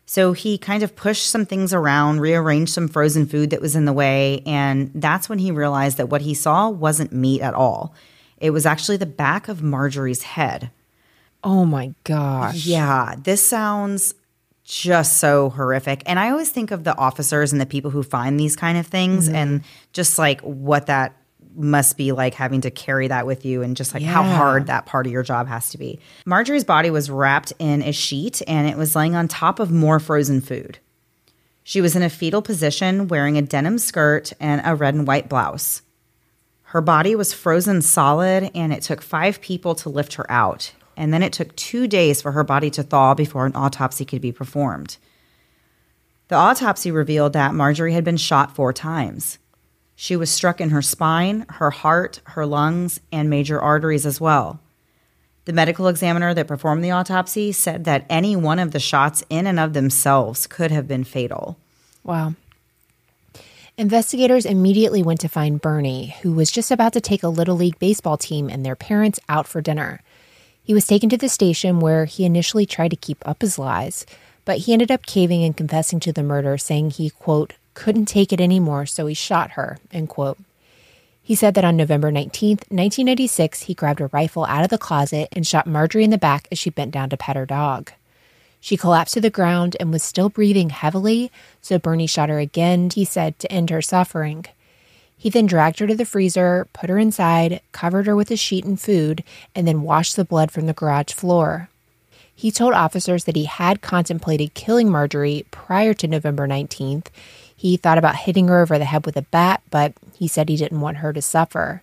So 0.07 0.33
he 0.33 0.57
kind 0.57 0.85
of 0.85 0.95
pushed 0.95 1.27
some 1.27 1.45
things 1.45 1.75
around, 1.75 2.21
rearranged 2.21 2.73
some 2.73 2.87
frozen 2.87 3.27
food 3.27 3.51
that 3.51 3.61
was 3.61 3.75
in 3.75 3.85
the 3.85 3.93
way, 3.93 4.45
and 4.47 4.93
that's 4.95 5.29
when 5.29 5.41
he 5.41 5.51
realized 5.51 5.97
that 5.97 6.09
what 6.09 6.23
he 6.23 6.35
saw 6.35 6.69
wasn't 6.69 7.13
meat 7.13 7.41
at 7.41 7.55
all. 7.55 7.93
It 8.39 8.51
was 8.51 8.65
actually 8.65 8.99
the 8.99 9.07
back 9.07 9.49
of 9.49 9.61
Marjorie's 9.63 10.23
head. 10.23 10.71
Oh 11.43 11.65
my 11.65 11.95
gosh. 12.05 12.65
Yeah, 12.65 13.17
this 13.19 13.45
sounds 13.45 14.15
just 14.63 15.19
so 15.19 15.51
horrific. 15.51 16.05
And 16.07 16.21
I 16.21 16.31
always 16.31 16.51
think 16.51 16.71
of 16.71 16.85
the 16.85 16.97
officers 16.97 17.51
and 17.51 17.61
the 17.61 17.67
people 17.67 17.91
who 17.91 18.05
find 18.05 18.39
these 18.39 18.55
kind 18.55 18.79
of 18.79 18.87
things 18.87 19.27
mm-hmm. 19.27 19.37
and 19.37 19.65
just 19.93 20.17
like 20.17 20.41
what 20.43 20.87
that 20.87 21.17
must 21.57 21.97
be 21.97 22.13
like 22.13 22.35
having 22.35 22.61
to 22.61 22.71
carry 22.71 23.09
that 23.09 23.27
with 23.27 23.45
you 23.45 23.63
and 23.63 23.77
just 23.77 23.95
like 23.95 24.03
how 24.03 24.23
hard 24.23 24.67
that 24.67 24.87
part 24.87 25.07
of 25.07 25.13
your 25.13 25.23
job 25.23 25.49
has 25.49 25.71
to 25.71 25.79
be. 25.79 25.99
Marjorie's 26.25 26.65
body 26.65 26.91
was 26.91 27.11
wrapped 27.11 27.53
in 27.59 27.83
a 27.83 27.93
sheet 27.93 28.43
and 28.47 28.69
it 28.69 28.77
was 28.77 28.95
laying 28.95 29.15
on 29.15 29.29
top 29.29 29.59
of 29.59 29.71
more 29.71 29.99
frozen 29.99 30.41
food. 30.41 30.79
She 31.65 31.81
was 31.81 31.97
in 31.97 32.03
a 32.03 32.11
fetal 32.11 32.43
position 32.43 33.09
wearing 33.09 33.37
a 33.37 33.43
denim 33.43 33.79
skirt 33.79 34.33
and 34.39 34.63
a 34.65 34.77
red 34.77 34.95
and 34.95 35.07
white 35.07 35.29
blouse. 35.29 35.83
Her 36.71 36.81
body 36.81 37.17
was 37.17 37.33
frozen 37.33 37.81
solid, 37.81 38.51
and 38.55 38.73
it 38.73 38.83
took 38.83 39.01
five 39.01 39.41
people 39.41 39.75
to 39.77 39.89
lift 39.89 40.15
her 40.15 40.31
out. 40.31 40.73
And 40.97 41.13
then 41.13 41.23
it 41.23 41.33
took 41.33 41.55
two 41.57 41.87
days 41.87 42.21
for 42.21 42.33
her 42.33 42.45
body 42.45 42.71
to 42.71 42.83
thaw 42.83 43.15
before 43.15 43.47
an 43.47 43.55
autopsy 43.55 44.05
could 44.05 44.21
be 44.21 44.33
performed. 44.33 44.97
The 46.29 46.35
autopsy 46.35 46.91
revealed 46.91 47.33
that 47.35 47.55
Marjorie 47.55 47.93
had 47.93 48.05
been 48.05 48.17
shot 48.17 48.55
four 48.55 48.73
times. 48.73 49.39
She 49.97 50.15
was 50.15 50.31
struck 50.31 50.61
in 50.61 50.71
her 50.71 50.83
spine, 50.83 51.47
her 51.49 51.71
heart, 51.71 52.21
her 52.25 52.45
lungs, 52.45 53.01
and 53.11 53.31
major 53.31 53.59
arteries 53.59 54.05
as 54.05 54.21
well. 54.21 54.61
The 55.47 55.55
medical 55.55 55.89
examiner 55.89 56.35
that 56.35 56.47
performed 56.47 56.85
the 56.85 56.91
autopsy 56.91 57.51
said 57.53 57.85
that 57.85 58.05
any 58.11 58.37
one 58.37 58.59
of 58.59 58.73
the 58.73 58.79
shots 58.79 59.25
in 59.31 59.47
and 59.47 59.59
of 59.59 59.73
themselves 59.73 60.47
could 60.47 60.71
have 60.71 60.87
been 60.87 61.05
fatal. 61.05 61.57
Wow. 62.05 62.35
Investigators 63.79 64.45
immediately 64.45 65.03
went 65.03 65.21
to 65.21 65.29
find 65.29 65.61
Bernie, 65.61 66.15
who 66.23 66.33
was 66.33 66.51
just 66.51 66.71
about 66.71 66.93
to 66.95 67.01
take 67.01 67.23
a 67.23 67.29
Little 67.29 67.57
League 67.57 67.79
baseball 67.79 68.17
team 68.17 68.49
and 68.49 68.65
their 68.65 68.77
parents 68.77 69.21
out 69.29 69.47
for 69.47 69.61
dinner. 69.61 70.03
He 70.63 70.75
was 70.75 70.87
taken 70.87 71.09
to 71.11 71.17
the 71.17 71.29
station 71.29 71.81
where 71.81 72.07
he 72.07 72.25
initially 72.25 72.67
tried 72.67 72.91
to 72.91 72.97
keep 72.97 73.27
up 73.27 73.41
his 73.41 73.59
lies, 73.59 74.05
but 74.45 74.59
he 74.59 74.73
ended 74.73 74.91
up 74.91 75.07
caving 75.07 75.45
and 75.45 75.57
confessing 75.57 76.01
to 76.01 76.13
the 76.13 76.23
murder, 76.23 76.59
saying 76.59 76.91
he, 76.91 77.11
quote, 77.11 77.55
couldn't 77.77 78.07
take 78.07 78.33
it 78.33 78.41
anymore, 78.41 78.87
so 78.87 79.07
he 79.07 79.15
shot 79.15 79.53
her, 79.53 79.79
end 79.93 80.09
quote. 80.09 80.39
He 81.23 81.37
said 81.37 81.55
that 81.55 81.65
on 81.65 81.77
November 81.77 82.11
19th, 82.11 82.67
1996, 82.71 83.63
he 83.63 83.75
grabbed 83.75 84.01
a 84.01 84.09
rifle 84.09 84.45
out 84.47 84.65
of 84.65 84.71
the 84.71 84.79
closet 84.79 85.29
and 85.33 85.47
shot 85.47 85.67
Marjorie 85.67 86.03
in 86.03 86.11
the 86.11 86.19
back 86.19 86.49
as 86.51 86.59
she 86.59 86.71
bent 86.71 86.91
down 86.91 87.11
to 87.11 87.17
pet 87.17 87.37
her 87.37 87.47
dog. 87.47 87.93
She 88.61 88.77
collapsed 88.77 89.15
to 89.15 89.21
the 89.21 89.31
ground 89.31 89.77
and 89.79 89.93
was 89.93 90.03
still 90.03 90.29
breathing 90.29 90.71
heavily, 90.71 91.31
so 91.61 91.79
Bernie 91.79 92.07
shot 92.07 92.31
her 92.31 92.39
again, 92.39 92.91
he 92.93 93.05
said, 93.05 93.39
to 93.41 93.53
end 93.53 93.71
her 93.71 93.83
suffering. 93.83 94.47
He 95.19 95.31
then 95.31 95.47
dragged 95.47 95.79
her 95.79 95.87
to 95.87 95.95
the 95.95 96.05
freezer, 96.05 96.67
put 96.73 96.91
her 96.91 96.99
inside, 96.99 97.61
covered 97.73 98.07
her 98.07 98.17
with 98.17 98.31
a 98.31 98.37
sheet 98.37 98.65
and 98.65 98.81
food, 98.81 99.23
and 99.55 99.69
then 99.69 99.83
washed 99.83 100.17
the 100.17 100.25
blood 100.25 100.51
from 100.51 100.67
the 100.67 100.73
garage 100.73 101.13
floor. 101.13 101.69
He 102.35 102.51
told 102.51 102.75
officers 102.75 103.25
that 103.25 103.37
he 103.37 103.45
had 103.45 103.81
contemplated 103.81 104.55
killing 104.55 104.91
Marjorie 104.91 105.47
prior 105.51 105.95
to 105.95 106.07
November 106.07 106.47
19th. 106.47 107.07
He 107.57 107.77
thought 107.77 107.99
about 107.99 108.17
hitting 108.17 108.49
her 108.49 108.61
over 108.61 108.79
the 108.79 108.85
head 108.85 109.07
with 109.07 109.17
a 109.17 109.23
bat, 109.23 109.63
but 109.71 109.95
he 110.15 110.29
said 110.29 110.49
he 110.49 110.57
didn't 110.57 110.81
want 110.81 110.99
her 110.99 111.13
to 111.13 111.23
suffer. 111.23 111.83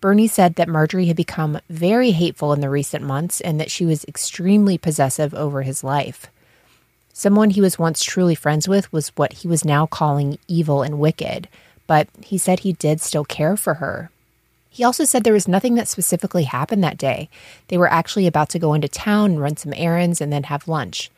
Bernie 0.00 0.28
said 0.28 0.54
that 0.54 0.68
Marjorie 0.68 1.06
had 1.06 1.16
become 1.16 1.58
very 1.68 2.12
hateful 2.12 2.52
in 2.52 2.60
the 2.60 2.70
recent 2.70 3.02
months 3.02 3.40
and 3.40 3.58
that 3.58 3.70
she 3.70 3.84
was 3.84 4.04
extremely 4.04 4.78
possessive 4.78 5.34
over 5.34 5.62
his 5.62 5.82
life. 5.82 6.26
Someone 7.12 7.50
he 7.50 7.60
was 7.60 7.78
once 7.78 8.04
truly 8.04 8.34
friends 8.34 8.68
with 8.68 8.92
was 8.92 9.08
what 9.16 9.32
he 9.32 9.48
was 9.48 9.64
now 9.64 9.86
calling 9.86 10.38
evil 10.46 10.82
and 10.82 10.98
wicked, 10.98 11.48
but 11.86 12.08
he 12.22 12.36
said 12.38 12.60
he 12.60 12.74
did 12.74 13.00
still 13.00 13.24
care 13.24 13.56
for 13.56 13.74
her. 13.74 14.10
He 14.68 14.84
also 14.84 15.04
said 15.04 15.24
there 15.24 15.32
was 15.32 15.48
nothing 15.48 15.74
that 15.76 15.88
specifically 15.88 16.44
happened 16.44 16.84
that 16.84 16.98
day. 16.98 17.30
They 17.68 17.78
were 17.78 17.90
actually 17.90 18.26
about 18.26 18.50
to 18.50 18.58
go 18.58 18.74
into 18.74 18.88
town 18.88 19.30
and 19.30 19.40
run 19.40 19.56
some 19.56 19.72
errands 19.74 20.20
and 20.20 20.30
then 20.30 20.44
have 20.44 20.68
lunch. 20.68 21.10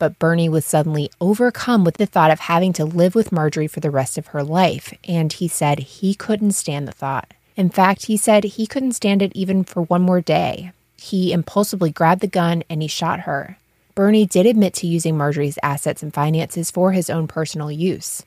But 0.00 0.18
Bernie 0.18 0.48
was 0.48 0.64
suddenly 0.64 1.10
overcome 1.20 1.84
with 1.84 1.98
the 1.98 2.06
thought 2.06 2.30
of 2.30 2.40
having 2.40 2.72
to 2.72 2.86
live 2.86 3.14
with 3.14 3.30
Marjorie 3.30 3.68
for 3.68 3.80
the 3.80 3.90
rest 3.90 4.16
of 4.16 4.28
her 4.28 4.42
life, 4.42 4.94
and 5.06 5.30
he 5.30 5.46
said 5.46 5.78
he 5.78 6.14
couldn't 6.14 6.52
stand 6.52 6.88
the 6.88 6.92
thought. 6.92 7.34
In 7.54 7.68
fact, 7.68 8.06
he 8.06 8.16
said 8.16 8.44
he 8.44 8.66
couldn't 8.66 8.94
stand 8.94 9.20
it 9.20 9.30
even 9.34 9.62
for 9.62 9.82
one 9.82 10.00
more 10.00 10.22
day. 10.22 10.72
He 10.96 11.34
impulsively 11.34 11.90
grabbed 11.90 12.22
the 12.22 12.26
gun 12.26 12.64
and 12.70 12.80
he 12.80 12.88
shot 12.88 13.20
her. 13.20 13.58
Bernie 13.94 14.24
did 14.24 14.46
admit 14.46 14.72
to 14.74 14.86
using 14.86 15.18
Marjorie's 15.18 15.58
assets 15.62 16.02
and 16.02 16.14
finances 16.14 16.70
for 16.70 16.92
his 16.92 17.10
own 17.10 17.28
personal 17.28 17.70
use. 17.70 18.24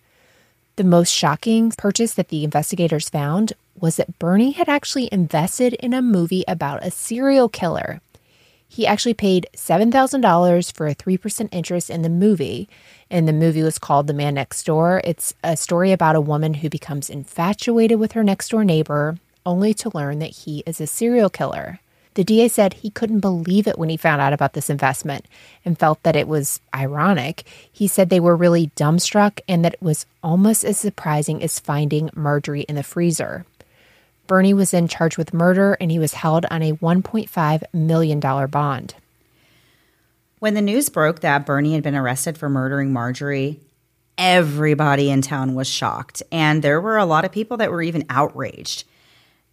The 0.75 0.83
most 0.83 1.09
shocking 1.09 1.71
purchase 1.71 2.13
that 2.13 2.27
the 2.27 2.43
investigators 2.43 3.09
found 3.09 3.53
was 3.79 3.95
that 3.95 4.19
Bernie 4.19 4.51
had 4.51 4.69
actually 4.69 5.09
invested 5.11 5.73
in 5.73 5.95
a 5.95 6.03
movie 6.03 6.43
about 6.47 6.85
a 6.85 6.91
serial 6.91 7.49
killer. 7.49 7.99
He 8.73 8.87
actually 8.87 9.13
paid 9.13 9.45
$7,000 9.55 10.75
for 10.75 10.87
a 10.87 10.95
3% 10.95 11.49
interest 11.51 11.91
in 11.91 12.01
the 12.01 12.09
movie. 12.09 12.67
And 13.07 13.27
the 13.27 13.31
movie 13.31 13.61
was 13.61 13.77
called 13.77 14.07
The 14.07 14.15
Man 14.15 14.33
Next 14.33 14.65
Door. 14.65 15.01
It's 15.03 15.35
a 15.43 15.55
story 15.55 15.91
about 15.91 16.15
a 16.15 16.21
woman 16.21 16.55
who 16.55 16.71
becomes 16.71 17.07
infatuated 17.07 17.99
with 17.99 18.13
her 18.13 18.23
next 18.23 18.49
door 18.49 18.63
neighbor, 18.63 19.19
only 19.45 19.75
to 19.75 19.95
learn 19.95 20.17
that 20.19 20.31
he 20.31 20.63
is 20.65 20.81
a 20.81 20.87
serial 20.87 21.29
killer. 21.29 21.81
The 22.15 22.23
DA 22.23 22.47
said 22.47 22.73
he 22.73 22.89
couldn't 22.89 23.19
believe 23.19 23.67
it 23.67 23.77
when 23.77 23.89
he 23.89 23.97
found 23.97 24.21
out 24.21 24.33
about 24.33 24.53
this 24.53 24.71
investment 24.71 25.27
and 25.63 25.77
felt 25.77 26.01
that 26.01 26.15
it 26.15 26.27
was 26.27 26.59
ironic. 26.73 27.43
He 27.71 27.87
said 27.87 28.09
they 28.09 28.19
were 28.19 28.35
really 28.35 28.71
dumbstruck 28.75 29.39
and 29.47 29.63
that 29.63 29.73
it 29.73 29.83
was 29.83 30.07
almost 30.23 30.65
as 30.65 30.79
surprising 30.79 31.43
as 31.43 31.59
finding 31.59 32.09
Marjorie 32.15 32.61
in 32.61 32.73
the 32.73 32.81
freezer. 32.81 33.45
Bernie 34.27 34.53
was 34.53 34.71
then 34.71 34.87
charged 34.87 35.17
with 35.17 35.33
murder 35.33 35.77
and 35.79 35.91
he 35.91 35.99
was 35.99 36.13
held 36.13 36.45
on 36.49 36.61
a 36.61 36.73
$1.5 36.73 37.63
million 37.73 38.19
bond. 38.19 38.95
When 40.39 40.53
the 40.53 40.61
news 40.61 40.89
broke 40.89 41.21
that 41.21 41.45
Bernie 41.45 41.73
had 41.73 41.83
been 41.83 41.95
arrested 41.95 42.37
for 42.37 42.49
murdering 42.49 42.91
Marjorie, 42.91 43.59
everybody 44.17 45.09
in 45.09 45.21
town 45.21 45.55
was 45.55 45.69
shocked. 45.69 46.23
And 46.31 46.61
there 46.61 46.81
were 46.81 46.97
a 46.97 47.05
lot 47.05 47.25
of 47.25 47.31
people 47.31 47.57
that 47.57 47.71
were 47.71 47.81
even 47.81 48.05
outraged. 48.09 48.83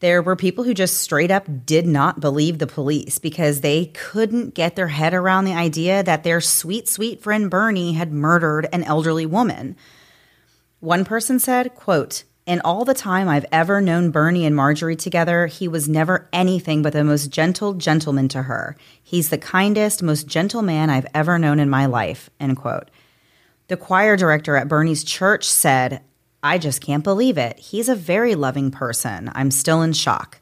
There 0.01 0.23
were 0.23 0.35
people 0.35 0.65
who 0.65 0.73
just 0.73 0.99
straight 0.99 1.31
up 1.31 1.47
did 1.67 1.87
not 1.87 2.21
believe 2.21 2.59
the 2.59 2.67
police 2.67 3.19
because 3.19 3.61
they 3.61 3.87
couldn't 3.87 4.55
get 4.55 4.75
their 4.75 4.89
head 4.89 5.13
around 5.13 5.45
the 5.45 5.55
idea 5.55 6.03
that 6.03 6.25
their 6.25 6.41
sweet, 6.41 6.89
sweet 6.89 7.23
friend 7.23 7.51
Bernie 7.51 7.93
had 7.93 8.11
murdered 8.11 8.67
an 8.73 8.83
elderly 8.83 9.27
woman. 9.27 9.77
One 10.81 11.05
person 11.05 11.39
said, 11.39 11.75
quote, 11.75 12.25
in 12.51 12.61
all 12.63 12.85
the 12.85 12.95
time 12.95 13.29
I've 13.29 13.47
ever 13.53 13.81
known 13.81 14.11
Bernie 14.11 14.45
and 14.45 14.57
Marjorie 14.57 14.97
together, 14.97 15.47
he 15.47 15.69
was 15.69 15.89
never 15.89 16.29
anything 16.33 16.83
but 16.83 16.93
the 16.93 17.05
most 17.05 17.31
gentle 17.31 17.75
gentleman 17.75 18.27
to 18.27 18.43
her. 18.43 18.77
He's 19.01 19.29
the 19.29 19.39
kindest, 19.39 20.03
most 20.03 20.27
gentle 20.27 20.61
man 20.61 20.91
I've 20.91 21.07
ever 21.15 21.39
known 21.39 21.61
in 21.61 21.71
my 21.71 21.87
life. 21.87 22.29
End 22.41 22.57
quote. 22.57 22.91
The 23.69 23.77
choir 23.77 24.17
director 24.17 24.57
at 24.57 24.67
Bernie's 24.67 25.05
church 25.05 25.45
said, 25.45 26.03
I 26.43 26.59
just 26.59 26.81
can't 26.81 27.05
believe 27.05 27.39
it. 27.39 27.57
He's 27.57 27.89
a 27.89 27.95
very 27.95 28.35
loving 28.35 28.73
person. 28.73 29.31
I'm 29.33 29.53
still 29.53 29.81
in 29.81 29.93
shock. 29.93 30.41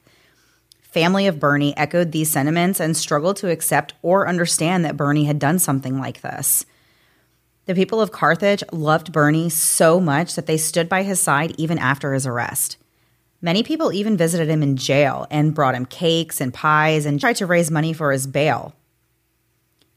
Family 0.81 1.27
of 1.27 1.39
Bernie 1.39 1.77
echoed 1.77 2.13
these 2.13 2.31
sentiments 2.31 2.81
and 2.81 2.97
struggled 2.97 3.37
to 3.37 3.51
accept 3.51 3.93
or 4.01 4.27
understand 4.27 4.83
that 4.87 4.97
Bernie 4.97 5.27
had 5.27 5.39
done 5.39 5.59
something 5.59 6.01
like 6.01 6.23
this. 6.23 6.65
The 7.69 7.75
people 7.75 8.01
of 8.01 8.13
Carthage 8.13 8.65
loved 8.73 9.13
Bernie 9.13 9.51
so 9.51 10.01
much 10.01 10.37
that 10.37 10.47
they 10.47 10.57
stood 10.57 10.89
by 10.89 11.03
his 11.03 11.21
side 11.21 11.55
even 11.59 11.77
after 11.77 12.15
his 12.15 12.27
arrest. 12.27 12.79
Many 13.43 13.63
people 13.63 13.93
even 13.93 14.17
visited 14.17 14.49
him 14.49 14.63
in 14.63 14.79
jail 14.79 15.27
and 15.31 15.55
brought 15.55 15.75
him 15.75 15.85
cakes 15.85 16.41
and 16.41 16.55
pies 16.55 17.05
and 17.05 17.21
tried 17.21 17.37
to 17.37 17.45
raise 17.45 17.71
money 17.71 17.93
for 17.93 18.11
his 18.11 18.27
bail. 18.27 18.75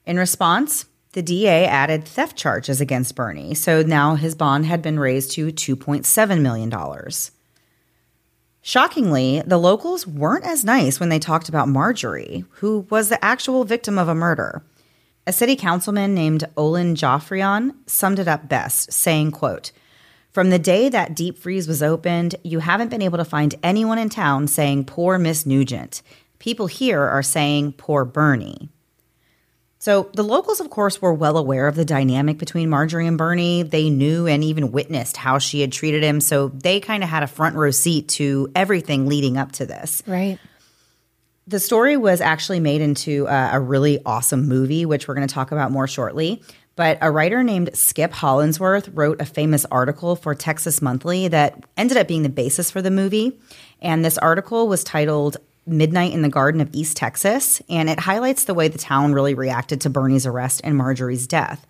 In 0.06 0.18
response, 0.18 0.84
the 1.14 1.22
DA 1.22 1.66
added 1.66 2.04
theft 2.04 2.36
charges 2.36 2.82
against 2.82 3.16
Bernie, 3.16 3.54
so 3.54 3.82
now 3.82 4.16
his 4.16 4.36
bond 4.36 4.66
had 4.66 4.82
been 4.82 5.00
raised 5.00 5.32
to 5.32 5.48
$2.7 5.48 6.42
million. 6.42 6.70
Shockingly, 8.62 9.44
the 9.46 9.58
locals 9.58 10.06
weren't 10.06 10.46
as 10.46 10.66
nice 10.66 11.00
when 11.00 11.08
they 11.08 11.20
talked 11.20 11.48
about 11.48 11.70
Marjorie, 11.70 12.44
who 12.56 12.86
was 12.90 13.08
the 13.08 13.24
actual 13.24 13.64
victim 13.64 13.98
of 13.98 14.10
a 14.10 14.14
murder. 14.14 14.62
A 15.28 15.34
city 15.34 15.56
councilman 15.56 16.16
named 16.16 16.46
Olin 16.58 16.96
Joffrion 16.96 17.76
summed 17.86 18.18
it 18.18 18.28
up 18.28 18.50
best, 18.50 18.92
saying, 18.92 19.32
quote, 19.32 19.72
From 20.32 20.50
the 20.50 20.58
day 20.58 20.90
that 20.90 21.16
deep 21.16 21.38
freeze 21.38 21.68
was 21.68 21.84
opened, 21.84 22.36
you 22.44 22.58
haven't 22.58 22.90
been 22.90 23.04
able 23.04 23.20
to 23.20 23.26
find 23.26 23.54
anyone 23.62 24.00
in 24.00 24.10
town 24.10 24.48
saying 24.48 24.86
poor 24.86 25.20
Miss 25.20 25.46
Nugent. 25.46 26.02
People 26.40 26.66
here 26.66 27.02
are 27.02 27.22
saying 27.22 27.74
poor 27.74 28.04
Bernie. 28.04 28.70
So 29.78 30.10
the 30.14 30.24
locals, 30.24 30.60
of 30.60 30.72
course, 30.72 31.02
were 31.02 31.14
well 31.14 31.38
aware 31.38 31.68
of 31.68 31.76
the 31.76 31.86
dynamic 31.86 32.40
between 32.40 32.70
Marjorie 32.70 33.08
and 33.08 33.18
Bernie. 33.18 33.62
They 33.62 33.92
knew 33.92 34.26
and 34.28 34.44
even 34.44 34.72
witnessed 34.72 35.18
how 35.18 35.38
she 35.38 35.62
had 35.62 35.72
treated 35.72 36.04
him. 36.04 36.20
So 36.20 36.50
they 36.50 36.80
kind 36.80 37.04
of 37.04 37.10
had 37.10 37.22
a 37.22 37.28
front 37.28 37.56
row 37.56 37.72
seat 37.72 38.08
to 38.10 38.52
everything 38.56 39.08
leading 39.08 39.38
up 39.38 39.52
to 39.54 39.68
this. 39.68 40.02
Right. 40.08 40.40
The 41.48 41.60
story 41.60 41.98
was 41.98 42.22
actually 42.22 42.60
made 42.60 42.82
into 42.82 43.26
a, 43.28 43.52
a 43.54 43.60
really 43.60 44.00
awesome 44.06 44.48
movie, 44.48 44.86
which 44.86 45.08
we're 45.08 45.16
going 45.16 45.28
to 45.28 45.34
talk 45.34 45.52
about 45.52 45.72
more 45.72 45.88
shortly. 45.88 46.44
But 46.76 46.98
a 47.02 47.12
writer 47.12 47.44
named 47.44 47.76
Skip 47.76 48.14
Hollandsworth 48.14 48.90
wrote 48.90 49.22
a 49.22 49.26
famous 49.26 49.66
article 49.66 50.16
for 50.16 50.34
Texas 50.34 50.82
Monthly 50.82 51.28
that 51.28 51.66
ended 51.76 51.98
up 51.98 52.08
being 52.08 52.24
the 52.24 52.30
basis 52.30 52.72
for 52.72 52.82
the 52.82 52.92
movie. 52.92 53.40
And 53.82 54.06
this 54.06 54.18
article 54.18 54.68
was 54.68 54.84
titled 54.84 55.38
Midnight 55.66 56.14
in 56.14 56.22
the 56.22 56.30
Garden 56.30 56.62
of 56.62 56.70
East 56.74 56.98
Texas, 56.98 57.62
and 57.70 57.90
it 57.90 58.00
highlights 58.00 58.46
the 58.46 58.54
way 58.54 58.68
the 58.68 58.78
town 58.78 59.14
really 59.14 59.34
reacted 59.34 59.82
to 59.82 59.90
Bernie's 59.90 60.26
arrest 60.26 60.62
and 60.64 60.76
Marjorie's 60.76 61.28
death. 61.28 61.68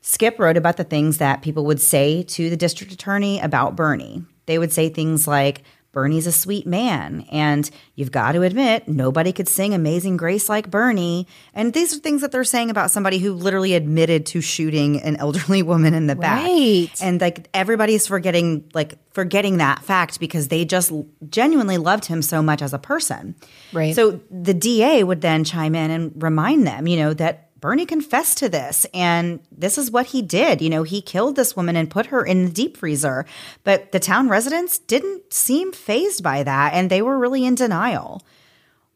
Skip 0.00 0.38
wrote 0.38 0.56
about 0.56 0.76
the 0.76 0.84
things 0.84 1.18
that 1.18 1.42
people 1.42 1.64
would 1.64 1.80
say 1.80 2.22
to 2.24 2.50
the 2.50 2.56
district 2.56 2.92
attorney 2.92 3.40
about 3.40 3.76
Bernie. 3.76 4.24
They 4.46 4.58
would 4.58 4.72
say 4.72 4.88
things 4.88 5.26
like, 5.26 5.62
Bernie's 5.94 6.26
a 6.26 6.32
sweet 6.32 6.66
man. 6.66 7.26
And 7.32 7.70
you've 7.94 8.12
got 8.12 8.32
to 8.32 8.42
admit, 8.42 8.88
nobody 8.88 9.32
could 9.32 9.48
sing 9.48 9.72
Amazing 9.72 10.18
Grace 10.18 10.48
like 10.48 10.70
Bernie. 10.70 11.26
And 11.54 11.72
these 11.72 11.94
are 11.94 11.98
things 11.98 12.20
that 12.20 12.32
they're 12.32 12.44
saying 12.44 12.70
about 12.70 12.90
somebody 12.90 13.18
who 13.18 13.32
literally 13.32 13.74
admitted 13.74 14.26
to 14.26 14.40
shooting 14.40 15.00
an 15.02 15.16
elderly 15.16 15.62
woman 15.74 15.94
in 15.94 16.06
the 16.06 16.16
back. 16.16 16.42
Right. 16.42 16.90
And 17.00 17.20
like 17.20 17.48
everybody's 17.54 18.06
forgetting, 18.06 18.70
like, 18.74 18.98
forgetting 19.12 19.58
that 19.58 19.82
fact 19.82 20.20
because 20.20 20.48
they 20.48 20.64
just 20.64 20.92
genuinely 21.30 21.78
loved 21.78 22.04
him 22.06 22.20
so 22.20 22.42
much 22.42 22.60
as 22.60 22.74
a 22.74 22.78
person. 22.78 23.36
Right. 23.72 23.94
So 23.94 24.20
the 24.30 24.54
DA 24.54 25.04
would 25.04 25.20
then 25.20 25.44
chime 25.44 25.74
in 25.74 25.90
and 25.90 26.22
remind 26.22 26.66
them, 26.66 26.88
you 26.88 26.98
know, 26.98 27.14
that 27.14 27.50
Bernie 27.64 27.86
confessed 27.86 28.36
to 28.36 28.50
this, 28.50 28.84
and 28.92 29.40
this 29.50 29.78
is 29.78 29.90
what 29.90 30.08
he 30.08 30.20
did. 30.20 30.60
You 30.60 30.68
know, 30.68 30.82
he 30.82 31.00
killed 31.00 31.34
this 31.34 31.56
woman 31.56 31.76
and 31.76 31.88
put 31.88 32.04
her 32.08 32.22
in 32.22 32.44
the 32.44 32.50
deep 32.50 32.76
freezer. 32.76 33.24
But 33.62 33.90
the 33.90 33.98
town 33.98 34.28
residents 34.28 34.76
didn't 34.76 35.32
seem 35.32 35.72
phased 35.72 36.22
by 36.22 36.42
that, 36.42 36.74
and 36.74 36.90
they 36.90 37.00
were 37.00 37.18
really 37.18 37.46
in 37.46 37.54
denial. 37.54 38.22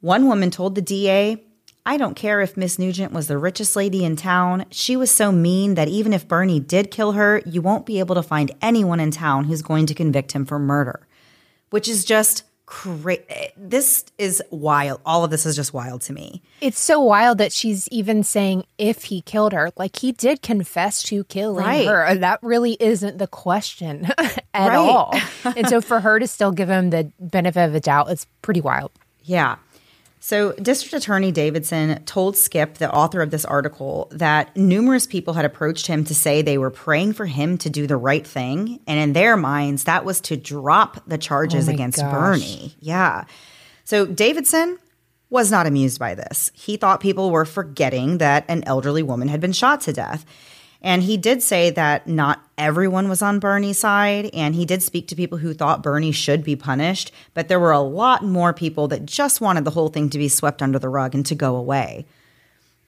One 0.03 0.27
woman 0.29 0.51
told 0.51 0.75
the 0.75 0.83
DA, 0.83 1.43
I 1.87 1.97
don't 1.97 2.13
care 2.15 2.43
if 2.43 2.59
Miss 2.59 2.79
Nugent 2.79 3.11
was 3.11 3.27
the 3.27 3.39
richest 3.39 3.75
lady 3.75 4.05
in 4.05 4.17
town. 4.17 4.67
She 4.71 4.97
was 4.97 5.11
so 5.11 5.33
mean 5.33 5.75
that 5.77 5.89
even 5.89 6.13
if 6.13 6.29
Bernie 6.29 6.61
did 6.61 6.91
kill 6.91 7.13
her, 7.13 7.41
you 7.47 7.63
won't 7.63 7.87
be 7.87 8.01
able 8.01 8.17
to 8.17 8.23
find 8.23 8.51
anyone 8.61 9.01
in 9.01 9.11
town 9.11 9.45
who's 9.45 9.63
going 9.63 9.87
to 9.87 9.95
convict 9.95 10.33
him 10.33 10.45
for 10.45 10.59
murder. 10.59 11.09
Which 11.71 11.89
is 11.89 12.05
just 12.05 12.43
crazy. 12.69 13.25
This 13.57 14.05
is 14.19 14.43
wild. 14.51 15.01
All 15.07 15.25
of 15.25 15.31
this 15.31 15.47
is 15.47 15.57
just 15.57 15.73
wild 15.73 16.03
to 16.03 16.13
me. 16.13 16.43
It's 16.61 16.79
so 16.79 17.01
wild 17.01 17.39
that 17.39 17.51
she's 17.51 17.89
even 17.89 18.23
saying 18.23 18.65
if 18.77 19.05
he 19.05 19.23
killed 19.23 19.55
her. 19.55 19.71
Like 19.79 19.97
he 19.97 20.13
did 20.13 20.43
confess 20.43 21.03
to 21.05 21.25
killing 21.25 21.65
Right. 21.65 21.87
her. 21.87 22.07
Uh, 22.07 22.15
that 22.17 22.43
really 22.43 22.77
isn't 22.79 23.17
the 23.17 23.27
question 23.27 24.07
at 24.19 24.43
Right. 24.69 24.77
all. 24.77 25.15
and 25.57 25.67
so 25.67 25.81
for 25.81 26.01
her 26.01 26.19
to 26.21 26.27
still 26.27 26.53
give 26.53 26.69
him 26.69 26.91
the 26.91 27.11
benefit 27.19 27.65
of 27.65 27.73
the 27.73 27.81
doubt, 27.81 28.11
it's 28.11 28.27
pretty 28.43 28.61
wild. 28.61 28.91
Yeah. 29.25 29.57
So, 30.29 30.53
District 30.53 30.93
Attorney 30.93 31.33
Davidson 31.33 32.05
told 32.05 32.37
Skip, 32.37 32.75
the 32.75 32.93
author 32.93 33.23
of 33.23 33.31
this 33.31 33.47
article, 33.47 34.09
that 34.11 34.55
numerous 34.55 35.07
people 35.07 35.33
had 35.33 35.47
approached 35.47 35.87
him 35.87 36.05
to 36.05 36.15
say 36.15 36.43
they 36.43 36.59
were 36.59 36.69
praying 36.69 37.15
for 37.15 37.25
him 37.25 37.57
to 37.57 37.71
do 37.71 37.87
the 37.87 37.97
right 37.97 38.27
thing. 38.27 38.79
And 38.87 39.01
in 39.01 39.15
their 39.15 39.39
minds, 39.39 39.85
that 39.85 40.05
was 40.05 40.21
to 40.21 40.37
drop 40.37 41.01
the 41.07 41.17
charges 41.17 41.67
Oh 41.67 41.73
against 41.73 42.01
gosh. 42.01 42.13
Bernie. 42.13 42.77
Yeah. 42.79 43.25
So, 43.85 44.05
Davidson 44.05 44.79
was 45.31 45.51
not 45.51 45.67
amused 45.67 45.99
by 45.99 46.15
this. 46.15 46.51
He 46.53 46.77
thought 46.77 47.01
people 47.01 47.31
were 47.31 47.47
forgetting 47.47 48.19
that 48.19 48.45
an 48.49 48.65
elderly 48.65 49.03
woman 49.03 49.29
had 49.29 49.41
been 49.41 49.55
shot 49.55 49.81
to 49.83 49.95
death. 49.95 50.27
And 50.81 51.03
he 51.03 51.17
did 51.17 51.43
say 51.43 51.71
that 51.71 52.07
not 52.07 52.45
everyone 52.57 53.09
was 53.09 53.21
on 53.21 53.41
Bernie's 53.41 53.79
side, 53.79 54.31
and 54.33 54.55
he 54.55 54.65
did 54.65 54.83
speak 54.83 55.09
to 55.09 55.17
people 55.17 55.39
who 55.39 55.53
thought 55.53 55.83
Bernie 55.83 56.13
should 56.13 56.45
be 56.45 56.55
punished, 56.55 57.11
but 57.35 57.49
there 57.49 57.59
were 57.59 57.73
a 57.73 57.81
lot 57.81 58.25
more 58.25 58.53
people 58.53 58.87
that 58.89 59.05
just 59.05 59.41
wanted 59.41 59.65
the 59.65 59.73
whole 59.73 59.89
thing 59.89 60.09
to 60.11 60.19
be 60.19 60.29
swept 60.29 60.63
under 60.63 60.79
the 60.79 60.89
rug 60.89 61.15
and 61.15 61.27
to 61.27 61.35
go 61.35 61.57
away. 61.57 62.07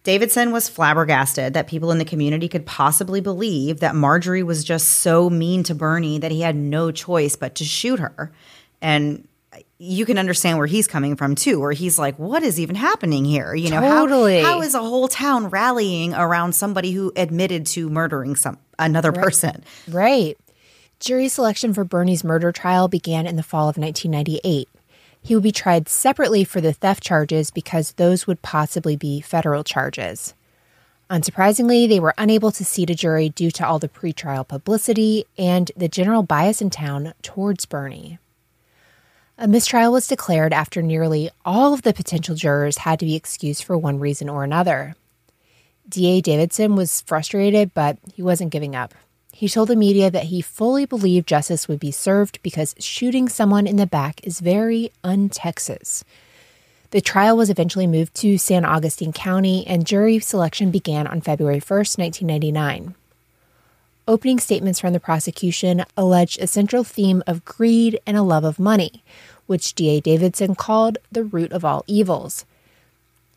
Davidson 0.03 0.51
was 0.53 0.69
flabbergasted 0.69 1.53
that 1.53 1.67
people 1.67 1.91
in 1.91 1.99
the 1.99 2.05
community 2.05 2.49
could 2.49 2.65
possibly 2.65 3.21
believe 3.21 3.81
that 3.81 3.95
Marjorie 3.95 4.43
was 4.43 4.65
just 4.65 4.89
so 4.89 5.29
mean 5.29 5.63
to 5.65 5.75
Bernie 5.75 6.19
that 6.19 6.31
he 6.31 6.41
had 6.41 6.57
no 6.57 6.91
choice 6.91 7.37
but 7.37 7.57
to 7.57 7.65
shoot 7.65 7.99
her. 7.99 8.33
And 8.81 9.29
you 9.83 10.05
can 10.05 10.19
understand 10.19 10.59
where 10.59 10.67
he's 10.67 10.87
coming 10.87 11.17
from 11.17 11.35
too, 11.35 11.59
where 11.59 11.73
he's 11.73 11.99
like, 11.99 12.19
what 12.19 12.43
is 12.43 12.61
even 12.61 12.77
happening 12.77 13.25
here? 13.25 13.55
You 13.55 13.71
know, 13.71 13.81
Totally. 13.81 14.43
how, 14.43 14.57
how 14.57 14.61
is 14.61 14.75
a 14.75 14.81
whole 14.81 15.09
town 15.09 15.49
rallying 15.49 16.13
around 16.13 16.55
somebody 16.55 16.93
who 16.93 17.11
admitted 17.17 17.65
to 17.69 17.89
murdering 17.89 18.37
some 18.37 18.59
another 18.79 19.11
person? 19.11 19.65
Right. 19.89 20.37
Jury 21.01 21.29
selection 21.29 21.73
for 21.73 21.83
Bernie's 21.83 22.23
murder 22.23 22.53
trial 22.53 22.89
began 22.89 23.27
in 23.27 23.37
the 23.37 23.43
fall 23.43 23.71
of 23.71 23.79
1998. 23.79 24.69
He 25.23 25.35
would 25.35 25.43
be 25.43 25.51
tried 25.51 25.89
separately 25.89 26.45
for 26.45 26.61
the 26.61 26.75
theft 26.75 27.03
charges 27.03 27.51
because 27.51 27.93
those 27.93 28.27
would 28.27 28.43
possibly 28.43 28.97
be 28.97 29.23
federal 29.23 29.65
charges. 29.65 30.35
Unsurprisingly, 31.09 31.89
they 31.89 32.01
were 32.01 32.15
unable 32.19 32.53
to 32.53 32.67
seat 32.67 32.91
a 32.91 32.95
jury 32.95 33.31
due 33.31 33.51
to 33.51 33.67
all 33.67 33.79
the 33.79 33.89
pretrial 33.89 34.47
publicity 34.47 35.25
and 35.39 35.73
the 35.75 35.89
general 35.89 36.23
bias 36.23 36.61
in 36.61 36.69
town 36.69 37.15
towards 37.23 37.65
Bernie. 37.65 38.19
A 39.43 39.49
mistrial 39.49 39.93
was 39.93 40.07
declared 40.07 40.53
after 40.53 40.83
nearly 40.83 41.31
all 41.47 41.73
of 41.73 41.81
the 41.81 41.95
potential 41.95 42.35
jurors 42.35 42.77
had 42.77 42.99
to 42.99 43.07
be 43.07 43.17
excused 43.17 43.65
for 43.65 43.79
one 43.79 43.99
reason 43.99 44.29
or 44.29 44.45
another. 44.45 44.97
DA 45.89 46.21
Davidson 46.21 46.77
was 46.77 47.01
frustrated, 47.01 47.73
but 47.73 47.97
he 48.13 48.21
wasn't 48.21 48.53
giving 48.53 48.77
up. 48.77 48.93
He 49.33 49.49
told 49.49 49.69
the 49.71 49.77
media 49.77 50.11
that 50.11 50.25
he 50.25 50.43
fully 50.43 50.85
believed 50.85 51.27
justice 51.27 51.69
would 51.69 51.81
be 51.81 51.91
served 51.91 52.39
because 52.43 52.75
shooting 52.79 53.31
someone 53.31 53.67
in 53.67 53.77
the 53.77 53.87
back 53.87 54.21
is 54.23 54.41
very 54.41 54.93
un 55.03 55.31
Texas. 55.31 56.05
The 56.91 57.01
trial 57.01 57.35
was 57.35 57.49
eventually 57.49 57.87
moved 57.87 58.15
to 58.17 58.37
San 58.37 58.67
Augustine 58.67 59.15
County, 59.15 59.67
and 59.67 59.87
jury 59.87 60.19
selection 60.19 60.71
began 60.71 61.07
on 61.07 61.23
February 61.23 61.61
1st, 61.61 61.97
1999. 61.97 62.95
Opening 64.11 64.41
statements 64.41 64.81
from 64.81 64.93
the 64.93 64.99
prosecution 64.99 65.85
alleged 65.97 66.41
a 66.41 66.49
central 66.49 66.83
theme 66.83 67.23
of 67.29 67.45
greed 67.45 68.01
and 68.07 68.17
a 68.17 68.23
love 68.23 68.43
of 68.43 68.59
money, 68.59 69.05
which 69.51 69.75
D.A. 69.75 70.01
Davidson 70.01 70.55
called 70.55 70.99
the 71.11 71.25
root 71.25 71.51
of 71.51 71.65
all 71.65 71.83
evils. 71.89 72.45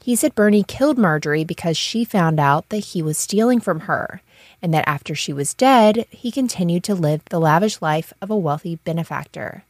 He 0.04 0.16
said 0.16 0.36
Bernie 0.36 0.62
killed 0.62 0.96
Marjorie 0.96 1.44
because 1.44 1.76
she 1.76 2.06
found 2.06 2.40
out 2.40 2.70
that 2.70 2.86
he 2.94 3.02
was 3.02 3.18
stealing 3.18 3.60
from 3.60 3.82
her, 3.90 4.22
and 4.62 4.72
that 4.76 4.88
after 4.88 5.16
she 5.16 5.34
was 5.34 5.56
dead, 5.56 6.06
he 6.12 6.32
continued 6.32 6.84
to 6.84 6.94
live 6.94 7.26
the 7.32 7.40
lavish 7.40 7.82
life 7.82 8.14
of 8.22 8.30
a 8.30 8.38
wealthy 8.38 8.76
benefactor. 8.86 9.64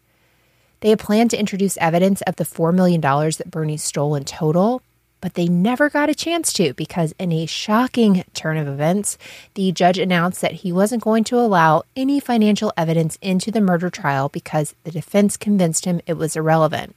They 0.82 0.90
had 0.90 1.00
planned 1.00 1.32
to 1.32 1.40
introduce 1.40 1.78
evidence 1.78 2.22
of 2.24 2.36
the 2.36 2.44
$4 2.44 2.76
million 2.76 3.00
that 3.00 3.50
Bernie 3.50 3.78
stole 3.78 4.14
in 4.14 4.26
total, 4.26 4.82
but 5.24 5.36
they 5.36 5.48
never 5.48 5.90
got 5.90 6.10
a 6.10 6.14
chance 6.14 6.52
to 6.52 6.74
because, 6.74 7.14
in 7.18 7.32
a 7.32 7.46
shocking 7.46 8.26
turn 8.34 8.58
of 8.58 8.68
events, 8.68 9.18
the 9.54 9.72
judge 9.72 9.98
announced 9.98 10.42
that 10.42 10.52
he 10.52 10.72
wasn't 10.74 11.02
going 11.02 11.24
to 11.24 11.40
allow 11.40 11.84
any 11.96 12.20
financial 12.20 12.74
evidence 12.76 13.18
into 13.22 13.50
the 13.50 13.62
murder 13.62 13.90
trial 13.90 14.28
because 14.28 14.76
the 14.84 14.92
defense 14.92 15.38
convinced 15.38 15.86
him 15.86 16.02
it 16.06 16.16
was 16.16 16.36
irrelevant. 16.36 16.94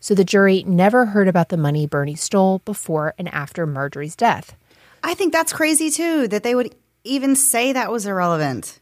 So 0.00 0.16
the 0.16 0.24
jury 0.24 0.64
never 0.66 1.06
heard 1.06 1.28
about 1.28 1.50
the 1.50 1.56
money 1.56 1.86
Bernie 1.86 2.16
stole 2.16 2.58
before 2.64 3.14
and 3.16 3.32
after 3.32 3.68
Marjorie's 3.68 4.16
death. 4.16 4.56
I 5.04 5.14
think 5.14 5.32
that's 5.32 5.52
crazy 5.52 5.90
too, 5.90 6.26
that 6.26 6.42
they 6.42 6.56
would 6.56 6.74
even 7.04 7.36
say 7.36 7.72
that 7.72 7.92
was 7.92 8.04
irrelevant. 8.04 8.79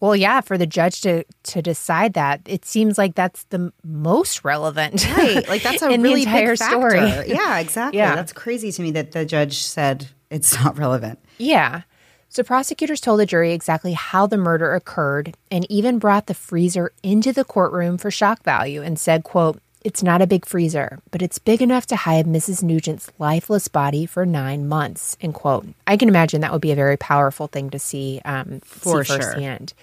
Well, 0.00 0.16
yeah, 0.16 0.40
for 0.40 0.56
the 0.56 0.66
judge 0.66 1.02
to 1.02 1.24
to 1.44 1.62
decide 1.62 2.14
that, 2.14 2.40
it 2.46 2.64
seems 2.64 2.96
like 2.96 3.14
that's 3.14 3.44
the 3.50 3.72
most 3.84 4.44
relevant, 4.44 5.06
Right. 5.16 5.46
Like 5.48 5.62
that's 5.62 5.82
a 5.82 5.90
in 5.90 6.02
really 6.02 6.22
entire 6.22 6.52
big 6.52 6.58
factor. 6.58 6.90
story. 6.90 7.28
Yeah, 7.28 7.58
exactly. 7.64 7.98
Yeah. 7.98 8.14
That's 8.14 8.32
crazy 8.32 8.72
to 8.72 8.82
me 8.82 8.90
that 8.92 9.12
the 9.12 9.24
judge 9.24 9.58
said 9.62 10.08
it's 10.30 10.54
not 10.64 10.78
relevant. 10.78 11.18
Yeah. 11.38 11.82
So 12.30 12.42
prosecutors 12.42 13.00
told 13.00 13.20
the 13.20 13.26
jury 13.26 13.52
exactly 13.52 13.94
how 13.94 14.26
the 14.26 14.36
murder 14.36 14.74
occurred 14.74 15.34
and 15.50 15.70
even 15.70 15.98
brought 15.98 16.26
the 16.26 16.34
freezer 16.34 16.92
into 17.02 17.32
the 17.32 17.44
courtroom 17.44 17.96
for 17.96 18.10
shock 18.10 18.42
value 18.42 18.82
and 18.82 18.98
said, 18.98 19.24
quote, 19.24 19.60
it's 19.84 20.02
not 20.02 20.22
a 20.22 20.26
big 20.26 20.44
freezer, 20.44 20.98
but 21.10 21.22
it's 21.22 21.38
big 21.38 21.62
enough 21.62 21.86
to 21.86 21.96
hide 21.96 22.26
Mrs. 22.26 22.62
Nugent's 22.62 23.10
lifeless 23.18 23.68
body 23.68 24.06
for 24.06 24.26
nine 24.26 24.68
months, 24.68 25.16
end 25.20 25.34
quote. 25.34 25.66
I 25.86 25.96
can 25.96 26.08
imagine 26.08 26.40
that 26.40 26.52
would 26.52 26.60
be 26.60 26.72
a 26.72 26.76
very 26.76 26.96
powerful 26.96 27.46
thing 27.46 27.70
to 27.70 27.78
see, 27.78 28.20
um, 28.24 28.60
For 28.64 29.04
see 29.04 29.14
sure. 29.14 29.22
firsthand. 29.22 29.74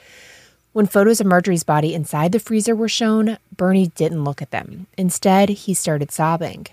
When 0.73 0.87
photos 0.87 1.21
of 1.21 1.27
Marjorie's 1.27 1.63
body 1.63 1.93
inside 1.93 2.33
the 2.33 2.39
freezer 2.39 2.75
were 2.75 2.89
shown, 2.89 3.37
Bernie 3.55 3.87
didn't 3.95 4.25
look 4.25 4.41
at 4.41 4.51
them. 4.51 4.87
Instead, 4.97 5.47
he 5.49 5.73
started 5.73 6.11
sobbing. 6.11 6.67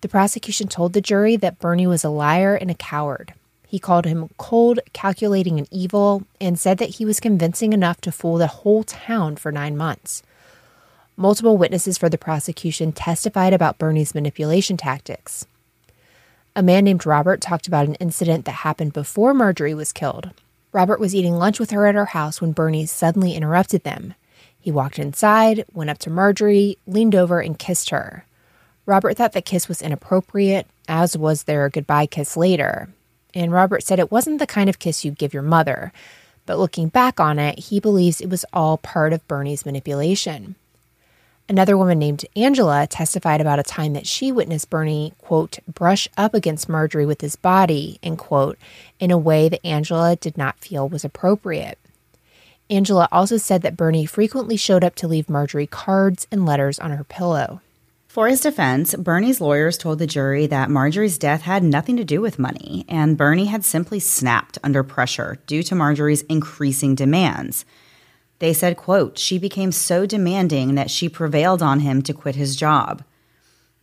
The 0.00 0.08
prosecution 0.08 0.68
told 0.68 0.94
the 0.94 1.02
jury 1.02 1.36
that 1.36 1.58
Bernie 1.58 1.86
was 1.86 2.04
a 2.04 2.08
liar 2.08 2.54
and 2.54 2.70
a 2.70 2.74
coward. 2.74 3.34
He 3.66 3.78
called 3.78 4.06
him 4.06 4.30
cold, 4.38 4.80
calculating, 4.94 5.58
and 5.58 5.68
evil, 5.70 6.22
and 6.40 6.58
said 6.58 6.78
that 6.78 6.94
he 6.96 7.04
was 7.04 7.20
convincing 7.20 7.74
enough 7.74 8.00
to 8.00 8.12
fool 8.12 8.38
the 8.38 8.46
whole 8.46 8.82
town 8.82 9.36
for 9.36 9.52
nine 9.52 9.76
months. 9.76 10.22
Multiple 11.20 11.56
witnesses 11.56 11.98
for 11.98 12.08
the 12.08 12.16
prosecution 12.16 12.92
testified 12.92 13.52
about 13.52 13.76
Bernie's 13.76 14.14
manipulation 14.14 14.76
tactics. 14.76 15.46
A 16.54 16.62
man 16.62 16.84
named 16.84 17.04
Robert 17.04 17.40
talked 17.40 17.66
about 17.66 17.88
an 17.88 17.96
incident 17.96 18.44
that 18.44 18.62
happened 18.62 18.92
before 18.92 19.34
Marjorie 19.34 19.74
was 19.74 19.92
killed. 19.92 20.30
Robert 20.70 21.00
was 21.00 21.16
eating 21.16 21.34
lunch 21.34 21.58
with 21.58 21.72
her 21.72 21.86
at 21.86 21.96
her 21.96 22.04
house 22.04 22.40
when 22.40 22.52
Bernie 22.52 22.86
suddenly 22.86 23.34
interrupted 23.34 23.82
them. 23.82 24.14
He 24.60 24.70
walked 24.70 25.00
inside, 25.00 25.64
went 25.72 25.90
up 25.90 25.98
to 25.98 26.10
Marjorie, 26.10 26.78
leaned 26.86 27.16
over, 27.16 27.40
and 27.40 27.58
kissed 27.58 27.90
her. 27.90 28.24
Robert 28.86 29.16
thought 29.16 29.32
the 29.32 29.42
kiss 29.42 29.66
was 29.66 29.82
inappropriate, 29.82 30.68
as 30.86 31.18
was 31.18 31.42
their 31.42 31.68
goodbye 31.68 32.06
kiss 32.06 32.36
later. 32.36 32.90
And 33.34 33.50
Robert 33.50 33.82
said 33.82 33.98
it 33.98 34.12
wasn't 34.12 34.38
the 34.38 34.46
kind 34.46 34.70
of 34.70 34.78
kiss 34.78 35.04
you'd 35.04 35.18
give 35.18 35.34
your 35.34 35.42
mother, 35.42 35.92
but 36.46 36.60
looking 36.60 36.86
back 36.86 37.18
on 37.18 37.40
it, 37.40 37.58
he 37.58 37.80
believes 37.80 38.20
it 38.20 38.30
was 38.30 38.44
all 38.52 38.78
part 38.78 39.12
of 39.12 39.26
Bernie's 39.26 39.66
manipulation. 39.66 40.54
Another 41.50 41.78
woman 41.78 41.98
named 41.98 42.26
Angela 42.36 42.86
testified 42.86 43.40
about 43.40 43.58
a 43.58 43.62
time 43.62 43.94
that 43.94 44.06
she 44.06 44.30
witnessed 44.30 44.68
Bernie, 44.68 45.14
quote, 45.16 45.58
brush 45.66 46.06
up 46.16 46.34
against 46.34 46.68
Marjorie 46.68 47.06
with 47.06 47.22
his 47.22 47.36
body, 47.36 47.98
end 48.02 48.18
quote, 48.18 48.58
in 49.00 49.10
a 49.10 49.16
way 49.16 49.48
that 49.48 49.64
Angela 49.64 50.14
did 50.16 50.36
not 50.36 50.58
feel 50.58 50.86
was 50.86 51.06
appropriate. 51.06 51.78
Angela 52.68 53.08
also 53.10 53.38
said 53.38 53.62
that 53.62 53.78
Bernie 53.78 54.04
frequently 54.04 54.58
showed 54.58 54.84
up 54.84 54.94
to 54.96 55.08
leave 55.08 55.30
Marjorie 55.30 55.66
cards 55.66 56.26
and 56.30 56.44
letters 56.44 56.78
on 56.78 56.90
her 56.90 57.04
pillow. 57.04 57.62
For 58.08 58.28
his 58.28 58.42
defense, 58.42 58.94
Bernie's 58.94 59.40
lawyers 59.40 59.78
told 59.78 60.00
the 60.00 60.06
jury 60.06 60.46
that 60.48 60.70
Marjorie's 60.70 61.16
death 61.16 61.42
had 61.42 61.62
nothing 61.62 61.96
to 61.96 62.04
do 62.04 62.20
with 62.20 62.38
money, 62.38 62.84
and 62.88 63.16
Bernie 63.16 63.46
had 63.46 63.64
simply 63.64 64.00
snapped 64.00 64.58
under 64.62 64.82
pressure 64.82 65.38
due 65.46 65.62
to 65.62 65.74
Marjorie's 65.74 66.22
increasing 66.22 66.94
demands. 66.94 67.64
They 68.38 68.52
said, 68.52 68.76
quote, 68.76 69.18
she 69.18 69.38
became 69.38 69.72
so 69.72 70.06
demanding 70.06 70.74
that 70.76 70.90
she 70.90 71.08
prevailed 71.08 71.62
on 71.62 71.80
him 71.80 72.02
to 72.02 72.14
quit 72.14 72.36
his 72.36 72.56
job. 72.56 73.02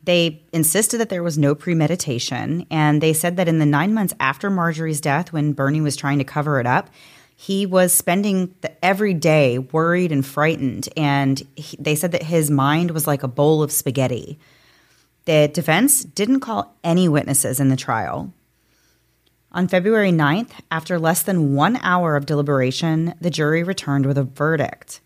They 0.03 0.43
insisted 0.53 0.99
that 0.99 1.09
there 1.09 1.23
was 1.23 1.37
no 1.37 1.55
premeditation, 1.55 2.65
and 2.69 3.01
they 3.01 3.11
said 3.11 3.37
that 3.37 3.47
in 3.47 3.59
the 3.59 3.65
nine 3.65 3.93
months 3.93 4.13
after 4.19 4.49
Marjorie's 4.49 5.01
death, 5.01 5.33
when 5.33 5.53
Bernie 5.53 5.81
was 5.81 5.95
trying 5.95 6.19
to 6.19 6.23
cover 6.23 6.59
it 6.59 6.67
up, 6.67 6.89
he 7.35 7.65
was 7.65 7.91
spending 7.91 8.53
the, 8.61 8.85
every 8.85 9.13
day 9.13 9.57
worried 9.57 10.11
and 10.11 10.25
frightened, 10.25 10.87
and 10.95 11.41
he, 11.55 11.75
they 11.77 11.95
said 11.95 12.11
that 12.13 12.23
his 12.23 12.49
mind 12.49 12.91
was 12.91 13.07
like 13.07 13.23
a 13.23 13.27
bowl 13.27 13.61
of 13.61 13.71
spaghetti. 13.71 14.39
The 15.25 15.49
defense 15.51 16.03
didn't 16.03 16.41
call 16.41 16.75
any 16.83 17.09
witnesses 17.09 17.59
in 17.59 17.69
the 17.69 17.75
trial. 17.75 18.31
On 19.55 19.69
February 19.69 20.11
9th, 20.11 20.51
after 20.69 20.99
less 20.99 21.23
than 21.23 21.55
one 21.55 21.77
hour 21.77 22.17
of 22.17 22.25
deliberation, 22.25 23.13
the 23.21 23.29
jury 23.29 23.63
returned 23.63 24.05
with 24.05 24.17
a 24.17 24.23
verdict. 24.23 24.99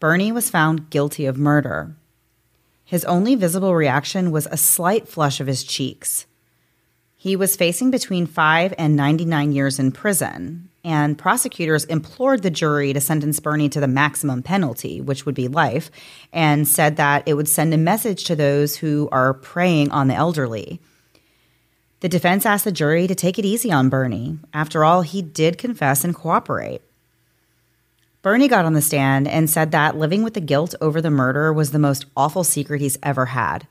Bernie 0.00 0.32
was 0.32 0.48
found 0.48 0.88
guilty 0.88 1.26
of 1.26 1.36
murder. 1.36 1.94
His 2.86 3.04
only 3.04 3.34
visible 3.34 3.74
reaction 3.74 4.30
was 4.30 4.46
a 4.46 4.56
slight 4.56 5.06
flush 5.06 5.38
of 5.38 5.46
his 5.46 5.64
cheeks. 5.64 6.24
He 7.14 7.36
was 7.36 7.56
facing 7.56 7.90
between 7.90 8.24
5 8.24 8.72
and 8.78 8.96
99 8.96 9.52
years 9.52 9.78
in 9.78 9.92
prison, 9.92 10.70
and 10.82 11.18
prosecutors 11.18 11.84
implored 11.84 12.42
the 12.42 12.50
jury 12.50 12.94
to 12.94 13.02
sentence 13.02 13.38
Bernie 13.38 13.68
to 13.68 13.80
the 13.80 13.86
maximum 13.86 14.42
penalty, 14.42 15.02
which 15.02 15.26
would 15.26 15.34
be 15.34 15.46
life, 15.46 15.90
and 16.32 16.66
said 16.66 16.96
that 16.96 17.22
it 17.28 17.34
would 17.34 17.48
send 17.50 17.74
a 17.74 17.76
message 17.76 18.24
to 18.24 18.34
those 18.34 18.76
who 18.76 19.10
are 19.12 19.34
preying 19.34 19.90
on 19.90 20.08
the 20.08 20.14
elderly. 20.14 20.80
The 22.00 22.08
defense 22.08 22.46
asked 22.46 22.64
the 22.64 22.72
jury 22.72 23.06
to 23.06 23.14
take 23.14 23.38
it 23.38 23.44
easy 23.44 23.72
on 23.72 23.88
Bernie. 23.88 24.38
After 24.54 24.84
all, 24.84 25.02
he 25.02 25.20
did 25.20 25.58
confess 25.58 26.04
and 26.04 26.14
cooperate. 26.14 26.80
Bernie 28.22 28.48
got 28.48 28.64
on 28.64 28.74
the 28.74 28.82
stand 28.82 29.26
and 29.26 29.50
said 29.50 29.72
that 29.72 29.96
living 29.96 30.22
with 30.22 30.34
the 30.34 30.40
guilt 30.40 30.74
over 30.80 31.00
the 31.00 31.10
murder 31.10 31.52
was 31.52 31.70
the 31.70 31.78
most 31.78 32.06
awful 32.16 32.44
secret 32.44 32.80
he's 32.80 32.98
ever 33.02 33.26
had. 33.26 33.66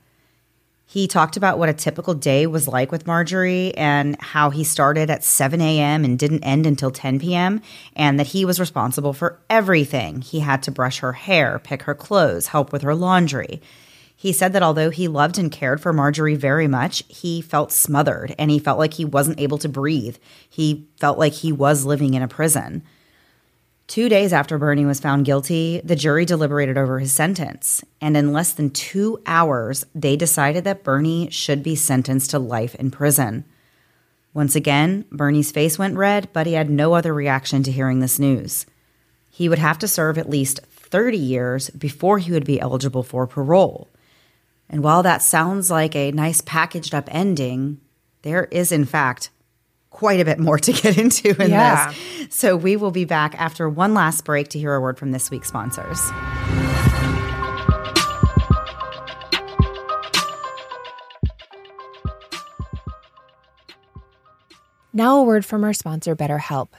He 0.84 1.06
talked 1.06 1.36
about 1.36 1.58
what 1.58 1.68
a 1.68 1.74
typical 1.74 2.14
day 2.14 2.46
was 2.46 2.66
like 2.66 2.90
with 2.90 3.06
Marjorie 3.06 3.74
and 3.76 4.18
how 4.20 4.48
he 4.48 4.64
started 4.64 5.10
at 5.10 5.22
7 5.22 5.60
a.m. 5.60 6.02
and 6.02 6.18
didn't 6.18 6.44
end 6.44 6.66
until 6.66 6.90
10 6.90 7.20
p.m., 7.20 7.60
and 7.94 8.18
that 8.18 8.28
he 8.28 8.46
was 8.46 8.58
responsible 8.58 9.12
for 9.12 9.38
everything. 9.50 10.22
He 10.22 10.40
had 10.40 10.62
to 10.62 10.70
brush 10.70 11.00
her 11.00 11.12
hair, 11.12 11.58
pick 11.58 11.82
her 11.82 11.94
clothes, 11.94 12.46
help 12.48 12.72
with 12.72 12.80
her 12.82 12.94
laundry. 12.94 13.60
He 14.20 14.32
said 14.32 14.52
that 14.52 14.64
although 14.64 14.90
he 14.90 15.06
loved 15.06 15.38
and 15.38 15.48
cared 15.48 15.80
for 15.80 15.92
Marjorie 15.92 16.34
very 16.34 16.66
much, 16.66 17.04
he 17.06 17.40
felt 17.40 17.70
smothered 17.70 18.34
and 18.36 18.50
he 18.50 18.58
felt 18.58 18.76
like 18.76 18.94
he 18.94 19.04
wasn't 19.04 19.38
able 19.38 19.58
to 19.58 19.68
breathe. 19.68 20.16
He 20.50 20.88
felt 20.96 21.20
like 21.20 21.34
he 21.34 21.52
was 21.52 21.84
living 21.84 22.14
in 22.14 22.22
a 22.22 22.26
prison. 22.26 22.82
Two 23.86 24.08
days 24.08 24.32
after 24.32 24.58
Bernie 24.58 24.84
was 24.84 24.98
found 24.98 25.24
guilty, 25.24 25.80
the 25.84 25.94
jury 25.94 26.24
deliberated 26.24 26.76
over 26.76 26.98
his 26.98 27.12
sentence. 27.12 27.84
And 28.00 28.16
in 28.16 28.32
less 28.32 28.52
than 28.52 28.70
two 28.70 29.22
hours, 29.24 29.86
they 29.94 30.16
decided 30.16 30.64
that 30.64 30.82
Bernie 30.82 31.30
should 31.30 31.62
be 31.62 31.76
sentenced 31.76 32.32
to 32.32 32.40
life 32.40 32.74
in 32.74 32.90
prison. 32.90 33.44
Once 34.34 34.56
again, 34.56 35.04
Bernie's 35.12 35.52
face 35.52 35.78
went 35.78 35.96
red, 35.96 36.28
but 36.32 36.48
he 36.48 36.54
had 36.54 36.68
no 36.68 36.94
other 36.94 37.14
reaction 37.14 37.62
to 37.62 37.70
hearing 37.70 38.00
this 38.00 38.18
news. 38.18 38.66
He 39.30 39.48
would 39.48 39.60
have 39.60 39.78
to 39.78 39.86
serve 39.86 40.18
at 40.18 40.28
least 40.28 40.58
30 40.66 41.16
years 41.16 41.70
before 41.70 42.18
he 42.18 42.32
would 42.32 42.44
be 42.44 42.60
eligible 42.60 43.04
for 43.04 43.24
parole. 43.24 43.86
And 44.70 44.82
while 44.82 45.02
that 45.02 45.22
sounds 45.22 45.70
like 45.70 45.96
a 45.96 46.12
nice 46.12 46.40
packaged 46.40 46.94
up 46.94 47.08
ending, 47.10 47.80
there 48.22 48.44
is, 48.44 48.70
in 48.70 48.84
fact, 48.84 49.30
quite 49.90 50.20
a 50.20 50.24
bit 50.24 50.38
more 50.38 50.58
to 50.58 50.72
get 50.82 50.98
into 50.98 51.40
in 51.42 51.50
yeah. 51.50 51.90
this. 51.90 52.34
So 52.34 52.56
we 52.56 52.76
will 52.76 52.90
be 52.90 53.04
back 53.04 53.34
after 53.40 53.68
one 53.68 53.94
last 53.94 54.24
break 54.24 54.48
to 54.48 54.58
hear 54.58 54.74
a 54.74 54.80
word 54.80 54.98
from 54.98 55.12
this 55.12 55.30
week's 55.30 55.48
sponsors. 55.48 56.00
Now, 64.92 65.18
a 65.18 65.22
word 65.22 65.46
from 65.46 65.62
our 65.62 65.72
sponsor, 65.72 66.16
BetterHelp. 66.16 66.70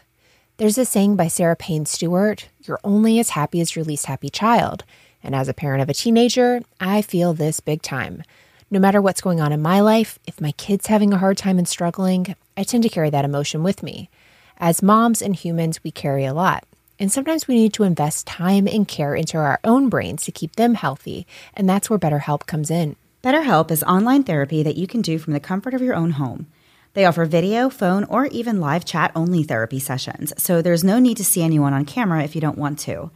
There's 0.58 0.78
a 0.78 0.84
saying 0.84 1.16
by 1.16 1.30
Sarah 1.30 1.56
Payne 1.56 1.86
Stewart 1.86 2.50
You're 2.64 2.82
only 2.84 3.18
as 3.18 3.30
happy 3.30 3.62
as 3.62 3.76
your 3.76 3.86
least 3.86 4.08
happy 4.08 4.30
child. 4.30 4.84
And 5.24 5.36
as 5.36 5.48
a 5.48 5.54
parent 5.54 5.82
of 5.82 5.90
a 5.90 5.94
teenager, 5.94 6.62
I 6.80 7.02
feel 7.02 7.34
this 7.34 7.60
big 7.60 7.82
time. 7.82 8.24
No 8.72 8.80
matter 8.80 9.02
what's 9.02 9.22
going 9.22 9.42
on 9.42 9.52
in 9.52 9.62
my 9.62 9.80
life, 9.80 10.20
if 10.28 10.40
my 10.40 10.52
kid's 10.54 10.88
having 10.88 11.14
a 11.14 11.18
hard 11.18 11.38
time 11.38 11.58
and 11.58 11.68
struggling, 11.68 12.36
I 12.56 12.64
tend 12.64 12.84
to 12.84 12.90
carry 12.90 13.10
that 13.10 13.26
emotion 13.26 13.64
with 13.64 13.82
me. 13.84 14.10
As 14.58 14.84
moms 14.84 15.22
and 15.22 15.36
humans, 15.36 15.84
we 15.84 15.92
carry 15.92 16.26
a 16.26 16.34
lot. 16.34 16.66
And 17.00 17.12
sometimes 17.12 17.48
we 17.48 17.56
need 17.56 17.74
to 17.74 17.84
invest 17.84 18.28
time 18.28 18.68
and 18.68 18.88
care 18.88 19.16
into 19.16 19.38
our 19.38 19.60
own 19.64 19.90
brains 19.90 20.26
to 20.26 20.32
keep 20.32 20.56
them 20.56 20.76
healthy. 20.76 21.26
And 21.54 21.68
that's 21.68 21.90
where 21.90 21.98
BetterHelp 21.98 22.46
comes 22.46 22.70
in. 22.70 22.96
BetterHelp 23.24 23.72
is 23.72 23.84
online 23.84 24.24
therapy 24.24 24.64
that 24.64 24.76
you 24.76 24.86
can 24.86 25.02
do 25.02 25.18
from 25.18 25.34
the 25.34 25.40
comfort 25.40 25.74
of 25.74 25.82
your 25.82 25.96
own 25.96 26.12
home. 26.12 26.48
They 26.94 27.06
offer 27.06 27.26
video, 27.26 27.70
phone, 27.70 28.04
or 28.06 28.26
even 28.28 28.60
live 28.60 28.84
chat 28.84 29.12
only 29.16 29.44
therapy 29.44 29.80
sessions, 29.80 30.34
so 30.38 30.62
there's 30.62 30.84
no 30.84 31.00
need 31.00 31.18
to 31.18 31.26
see 31.26 31.44
anyone 31.44 31.74
on 31.74 31.86
camera 31.86 32.24
if 32.24 32.34
you 32.34 32.42
don't 32.42 32.58
want 32.58 32.80
to. 32.80 33.12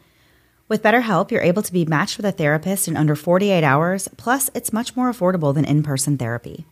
With 0.74 0.82
BetterHelp, 0.82 1.30
you're 1.30 1.44
able 1.44 1.62
to 1.62 1.72
be 1.72 1.86
matched 1.86 2.18
with 2.18 2.26
a 2.26 2.32
therapist 2.32 2.88
in 2.88 2.98
under 2.98 3.16
48 3.16 3.64
hours, 3.64 4.10
plus, 4.18 4.50
it's 4.56 4.74
much 4.74 4.96
more 4.96 5.12
affordable 5.12 5.54
than 5.54 5.66
in 5.66 5.84
person 5.84 6.18
therapy. 6.18 6.66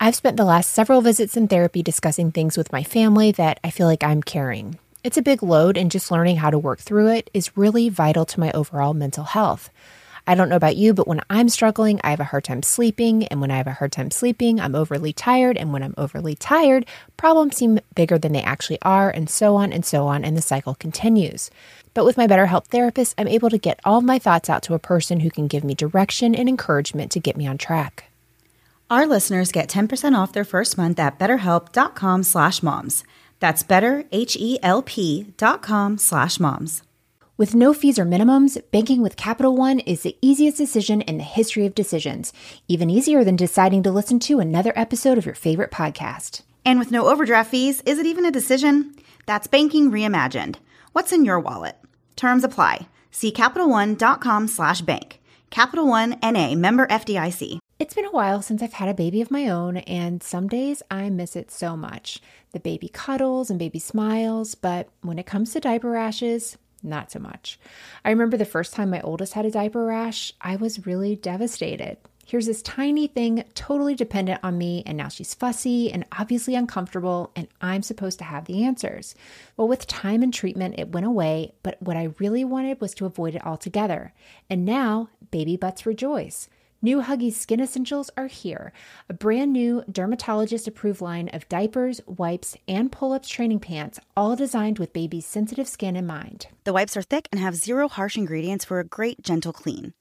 I've 0.00 0.14
spent 0.14 0.38
the 0.38 0.46
last 0.46 0.70
several 0.70 1.02
visits 1.02 1.36
in 1.36 1.46
therapy 1.46 1.82
discussing 1.82 2.32
things 2.32 2.56
with 2.56 2.72
my 2.72 2.82
family 2.82 3.30
that 3.32 3.60
I 3.62 3.68
feel 3.68 3.86
like 3.86 4.02
I'm 4.02 4.22
carrying. 4.22 4.78
It's 5.04 5.18
a 5.18 5.28
big 5.30 5.42
load, 5.42 5.76
and 5.76 5.90
just 5.90 6.10
learning 6.10 6.36
how 6.36 6.48
to 6.48 6.58
work 6.58 6.78
through 6.80 7.08
it 7.08 7.28
is 7.34 7.54
really 7.54 7.90
vital 7.90 8.24
to 8.24 8.40
my 8.40 8.50
overall 8.52 8.94
mental 8.94 9.24
health. 9.24 9.68
I 10.26 10.34
don't 10.34 10.48
know 10.48 10.56
about 10.56 10.76
you, 10.76 10.94
but 10.94 11.08
when 11.08 11.20
I'm 11.28 11.48
struggling, 11.48 12.00
I 12.04 12.10
have 12.10 12.20
a 12.20 12.24
hard 12.24 12.44
time 12.44 12.62
sleeping. 12.62 13.26
And 13.26 13.40
when 13.40 13.50
I 13.50 13.56
have 13.56 13.66
a 13.66 13.72
hard 13.72 13.92
time 13.92 14.10
sleeping, 14.10 14.60
I'm 14.60 14.74
overly 14.74 15.12
tired. 15.12 15.56
And 15.56 15.72
when 15.72 15.82
I'm 15.82 15.94
overly 15.98 16.36
tired, 16.36 16.86
problems 17.16 17.56
seem 17.56 17.80
bigger 17.94 18.18
than 18.18 18.32
they 18.32 18.42
actually 18.42 18.80
are, 18.82 19.10
and 19.10 19.28
so 19.28 19.56
on 19.56 19.72
and 19.72 19.84
so 19.84 20.06
on. 20.06 20.24
And 20.24 20.36
the 20.36 20.42
cycle 20.42 20.74
continues. 20.74 21.50
But 21.94 22.04
with 22.04 22.16
my 22.16 22.26
BetterHelp 22.26 22.66
therapist, 22.66 23.14
I'm 23.18 23.28
able 23.28 23.50
to 23.50 23.58
get 23.58 23.80
all 23.84 24.00
my 24.00 24.18
thoughts 24.18 24.48
out 24.48 24.62
to 24.64 24.74
a 24.74 24.78
person 24.78 25.20
who 25.20 25.30
can 25.30 25.48
give 25.48 25.64
me 25.64 25.74
direction 25.74 26.34
and 26.34 26.48
encouragement 26.48 27.10
to 27.12 27.20
get 27.20 27.36
me 27.36 27.46
on 27.46 27.58
track. 27.58 28.04
Our 28.90 29.06
listeners 29.06 29.52
get 29.52 29.68
10% 29.68 30.16
off 30.16 30.32
their 30.32 30.44
first 30.44 30.78
month 30.78 30.98
at 30.98 31.18
betterhelp.com 31.18 32.22
slash 32.22 32.62
moms. 32.62 33.04
That's 33.40 33.62
betterhelp.com 33.62 35.98
slash 35.98 36.40
moms. 36.40 36.82
With 37.42 37.56
no 37.56 37.74
fees 37.74 37.98
or 37.98 38.04
minimums, 38.04 38.62
banking 38.70 39.02
with 39.02 39.16
Capital 39.16 39.56
One 39.56 39.80
is 39.80 40.02
the 40.02 40.16
easiest 40.22 40.56
decision 40.56 41.00
in 41.00 41.18
the 41.18 41.24
history 41.24 41.66
of 41.66 41.74
decisions, 41.74 42.32
even 42.68 42.88
easier 42.88 43.24
than 43.24 43.34
deciding 43.34 43.82
to 43.82 43.90
listen 43.90 44.20
to 44.20 44.38
another 44.38 44.72
episode 44.76 45.18
of 45.18 45.26
your 45.26 45.34
favorite 45.34 45.72
podcast. 45.72 46.42
And 46.64 46.78
with 46.78 46.92
no 46.92 47.08
overdraft 47.08 47.50
fees, 47.50 47.80
is 47.84 47.98
it 47.98 48.06
even 48.06 48.24
a 48.24 48.30
decision? 48.30 48.94
That's 49.26 49.48
banking 49.48 49.90
reimagined. 49.90 50.58
What's 50.92 51.10
in 51.10 51.24
your 51.24 51.40
wallet? 51.40 51.76
Terms 52.14 52.44
apply. 52.44 52.86
See 53.10 53.32
CapitalOne.com 53.32 54.46
slash 54.46 54.82
bank. 54.82 55.20
Capital 55.50 55.88
One 55.88 56.20
NA 56.22 56.54
member 56.54 56.86
FDIC. 56.86 57.58
It's 57.80 57.94
been 57.94 58.04
a 58.04 58.12
while 58.12 58.40
since 58.40 58.62
I've 58.62 58.74
had 58.74 58.88
a 58.88 58.94
baby 58.94 59.20
of 59.20 59.32
my 59.32 59.48
own, 59.48 59.78
and 59.78 60.22
some 60.22 60.46
days 60.46 60.80
I 60.92 61.10
miss 61.10 61.34
it 61.34 61.50
so 61.50 61.76
much. 61.76 62.20
The 62.52 62.60
baby 62.60 62.88
cuddles 62.88 63.50
and 63.50 63.58
baby 63.58 63.80
smiles, 63.80 64.54
but 64.54 64.90
when 65.00 65.18
it 65.18 65.26
comes 65.26 65.52
to 65.52 65.58
diaper 65.58 65.90
rashes, 65.90 66.56
not 66.82 67.10
so 67.10 67.18
much. 67.18 67.58
I 68.04 68.10
remember 68.10 68.36
the 68.36 68.44
first 68.44 68.72
time 68.72 68.90
my 68.90 69.00
oldest 69.00 69.34
had 69.34 69.46
a 69.46 69.50
diaper 69.50 69.84
rash, 69.84 70.32
I 70.40 70.56
was 70.56 70.86
really 70.86 71.16
devastated. 71.16 71.98
Here's 72.24 72.46
this 72.46 72.62
tiny 72.62 73.08
thing 73.08 73.44
totally 73.54 73.94
dependent 73.94 74.40
on 74.44 74.56
me, 74.56 74.84
and 74.86 74.96
now 74.96 75.08
she's 75.08 75.34
fussy 75.34 75.90
and 75.90 76.06
obviously 76.16 76.54
uncomfortable, 76.54 77.32
and 77.34 77.48
I'm 77.60 77.82
supposed 77.82 78.18
to 78.20 78.24
have 78.24 78.44
the 78.44 78.64
answers. 78.64 79.14
Well, 79.56 79.66
with 79.66 79.88
time 79.88 80.22
and 80.22 80.32
treatment, 80.32 80.76
it 80.78 80.92
went 80.92 81.06
away, 81.06 81.52
but 81.62 81.82
what 81.82 81.96
I 81.96 82.14
really 82.18 82.44
wanted 82.44 82.80
was 82.80 82.94
to 82.94 83.06
avoid 83.06 83.34
it 83.34 83.44
altogether. 83.44 84.12
And 84.48 84.64
now, 84.64 85.08
baby 85.30 85.56
butts 85.56 85.84
rejoice. 85.84 86.48
New 86.84 87.00
Huggies 87.00 87.34
Skin 87.34 87.60
Essentials 87.60 88.10
are 88.16 88.26
here, 88.26 88.72
a 89.08 89.14
brand 89.14 89.52
new 89.52 89.84
dermatologist 89.88 90.66
approved 90.66 91.00
line 91.00 91.28
of 91.28 91.48
diapers, 91.48 92.00
wipes, 92.06 92.56
and 92.66 92.90
pull 92.90 93.12
ups 93.12 93.28
training 93.28 93.60
pants, 93.60 94.00
all 94.16 94.34
designed 94.34 94.80
with 94.80 94.92
baby's 94.92 95.24
sensitive 95.24 95.68
skin 95.68 95.94
in 95.94 96.04
mind. 96.04 96.48
The 96.64 96.72
wipes 96.72 96.96
are 96.96 97.02
thick 97.02 97.28
and 97.30 97.40
have 97.40 97.54
zero 97.54 97.86
harsh 97.86 98.16
ingredients 98.16 98.64
for 98.64 98.80
a 98.80 98.84
great, 98.84 99.22
gentle 99.22 99.52
clean. 99.52 99.94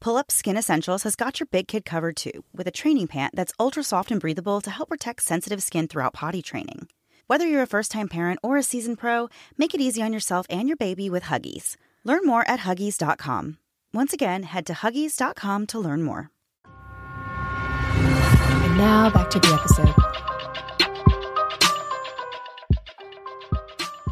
Pull 0.00 0.16
Up 0.16 0.32
Skin 0.32 0.56
Essentials 0.56 1.04
has 1.04 1.14
got 1.14 1.38
your 1.38 1.46
big 1.46 1.68
kid 1.68 1.84
covered 1.84 2.16
too, 2.16 2.42
with 2.52 2.66
a 2.66 2.72
training 2.72 3.06
pant 3.06 3.36
that's 3.36 3.52
ultra 3.60 3.84
soft 3.84 4.10
and 4.10 4.20
breathable 4.20 4.60
to 4.60 4.70
help 4.70 4.88
protect 4.88 5.22
sensitive 5.22 5.62
skin 5.62 5.86
throughout 5.86 6.14
potty 6.14 6.42
training. 6.42 6.88
Whether 7.28 7.46
you're 7.46 7.62
a 7.62 7.66
first 7.66 7.92
time 7.92 8.08
parent 8.08 8.40
or 8.42 8.56
a 8.56 8.64
seasoned 8.64 8.98
pro, 8.98 9.28
make 9.56 9.72
it 9.72 9.80
easy 9.80 10.02
on 10.02 10.12
yourself 10.12 10.46
and 10.50 10.68
your 10.68 10.76
baby 10.76 11.08
with 11.08 11.22
Huggies. 11.22 11.76
Learn 12.02 12.26
more 12.26 12.46
at 12.48 12.60
Huggies.com. 12.60 13.58
Once 13.94 14.12
again, 14.12 14.42
head 14.42 14.66
to 14.66 14.72
Huggies.com 14.72 15.68
to 15.68 15.78
learn 15.78 16.02
more. 16.02 16.32
And 16.64 18.76
now 18.76 19.08
back 19.08 19.30
to 19.30 19.38
the 19.38 19.54
episode. 19.54 19.94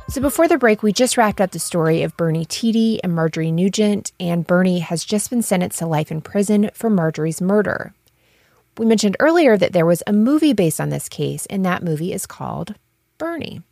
So, 0.09 0.21
before 0.21 0.47
the 0.47 0.57
break, 0.57 0.85
we 0.85 0.93
just 0.93 1.17
wrapped 1.17 1.41
up 1.41 1.51
the 1.51 1.59
story 1.59 2.05
of 2.05 2.17
Bernie 2.17 2.45
Tiede 2.45 3.01
and 3.03 3.13
Marjorie 3.13 3.51
Nugent, 3.51 4.13
and 4.21 4.47
Bernie 4.47 4.79
has 4.79 5.05
just 5.05 5.31
been 5.31 5.43
sentenced 5.43 5.81
to 5.81 5.87
life 5.87 6.13
in 6.13 6.21
prison 6.21 6.71
for 6.75 6.89
Marjorie's 6.89 7.41
murder. 7.41 7.93
We 8.79 8.87
mentioned 8.87 9.17
earlier 9.19 9.57
that 9.57 9.73
there 9.73 9.87
was 9.87 10.05
a 10.07 10.13
movie 10.13 10.53
based 10.53 10.81
on 10.81 10.91
this 10.91 11.09
case, 11.09 11.45
and 11.47 11.65
that 11.65 11.83
movie 11.83 12.13
is 12.13 12.25
called 12.25 12.77
Bernie. 13.19 13.63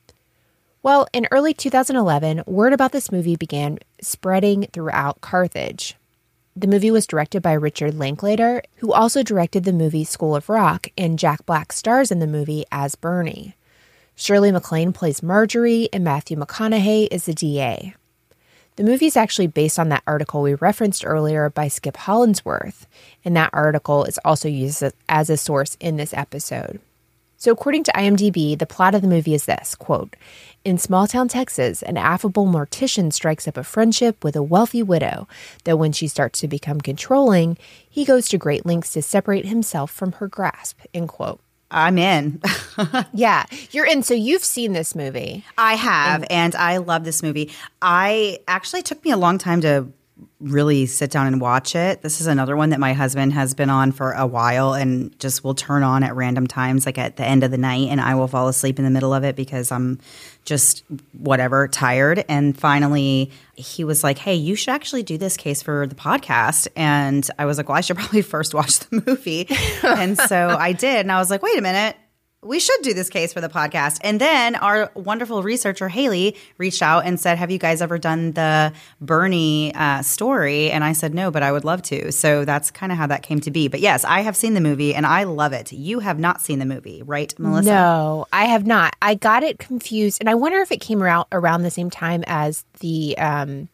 Well, 0.82 1.06
in 1.12 1.28
early 1.30 1.54
2011, 1.54 2.42
word 2.46 2.72
about 2.72 2.90
this 2.90 3.12
movie 3.12 3.36
began 3.36 3.78
spreading 4.00 4.66
throughout 4.72 5.20
Carthage. 5.20 5.94
The 6.57 6.66
movie 6.66 6.90
was 6.90 7.07
directed 7.07 7.42
by 7.42 7.53
Richard 7.53 7.94
Linklater, 7.94 8.62
who 8.76 8.92
also 8.92 9.22
directed 9.22 9.62
the 9.62 9.72
movie 9.72 10.05
School 10.05 10.34
of 10.34 10.48
Rock, 10.48 10.88
and 10.98 11.18
Jack 11.18 11.46
Black 11.46 11.72
stars 11.72 12.11
in 12.11 12.18
the 12.18 12.26
movie 12.26 12.64
as 12.72 12.96
Bernie. 12.96 13.55
Shirley 14.16 14.51
MacLaine 14.51 14.92
plays 14.92 15.22
Marjorie, 15.22 15.88
and 15.92 16.03
Matthew 16.03 16.36
McConaughey 16.36 17.07
is 17.11 17.26
the 17.26 17.34
DA. 17.34 17.94
The 18.76 18.82
movie 18.82 19.07
is 19.07 19.16
actually 19.16 19.46
based 19.46 19.78
on 19.78 19.90
that 19.90 20.03
article 20.07 20.42
we 20.42 20.55
referenced 20.55 21.07
earlier 21.07 21.51
by 21.51 21.68
Skip 21.68 21.96
Hollandsworth, 21.96 22.86
and 23.24 23.36
that 23.36 23.51
article 23.53 24.05
is 24.05 24.18
also 24.24 24.48
used 24.48 24.82
as 25.09 25.30
a 25.30 25.36
source 25.36 25.76
in 25.80 25.98
this 25.98 26.12
episode. 26.14 26.80
So, 27.36 27.53
according 27.53 27.84
to 27.84 27.92
IMDb, 27.92 28.59
the 28.59 28.66
plot 28.66 28.94
of 28.94 29.01
the 29.01 29.09
movie 29.09 29.34
is 29.34 29.46
this 29.46 29.74
quote, 29.74 30.14
In 30.62 30.76
small 30.76 31.06
town 31.06 31.28
Texas, 31.28 31.80
an 31.80 31.96
affable 31.96 32.46
mortician 32.46 33.11
strikes 33.11 33.48
up 33.48 33.56
a 33.56 33.64
friendship 33.64 34.22
with 34.22 34.36
a 34.36 34.42
wealthy 34.42 34.82
widow, 34.82 35.26
though 35.64 35.76
when 35.76 35.92
she 35.92 36.06
starts 36.06 36.40
to 36.40 36.48
become 36.48 36.82
controlling, 36.82 37.56
he 37.88 38.04
goes 38.04 38.28
to 38.28 38.36
great 38.36 38.66
lengths 38.66 38.92
to 38.92 39.00
separate 39.00 39.46
himself 39.46 39.90
from 39.90 40.12
her 40.12 40.28
grasp. 40.28 40.80
End 40.92 41.08
quote. 41.08 41.40
I'm 41.70 41.96
in. 41.96 42.42
yeah, 43.14 43.46
you're 43.70 43.86
in. 43.86 44.02
So 44.02 44.12
you've 44.12 44.44
seen 44.44 44.74
this 44.74 44.94
movie. 44.94 45.46
I 45.56 45.76
have, 45.76 46.24
and-, 46.24 46.32
and 46.32 46.54
I 46.56 46.76
love 46.76 47.04
this 47.04 47.22
movie. 47.22 47.50
I 47.80 48.40
actually 48.46 48.82
took 48.82 49.02
me 49.02 49.12
a 49.12 49.16
long 49.16 49.38
time 49.38 49.62
to 49.62 49.88
really 50.41 50.86
sit 50.86 51.11
down 51.11 51.26
and 51.26 51.41
watch 51.41 51.76
it. 51.76 52.03
This 52.03 52.20
is 52.20 52.26
another 52.26 52.57
one 52.57 52.70
that 52.70 52.80
my 52.80 52.95
husband 52.95 53.32
has 53.34 53.55
been 53.55 53.70
on 53.70 53.93
for 53.93 54.12
a 54.12 54.26
while 54.26 54.72
and 54.72 55.16
just 55.18 55.45
will 55.45 55.55
turn 55.55 55.82
on 55.82 56.03
at 56.03 56.16
random 56.16 56.47
times, 56.47 56.86
like 56.86 56.99
at 56.99 57.16
the 57.16 57.24
end 57.24 57.45
of 57.45 57.51
the 57.51 57.59
night, 57.59 57.88
and 57.91 58.01
I 58.01 58.14
will 58.14 58.28
fall 58.28 58.49
asleep 58.49 58.78
in 58.78 58.84
the 58.84 58.91
middle 58.91 59.12
of 59.12 59.22
it 59.22 59.36
because 59.36 59.70
I'm 59.70 59.99
just 60.45 60.82
whatever 61.12 61.68
tired. 61.68 62.24
And 62.28 62.57
finally, 62.59 63.30
he 63.55 63.84
was 63.84 64.03
like, 64.03 64.18
Hey, 64.18 64.34
you 64.34 64.55
should 64.55 64.72
actually 64.72 65.03
do 65.03 65.18
this 65.18 65.36
case 65.36 65.62
for 65.62 65.86
the 65.86 65.95
podcast. 65.95 66.68
And 66.74 67.28
I 67.38 67.45
was 67.45 67.59
like, 67.59 67.68
Well, 67.68 67.76
I 67.78 67.82
should 67.82 67.97
probably 67.99 68.22
first 68.22 68.55
watch 68.55 68.80
the 68.80 69.03
movie. 69.07 69.47
and 69.82 70.16
so 70.16 70.57
I 70.59 70.72
did. 70.72 71.01
And 71.01 71.12
I 71.12 71.18
was 71.18 71.30
like, 71.30 71.43
Wait 71.43 71.59
a 71.59 71.62
minute 71.62 71.97
we 72.43 72.59
should 72.59 72.80
do 72.82 72.95
this 72.95 73.11
case 73.11 73.32
for 73.32 73.41
the 73.41 73.49
podcast. 73.49 73.99
And 74.03 74.20
then 74.20 74.57
our 74.57 74.91
wonderful 74.95 75.43
researcher, 75.43 75.88
Haley, 75.88 76.36
reached 76.57 76.80
out 76.80 77.05
and 77.05 77.20
said, 77.20 77.36
Have 77.36 77.51
you 77.51 77.59
guys 77.59 77.82
ever 77.82 77.99
done 77.99 78.32
the 78.32 78.72
Bernie 79.01 79.74
uh, 79.74 80.03
story? 80.03 80.70
And 80.70 80.82
I 80.82 80.93
said, 80.93 81.14
No, 81.14 81.30
but 81.30 81.43
I 81.43 81.53
would 81.53 81.64
love 81.64 81.82
to. 81.82 82.11
So 82.12 82.45
that's 82.45 82.70
kind 82.70 82.93
of 82.93 82.99
how 82.99 83.07
that 83.09 83.22
came 83.22 83.41
to 83.41 83.51
be. 83.51 83.68
But 83.68 83.80
yes, 83.80 84.05
I 84.05 84.20
have 84.20 84.36
seen 84.36 84.55
the 84.55 84.61
movie 84.61 84.95
and 84.95 85.05
I 85.05 85.24
love 85.24 85.53
it. 85.53 85.72
You 85.72 86.01
have 86.01 86.18
not 86.18 86.41
seen 86.41 86.59
the 86.59 86.66
movie, 86.66 87.03
right, 87.03 87.38
Melissa? 87.38 87.70
No, 87.70 88.26
I 88.32 88.47
have 88.47 88.66
not. 88.66 88.97
I 89.03 89.14
got 89.16 89.43
it 89.43 89.59
confused. 89.59 90.18
And 90.20 90.30
I 90.30 90.34
wonder 90.34 90.59
if 90.61 90.72
it 90.72 90.80
came 90.80 91.03
around 91.03 91.26
around 91.32 91.62
the 91.62 91.70
same 91.70 91.91
time 91.91 92.24
as 92.26 92.64
the. 92.80 93.16
Um, 93.18 93.68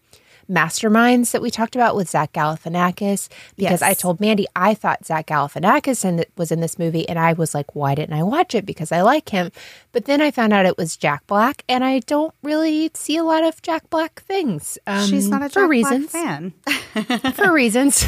masterminds 0.51 1.33
that 1.33 1.43
we 1.43 1.51
talked 1.51 1.75
about 1.75 1.97
with 1.97 2.09
Zach 2.09 2.33
Galifianakis 2.33 3.29
because 3.57 3.81
yes. 3.81 3.83
I 3.83 3.95
told 3.95 4.21
Mandy 4.21 4.47
I 4.55 4.75
thought 4.75 5.07
Zach 5.07 5.27
Galifianakis 5.27 6.25
was 6.37 6.53
in 6.53 6.61
this 6.61 6.79
movie 6.79 7.09
and 7.09 7.19
I 7.19 7.33
was 7.33 7.55
like, 7.55 7.75
why 7.75 7.95
didn't 7.95 8.17
I 8.17 8.23
watch 8.23 8.55
it? 8.55 8.67
Because 8.67 8.93
I 8.93 9.03
like 9.03 9.31
him. 9.31 9.51
But 9.93 10.05
then 10.05 10.21
I 10.21 10.31
found 10.31 10.53
out 10.53 10.67
it 10.67 10.79
was 10.79 10.97
Jack 10.97 11.27
Black 11.27 11.65
and 11.69 11.85
I 11.85 12.01
don't 12.01 12.35
really 12.43 12.91
see 12.95 13.17
a 13.17 13.25
lot 13.25 13.45
of 13.45 13.61
Jack 13.63 13.89
Black 13.91 14.23
things. 14.23 14.79
Um, 14.87 15.07
She's 15.09 15.29
not 15.29 15.43
a 15.43 15.49
Jack 15.49 15.53
for 15.55 15.69
reasons. 15.69 16.11
fan. 16.11 16.53
for 17.35 17.53
reasons. 17.53 18.05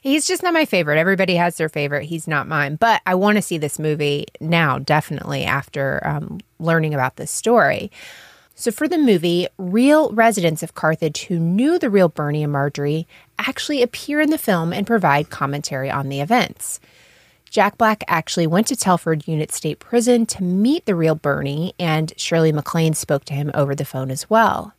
He's 0.00 0.26
just 0.26 0.42
not 0.42 0.52
my 0.52 0.64
favorite. 0.64 0.98
Everybody 0.98 1.36
has 1.36 1.56
their 1.56 1.68
favorite. 1.68 2.04
He's 2.04 2.28
not 2.28 2.46
mine. 2.46 2.76
But 2.76 3.00
I 3.06 3.14
want 3.14 3.36
to 3.36 3.42
see 3.42 3.58
this 3.58 3.78
movie 3.78 4.26
now, 4.40 4.78
definitely 4.78 5.44
after 5.44 6.06
um, 6.06 6.40
learning 6.58 6.94
about 6.94 7.16
this 7.16 7.30
story. 7.30 7.90
So, 8.60 8.70
for 8.70 8.86
the 8.86 8.98
movie, 8.98 9.48
real 9.56 10.10
residents 10.12 10.62
of 10.62 10.74
Carthage 10.74 11.24
who 11.24 11.38
knew 11.38 11.78
the 11.78 11.88
real 11.88 12.10
Bernie 12.10 12.42
and 12.42 12.52
Marjorie 12.52 13.08
actually 13.38 13.82
appear 13.82 14.20
in 14.20 14.28
the 14.28 14.36
film 14.36 14.74
and 14.74 14.86
provide 14.86 15.30
commentary 15.30 15.90
on 15.90 16.10
the 16.10 16.20
events. 16.20 16.78
Jack 17.48 17.78
Black 17.78 18.04
actually 18.06 18.46
went 18.46 18.66
to 18.66 18.76
Telford 18.76 19.26
Unit 19.26 19.50
State 19.50 19.78
Prison 19.78 20.26
to 20.26 20.42
meet 20.42 20.84
the 20.84 20.94
real 20.94 21.14
Bernie, 21.14 21.72
and 21.78 22.12
Shirley 22.18 22.52
MacLaine 22.52 22.92
spoke 22.92 23.24
to 23.24 23.32
him 23.32 23.50
over 23.54 23.74
the 23.74 23.86
phone 23.86 24.10
as 24.10 24.28
well. 24.28 24.74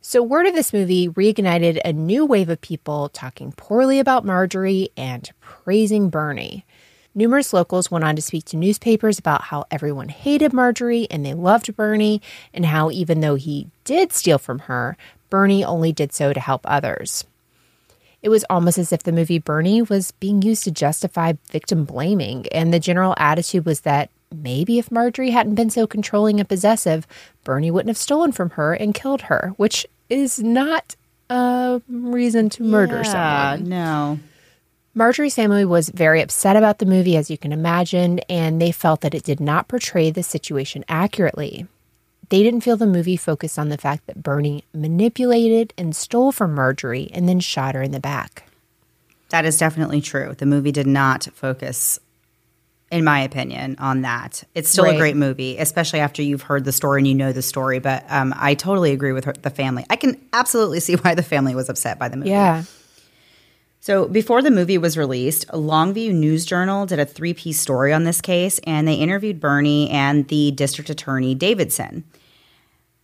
So, 0.00 0.22
word 0.22 0.46
of 0.46 0.54
this 0.54 0.72
movie 0.72 1.10
reignited 1.10 1.82
a 1.84 1.92
new 1.92 2.24
wave 2.24 2.48
of 2.48 2.62
people 2.62 3.10
talking 3.10 3.52
poorly 3.52 3.98
about 3.98 4.24
Marjorie 4.24 4.88
and 4.96 5.30
praising 5.42 6.08
Bernie. 6.08 6.64
Numerous 7.14 7.52
locals 7.52 7.90
went 7.90 8.04
on 8.04 8.16
to 8.16 8.22
speak 8.22 8.46
to 8.46 8.56
newspapers 8.56 9.18
about 9.18 9.42
how 9.42 9.66
everyone 9.70 10.08
hated 10.08 10.52
Marjorie 10.52 11.06
and 11.10 11.24
they 11.24 11.34
loved 11.34 11.76
Bernie, 11.76 12.22
and 12.54 12.66
how 12.66 12.90
even 12.90 13.20
though 13.20 13.34
he 13.34 13.68
did 13.84 14.12
steal 14.12 14.38
from 14.38 14.60
her, 14.60 14.96
Bernie 15.28 15.64
only 15.64 15.92
did 15.92 16.12
so 16.12 16.32
to 16.32 16.40
help 16.40 16.62
others. 16.64 17.24
It 18.22 18.28
was 18.28 18.44
almost 18.48 18.78
as 18.78 18.92
if 18.92 19.02
the 19.02 19.12
movie 19.12 19.38
Bernie 19.38 19.82
was 19.82 20.12
being 20.12 20.42
used 20.42 20.64
to 20.64 20.70
justify 20.70 21.34
victim 21.50 21.84
blaming, 21.84 22.46
and 22.48 22.72
the 22.72 22.80
general 22.80 23.14
attitude 23.18 23.66
was 23.66 23.80
that 23.80 24.10
maybe 24.30 24.78
if 24.78 24.90
Marjorie 24.90 25.30
hadn't 25.30 25.56
been 25.56 25.70
so 25.70 25.86
controlling 25.86 26.38
and 26.38 26.48
possessive, 26.48 27.06
Bernie 27.44 27.70
wouldn't 27.70 27.90
have 27.90 27.98
stolen 27.98 28.32
from 28.32 28.50
her 28.50 28.72
and 28.72 28.94
killed 28.94 29.22
her, 29.22 29.52
which 29.56 29.86
is 30.08 30.42
not 30.42 30.96
a 31.28 31.82
reason 31.88 32.48
to 32.50 32.62
murder 32.62 33.02
yeah, 33.04 33.52
someone. 33.52 33.68
No. 33.68 34.20
Marjorie's 34.94 35.34
family 35.34 35.64
was 35.64 35.88
very 35.88 36.20
upset 36.20 36.54
about 36.54 36.78
the 36.78 36.86
movie, 36.86 37.16
as 37.16 37.30
you 37.30 37.38
can 37.38 37.50
imagine, 37.50 38.18
and 38.28 38.60
they 38.60 38.70
felt 38.70 39.00
that 39.00 39.14
it 39.14 39.24
did 39.24 39.40
not 39.40 39.66
portray 39.66 40.10
the 40.10 40.22
situation 40.22 40.84
accurately. 40.86 41.66
They 42.28 42.42
didn't 42.42 42.60
feel 42.60 42.76
the 42.76 42.86
movie 42.86 43.16
focused 43.16 43.58
on 43.58 43.70
the 43.70 43.78
fact 43.78 44.06
that 44.06 44.22
Bernie 44.22 44.64
manipulated 44.74 45.72
and 45.78 45.96
stole 45.96 46.30
from 46.30 46.54
Marjorie 46.54 47.10
and 47.12 47.26
then 47.26 47.40
shot 47.40 47.74
her 47.74 47.82
in 47.82 47.92
the 47.92 48.00
back. 48.00 48.50
That 49.30 49.46
is 49.46 49.56
definitely 49.56 50.02
true. 50.02 50.34
The 50.36 50.44
movie 50.44 50.72
did 50.72 50.86
not 50.86 51.26
focus, 51.32 51.98
in 52.90 53.02
my 53.02 53.20
opinion, 53.20 53.76
on 53.78 54.02
that. 54.02 54.44
It's 54.54 54.68
still 54.68 54.84
right. 54.84 54.94
a 54.94 54.98
great 54.98 55.16
movie, 55.16 55.56
especially 55.56 56.00
after 56.00 56.20
you've 56.20 56.42
heard 56.42 56.64
the 56.66 56.72
story 56.72 57.00
and 57.00 57.08
you 57.08 57.14
know 57.14 57.32
the 57.32 57.40
story. 57.40 57.78
But 57.78 58.04
um, 58.10 58.34
I 58.36 58.54
totally 58.54 58.92
agree 58.92 59.12
with 59.12 59.24
her, 59.24 59.32
the 59.32 59.48
family. 59.48 59.86
I 59.88 59.96
can 59.96 60.20
absolutely 60.34 60.80
see 60.80 60.96
why 60.96 61.14
the 61.14 61.22
family 61.22 61.54
was 61.54 61.70
upset 61.70 61.98
by 61.98 62.08
the 62.08 62.18
movie. 62.18 62.30
Yeah. 62.30 62.64
So, 63.84 64.06
before 64.06 64.42
the 64.42 64.52
movie 64.52 64.78
was 64.78 64.96
released, 64.96 65.48
Longview 65.48 66.14
News 66.14 66.46
Journal 66.46 66.86
did 66.86 67.00
a 67.00 67.04
three 67.04 67.34
piece 67.34 67.58
story 67.58 67.92
on 67.92 68.04
this 68.04 68.20
case, 68.20 68.60
and 68.60 68.86
they 68.86 68.94
interviewed 68.94 69.40
Bernie 69.40 69.90
and 69.90 70.28
the 70.28 70.52
district 70.52 70.88
attorney, 70.88 71.34
Davidson. 71.34 72.04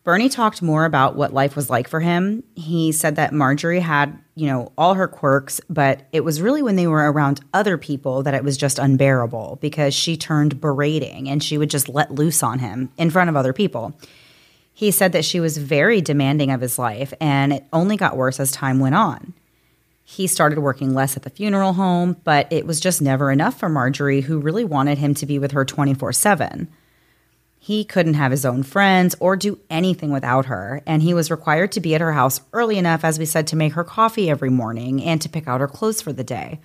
Bernie 0.05 0.29
talked 0.29 0.63
more 0.63 0.85
about 0.85 1.17
what 1.17 1.35
life 1.35 1.57
was 1.57 1.69
like 1.69 1.89
for 1.89 1.99
him. 1.99 2.45
He 2.55 2.93
said 2.93 3.17
that 3.17 3.35
Marjorie 3.35 3.81
had, 3.81 4.17
you 4.37 4.47
know, 4.47 4.71
all 4.79 4.95
her 4.95 5.09
quirks, 5.09 5.61
but 5.69 6.03
it 6.13 6.21
was 6.21 6.41
really 6.41 6.63
when 6.63 6.77
they 6.77 6.87
were 6.87 7.11
around 7.11 7.41
other 7.53 7.77
people 7.77 8.23
that 8.23 8.35
it 8.35 8.45
was 8.45 8.57
just 8.57 8.79
unbearable 8.79 9.59
because 9.61 9.95
she 9.95 10.17
turned 10.17 10.61
berating 10.61 11.29
and 11.29 11.43
she 11.43 11.59
would 11.59 11.71
just 11.71 11.89
let 11.89 12.13
loose 12.13 12.41
on 12.45 12.61
him 12.61 12.93
in 12.97 13.11
front 13.11 13.29
of 13.29 13.35
other 13.35 13.53
people. 13.53 13.99
He 14.73 14.93
said 14.93 15.11
that 15.11 15.25
she 15.25 15.41
was 15.41 15.59
very 15.59 16.01
demanding 16.01 16.53
of 16.53 16.61
his 16.61 16.79
life, 16.79 17.13
and 17.21 17.53
it 17.53 17.65
only 17.73 17.97
got 17.97 18.17
worse 18.17 18.39
as 18.39 18.53
time 18.53 18.79
went 18.79 18.95
on. 18.95 19.35
He 20.11 20.27
started 20.27 20.61
working 20.61 20.95
less 20.95 21.19
at 21.19 21.23
the 21.23 21.29
funeral 21.29 21.75
home, 21.75 22.17
but 22.25 22.51
it 22.51 22.67
was 22.67 22.81
just 22.81 23.03
never 23.03 23.31
enough 23.31 23.59
for 23.59 23.69
Marjorie, 23.69 24.23
who 24.23 24.41
really 24.41 24.65
wanted 24.65 24.97
him 24.97 25.13
to 25.13 25.27
be 25.27 25.39
with 25.39 25.53
her 25.53 25.67
24 25.67 26.15
7. 26.15 26.67
He 27.59 27.85
couldn't 27.85 28.15
have 28.15 28.31
his 28.31 28.47
own 28.47 28.63
friends 28.63 29.15
or 29.21 29.37
do 29.37 29.61
anything 29.69 30.11
without 30.11 30.47
her, 30.47 30.81
and 30.87 31.03
he 31.03 31.13
was 31.13 31.31
required 31.31 31.73
to 31.73 31.81
be 31.81 31.95
at 31.95 32.01
her 32.01 32.15
house 32.15 32.41
early 32.55 32.79
enough, 32.79 33.05
as 33.05 33.19
we 33.19 33.27
said, 33.27 33.47
to 33.49 33.57
make 33.57 33.75
her 33.75 33.85
coffee 33.85 34.31
every 34.31 34.49
morning 34.49 35.05
and 35.05 35.21
to 35.21 35.29
pick 35.29 35.47
out 35.47 35.61
her 35.61 35.69
clothes 35.69 36.01
for 36.01 36.15
the 36.15 36.25
day. 36.25 36.59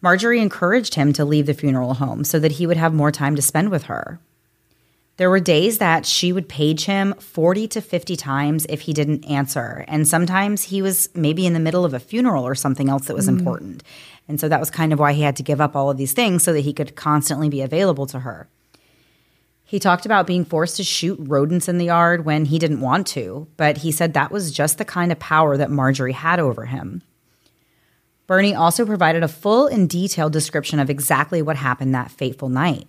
Marjorie 0.00 0.40
encouraged 0.40 0.94
him 0.94 1.12
to 1.12 1.26
leave 1.26 1.44
the 1.44 1.52
funeral 1.52 1.94
home 1.94 2.24
so 2.24 2.38
that 2.38 2.52
he 2.52 2.66
would 2.66 2.78
have 2.78 2.94
more 2.94 3.12
time 3.12 3.36
to 3.36 3.42
spend 3.42 3.70
with 3.70 3.84
her. 3.84 4.20
There 5.18 5.30
were 5.30 5.40
days 5.40 5.78
that 5.78 6.06
she 6.06 6.32
would 6.32 6.48
page 6.48 6.86
him 6.86 7.14
40 7.14 7.68
to 7.68 7.80
50 7.80 8.16
times 8.16 8.66
if 8.68 8.82
he 8.82 8.92
didn't 8.92 9.24
answer. 9.26 9.84
And 9.86 10.08
sometimes 10.08 10.64
he 10.64 10.80
was 10.80 11.10
maybe 11.14 11.46
in 11.46 11.52
the 11.52 11.60
middle 11.60 11.84
of 11.84 11.92
a 11.92 12.00
funeral 12.00 12.46
or 12.46 12.54
something 12.54 12.88
else 12.88 13.06
that 13.06 13.16
was 13.16 13.28
mm. 13.28 13.38
important. 13.38 13.82
And 14.26 14.40
so 14.40 14.48
that 14.48 14.60
was 14.60 14.70
kind 14.70 14.92
of 14.92 14.98
why 14.98 15.12
he 15.12 15.22
had 15.22 15.36
to 15.36 15.42
give 15.42 15.60
up 15.60 15.76
all 15.76 15.90
of 15.90 15.98
these 15.98 16.12
things 16.12 16.42
so 16.42 16.52
that 16.52 16.60
he 16.60 16.72
could 16.72 16.96
constantly 16.96 17.48
be 17.48 17.60
available 17.60 18.06
to 18.06 18.20
her. 18.20 18.48
He 19.64 19.78
talked 19.78 20.04
about 20.04 20.26
being 20.26 20.44
forced 20.44 20.76
to 20.76 20.84
shoot 20.84 21.18
rodents 21.18 21.68
in 21.68 21.78
the 21.78 21.86
yard 21.86 22.24
when 22.24 22.44
he 22.46 22.58
didn't 22.58 22.80
want 22.80 23.06
to, 23.08 23.48
but 23.56 23.78
he 23.78 23.90
said 23.90 24.12
that 24.12 24.30
was 24.30 24.52
just 24.52 24.78
the 24.78 24.84
kind 24.84 25.10
of 25.10 25.18
power 25.18 25.56
that 25.56 25.70
Marjorie 25.70 26.12
had 26.12 26.40
over 26.40 26.66
him. 26.66 27.02
Bernie 28.26 28.54
also 28.54 28.86
provided 28.86 29.22
a 29.22 29.28
full 29.28 29.66
and 29.66 29.88
detailed 29.88 30.32
description 30.32 30.78
of 30.78 30.90
exactly 30.90 31.42
what 31.42 31.56
happened 31.56 31.94
that 31.94 32.10
fateful 32.10 32.48
night. 32.48 32.86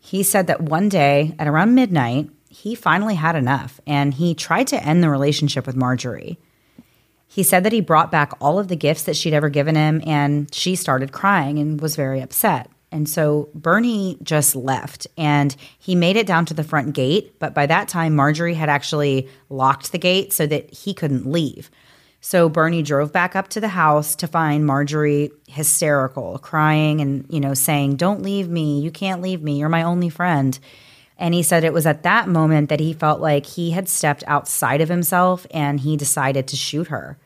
He 0.00 0.22
said 0.22 0.46
that 0.48 0.62
one 0.62 0.88
day 0.88 1.34
at 1.38 1.46
around 1.46 1.74
midnight, 1.74 2.30
he 2.48 2.74
finally 2.74 3.14
had 3.14 3.36
enough 3.36 3.80
and 3.86 4.14
he 4.14 4.34
tried 4.34 4.66
to 4.68 4.84
end 4.84 5.02
the 5.02 5.10
relationship 5.10 5.66
with 5.66 5.76
Marjorie. 5.76 6.38
He 7.28 7.44
said 7.44 7.62
that 7.62 7.72
he 7.72 7.80
brought 7.80 8.10
back 8.10 8.32
all 8.40 8.58
of 8.58 8.66
the 8.66 8.74
gifts 8.74 9.04
that 9.04 9.14
she'd 9.14 9.34
ever 9.34 9.48
given 9.48 9.76
him 9.76 10.02
and 10.04 10.52
she 10.52 10.74
started 10.74 11.12
crying 11.12 11.60
and 11.60 11.80
was 11.80 11.94
very 11.94 12.20
upset. 12.20 12.68
And 12.90 13.08
so 13.08 13.50
Bernie 13.54 14.18
just 14.22 14.56
left 14.56 15.06
and 15.16 15.54
he 15.78 15.94
made 15.94 16.16
it 16.16 16.26
down 16.26 16.44
to 16.46 16.54
the 16.54 16.64
front 16.64 16.92
gate. 16.92 17.38
But 17.38 17.54
by 17.54 17.66
that 17.66 17.86
time, 17.86 18.16
Marjorie 18.16 18.54
had 18.54 18.68
actually 18.68 19.28
locked 19.48 19.92
the 19.92 19.98
gate 19.98 20.32
so 20.32 20.44
that 20.46 20.74
he 20.74 20.92
couldn't 20.92 21.30
leave. 21.30 21.70
So 22.20 22.48
Bernie 22.48 22.82
drove 22.82 23.12
back 23.12 23.34
up 23.34 23.48
to 23.48 23.60
the 23.60 23.68
house 23.68 24.14
to 24.16 24.26
find 24.26 24.66
Marjorie 24.66 25.30
hysterical, 25.48 26.38
crying 26.38 27.00
and, 27.00 27.24
you 27.30 27.40
know, 27.40 27.54
saying, 27.54 27.96
Don't 27.96 28.22
leave 28.22 28.48
me. 28.48 28.80
You 28.80 28.90
can't 28.90 29.22
leave 29.22 29.42
me. 29.42 29.58
You're 29.58 29.70
my 29.70 29.82
only 29.82 30.10
friend. 30.10 30.58
And 31.16 31.34
he 31.34 31.42
said 31.42 31.64
it 31.64 31.72
was 31.72 31.86
at 31.86 32.02
that 32.02 32.28
moment 32.28 32.68
that 32.70 32.80
he 32.80 32.92
felt 32.92 33.20
like 33.20 33.44
he 33.44 33.70
had 33.72 33.88
stepped 33.88 34.24
outside 34.26 34.80
of 34.80 34.88
himself 34.88 35.46
and 35.50 35.80
he 35.80 35.96
decided 35.96 36.48
to 36.48 36.56
shoot 36.56 36.88
her. 36.88 37.18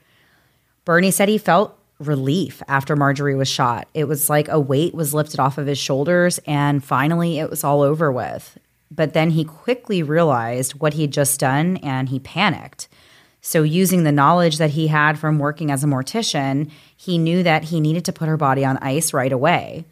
Bernie 0.84 1.12
said 1.12 1.28
he 1.28 1.38
felt 1.38 1.78
relief 2.00 2.60
after 2.66 2.96
Marjorie 2.96 3.36
was 3.36 3.48
shot. 3.48 3.88
It 3.94 4.04
was 4.04 4.28
like 4.28 4.48
a 4.48 4.58
weight 4.58 4.94
was 4.94 5.14
lifted 5.14 5.38
off 5.38 5.58
of 5.58 5.68
his 5.68 5.78
shoulders 5.78 6.40
and 6.46 6.84
finally 6.84 7.38
it 7.38 7.48
was 7.48 7.62
all 7.62 7.82
over 7.82 8.10
with. 8.10 8.58
But 8.90 9.12
then 9.12 9.30
he 9.30 9.44
quickly 9.44 10.02
realized 10.02 10.80
what 10.80 10.94
he'd 10.94 11.12
just 11.12 11.38
done 11.38 11.78
and 11.78 12.08
he 12.08 12.18
panicked. 12.18 12.88
So, 13.46 13.62
using 13.62 14.04
the 14.04 14.10
knowledge 14.10 14.56
that 14.56 14.70
he 14.70 14.86
had 14.86 15.18
from 15.18 15.38
working 15.38 15.70
as 15.70 15.84
a 15.84 15.86
mortician, 15.86 16.70
he 16.96 17.18
knew 17.18 17.42
that 17.42 17.64
he 17.64 17.78
needed 17.78 18.06
to 18.06 18.12
put 18.12 18.26
her 18.26 18.38
body 18.38 18.64
on 18.64 18.78
ice 18.78 19.12
right 19.12 19.30
away. 19.30 19.84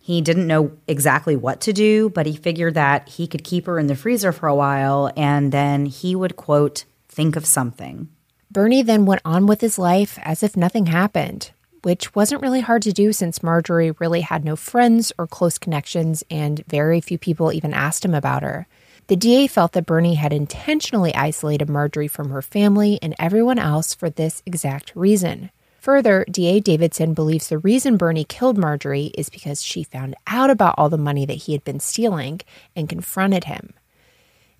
He 0.00 0.20
didn't 0.20 0.46
know 0.46 0.70
exactly 0.86 1.34
what 1.34 1.60
to 1.62 1.72
do, 1.72 2.10
but 2.10 2.26
he 2.26 2.36
figured 2.36 2.74
that 2.74 3.08
he 3.08 3.26
could 3.26 3.42
keep 3.42 3.66
her 3.66 3.80
in 3.80 3.88
the 3.88 3.96
freezer 3.96 4.30
for 4.30 4.46
a 4.46 4.54
while 4.54 5.10
and 5.16 5.50
then 5.50 5.86
he 5.86 6.14
would, 6.14 6.36
quote, 6.36 6.84
think 7.08 7.34
of 7.34 7.44
something. 7.44 8.08
Bernie 8.52 8.82
then 8.82 9.04
went 9.04 9.22
on 9.24 9.48
with 9.48 9.62
his 9.62 9.80
life 9.80 10.16
as 10.22 10.44
if 10.44 10.56
nothing 10.56 10.86
happened, 10.86 11.50
which 11.82 12.14
wasn't 12.14 12.40
really 12.40 12.60
hard 12.60 12.82
to 12.82 12.92
do 12.92 13.12
since 13.12 13.42
Marjorie 13.42 13.90
really 13.98 14.20
had 14.20 14.44
no 14.44 14.54
friends 14.54 15.12
or 15.18 15.26
close 15.26 15.58
connections 15.58 16.22
and 16.30 16.64
very 16.68 17.00
few 17.00 17.18
people 17.18 17.52
even 17.52 17.74
asked 17.74 18.04
him 18.04 18.14
about 18.14 18.44
her. 18.44 18.68
The 19.08 19.16
DA 19.16 19.46
felt 19.46 19.72
that 19.72 19.86
Bernie 19.86 20.14
had 20.14 20.32
intentionally 20.32 21.14
isolated 21.14 21.68
Marjorie 21.68 22.08
from 22.08 22.30
her 22.30 22.42
family 22.42 22.98
and 23.02 23.14
everyone 23.18 23.58
else 23.58 23.94
for 23.94 24.08
this 24.08 24.42
exact 24.46 24.92
reason. 24.94 25.50
Further, 25.80 26.24
DA 26.30 26.60
Davidson 26.60 27.12
believes 27.12 27.48
the 27.48 27.58
reason 27.58 27.96
Bernie 27.96 28.24
killed 28.24 28.56
Marjorie 28.56 29.10
is 29.18 29.28
because 29.28 29.62
she 29.62 29.82
found 29.82 30.14
out 30.28 30.48
about 30.48 30.76
all 30.78 30.88
the 30.88 30.96
money 30.96 31.26
that 31.26 31.32
he 31.32 31.52
had 31.52 31.64
been 31.64 31.80
stealing 31.80 32.40
and 32.76 32.88
confronted 32.88 33.44
him. 33.44 33.74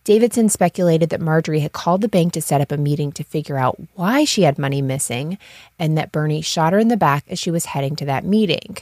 Davidson 0.02 0.48
speculated 0.48 1.10
that 1.10 1.20
Marjorie 1.20 1.60
had 1.60 1.72
called 1.72 2.00
the 2.00 2.08
bank 2.08 2.32
to 2.32 2.42
set 2.42 2.60
up 2.60 2.72
a 2.72 2.76
meeting 2.76 3.12
to 3.12 3.22
figure 3.22 3.56
out 3.56 3.80
why 3.94 4.24
she 4.24 4.42
had 4.42 4.58
money 4.58 4.82
missing 4.82 5.38
and 5.78 5.96
that 5.96 6.10
Bernie 6.10 6.42
shot 6.42 6.72
her 6.72 6.80
in 6.80 6.88
the 6.88 6.96
back 6.96 7.24
as 7.28 7.38
she 7.38 7.52
was 7.52 7.66
heading 7.66 7.94
to 7.96 8.04
that 8.06 8.24
meeting. 8.24 8.78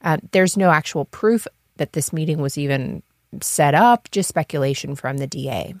Uh, 0.00 0.16
there's 0.30 0.56
no 0.56 0.70
actual 0.70 1.04
proof 1.04 1.46
that 1.76 1.92
this 1.92 2.10
meeting 2.10 2.40
was 2.40 2.56
even 2.56 3.02
set 3.40 3.74
up, 3.74 4.10
just 4.10 4.28
speculation 4.28 4.94
from 4.94 5.18
the 5.18 5.26
DA. 5.26 5.74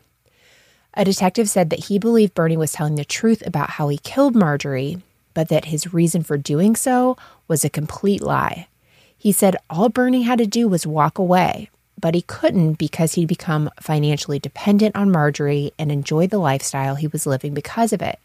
A 0.94 1.04
detective 1.04 1.48
said 1.48 1.70
that 1.70 1.86
he 1.86 1.98
believed 1.98 2.34
Bernie 2.34 2.56
was 2.56 2.72
telling 2.72 2.96
the 2.96 3.04
truth 3.04 3.46
about 3.46 3.70
how 3.70 3.88
he 3.88 3.98
killed 3.98 4.36
Marjorie, 4.36 5.02
but 5.34 5.48
that 5.48 5.66
his 5.66 5.94
reason 5.94 6.22
for 6.22 6.36
doing 6.36 6.76
so 6.76 7.16
was 7.48 7.64
a 7.64 7.70
complete 7.70 8.20
lie. 8.20 8.68
He 9.16 9.32
said 9.32 9.56
all 9.70 9.88
Bernie 9.88 10.22
had 10.22 10.38
to 10.38 10.46
do 10.46 10.68
was 10.68 10.86
walk 10.86 11.18
away, 11.18 11.70
but 11.98 12.14
he 12.14 12.22
couldn't 12.22 12.74
because 12.74 13.14
he'd 13.14 13.28
become 13.28 13.70
financially 13.80 14.38
dependent 14.38 14.96
on 14.96 15.12
Marjorie 15.12 15.72
and 15.78 15.90
enjoyed 15.90 16.30
the 16.30 16.38
lifestyle 16.38 16.96
he 16.96 17.06
was 17.06 17.26
living 17.26 17.54
because 17.54 17.92
of 17.92 18.02
it. 18.02 18.18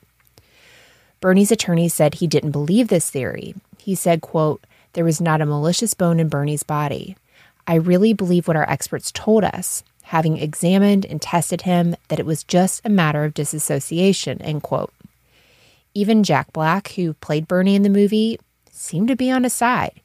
Bernie's 1.19 1.51
attorney 1.51 1.87
said 1.87 2.15
he 2.15 2.27
didn't 2.27 2.51
believe 2.51 2.89
this 2.89 3.09
theory. 3.09 3.55
He 3.77 3.95
said, 3.95 4.21
quote, 4.21 4.63
there 4.93 5.05
was 5.05 5.21
not 5.21 5.41
a 5.41 5.45
malicious 5.45 5.93
bone 5.93 6.19
in 6.19 6.27
Bernie's 6.27 6.63
body. 6.63 7.15
I 7.67 7.75
really 7.75 8.13
believe 8.13 8.47
what 8.47 8.55
our 8.55 8.69
experts 8.69 9.11
told 9.11 9.43
us, 9.43 9.83
having 10.03 10.37
examined 10.37 11.05
and 11.05 11.21
tested 11.21 11.63
him, 11.63 11.95
that 12.07 12.19
it 12.19 12.25
was 12.25 12.45
just 12.45 12.81
a 12.85 12.89
matter 12.89 13.25
of 13.25 13.33
disassociation, 13.33 14.41
end 14.41 14.63
quote. 14.63 14.93
Even 15.93 16.23
Jack 16.23 16.53
Black, 16.53 16.93
who 16.93 17.13
played 17.15 17.47
Bernie 17.47 17.75
in 17.75 17.81
the 17.81 17.89
movie, 17.89 18.39
seemed 18.71 19.09
to 19.09 19.15
be 19.15 19.29
on 19.29 19.43
his 19.43 19.53
side. 19.53 19.99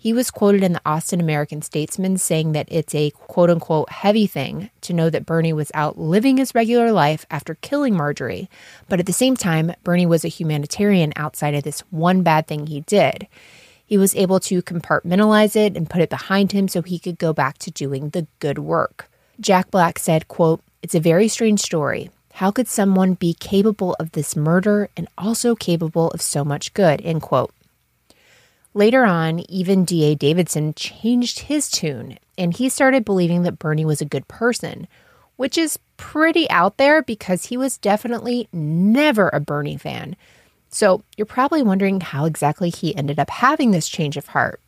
He 0.00 0.12
was 0.12 0.30
quoted 0.30 0.62
in 0.62 0.74
the 0.74 0.80
Austin 0.86 1.20
American 1.20 1.60
Statesman 1.60 2.18
saying 2.18 2.52
that 2.52 2.68
it's 2.70 2.94
a 2.94 3.10
quote 3.10 3.50
unquote 3.50 3.90
heavy 3.90 4.28
thing 4.28 4.70
to 4.82 4.92
know 4.92 5.10
that 5.10 5.26
Bernie 5.26 5.52
was 5.52 5.72
out 5.74 5.98
living 5.98 6.36
his 6.36 6.54
regular 6.54 6.92
life 6.92 7.26
after 7.32 7.56
killing 7.56 7.96
Marjorie, 7.96 8.48
but 8.88 9.00
at 9.00 9.06
the 9.06 9.12
same 9.12 9.36
time, 9.36 9.74
Bernie 9.82 10.06
was 10.06 10.24
a 10.24 10.28
humanitarian 10.28 11.12
outside 11.16 11.54
of 11.54 11.64
this 11.64 11.80
one 11.90 12.22
bad 12.22 12.46
thing 12.46 12.68
he 12.68 12.82
did. 12.82 13.26
He 13.88 13.96
was 13.96 14.14
able 14.14 14.38
to 14.40 14.60
compartmentalize 14.60 15.56
it 15.56 15.74
and 15.74 15.88
put 15.88 16.02
it 16.02 16.10
behind 16.10 16.52
him 16.52 16.68
so 16.68 16.82
he 16.82 16.98
could 16.98 17.18
go 17.18 17.32
back 17.32 17.56
to 17.58 17.70
doing 17.70 18.10
the 18.10 18.26
good 18.38 18.58
work. 18.58 19.10
Jack 19.40 19.70
Black 19.70 19.98
said, 19.98 20.28
quote, 20.28 20.60
It's 20.82 20.94
a 20.94 21.00
very 21.00 21.26
strange 21.26 21.60
story. 21.60 22.10
How 22.34 22.50
could 22.50 22.68
someone 22.68 23.14
be 23.14 23.32
capable 23.32 23.96
of 23.98 24.12
this 24.12 24.36
murder 24.36 24.90
and 24.94 25.08
also 25.16 25.54
capable 25.54 26.10
of 26.10 26.20
so 26.20 26.44
much 26.44 26.74
good? 26.74 27.00
End 27.00 27.22
quote. 27.22 27.50
Later 28.74 29.06
on, 29.06 29.40
even 29.50 29.86
D.A. 29.86 30.14
Davidson 30.14 30.74
changed 30.74 31.38
his 31.38 31.70
tune 31.70 32.18
and 32.36 32.52
he 32.52 32.68
started 32.68 33.06
believing 33.06 33.42
that 33.42 33.58
Bernie 33.58 33.86
was 33.86 34.02
a 34.02 34.04
good 34.04 34.28
person, 34.28 34.86
which 35.36 35.56
is 35.56 35.78
pretty 35.96 36.48
out 36.50 36.76
there 36.76 37.02
because 37.02 37.46
he 37.46 37.56
was 37.56 37.78
definitely 37.78 38.48
never 38.52 39.30
a 39.32 39.40
Bernie 39.40 39.78
fan. 39.78 40.14
So 40.70 41.02
you're 41.16 41.26
probably 41.26 41.62
wondering 41.62 42.00
how 42.00 42.24
exactly 42.24 42.70
he 42.70 42.94
ended 42.94 43.18
up 43.18 43.30
having 43.30 43.70
this 43.70 43.88
change 43.88 44.16
of 44.16 44.28
heart. 44.28 44.60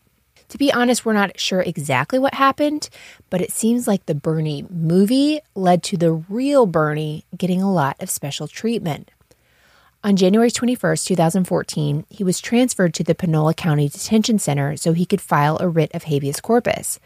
To 0.48 0.58
be 0.58 0.72
honest, 0.72 1.04
we're 1.04 1.12
not 1.12 1.38
sure 1.38 1.60
exactly 1.60 2.18
what 2.18 2.34
happened, 2.34 2.88
but 3.28 3.40
it 3.40 3.52
seems 3.52 3.86
like 3.86 4.06
the 4.06 4.16
Bernie 4.16 4.66
movie 4.68 5.40
led 5.54 5.82
to 5.84 5.96
the 5.96 6.12
real 6.12 6.66
Bernie 6.66 7.24
getting 7.36 7.62
a 7.62 7.72
lot 7.72 7.96
of 8.00 8.10
special 8.10 8.48
treatment. 8.48 9.10
On 10.02 10.16
January 10.16 10.50
21st, 10.50 11.04
2014, 11.04 12.06
he 12.08 12.24
was 12.24 12.40
transferred 12.40 12.94
to 12.94 13.04
the 13.04 13.14
Panola 13.14 13.54
County 13.54 13.88
Detention 13.88 14.38
Center 14.38 14.76
so 14.76 14.92
he 14.92 15.06
could 15.06 15.20
file 15.20 15.58
a 15.60 15.68
writ 15.68 15.94
of 15.94 16.04
habeas 16.04 16.40
corpus. 16.40 16.98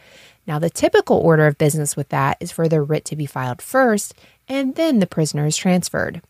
Now, 0.47 0.59
the 0.59 0.71
typical 0.71 1.19
order 1.19 1.47
of 1.47 1.59
business 1.59 1.97
with 1.97 2.11
that 2.11 2.37
is 2.41 2.53
for 2.53 2.69
the 2.69 2.81
writ 2.81 3.05
to 3.07 3.17
be 3.17 3.27
filed 3.27 3.61
first, 3.61 4.15
and 4.49 4.77
then 4.77 5.01
the 5.01 5.07
prisoner 5.07 5.45
is 5.45 5.57
transferred. 5.57 6.23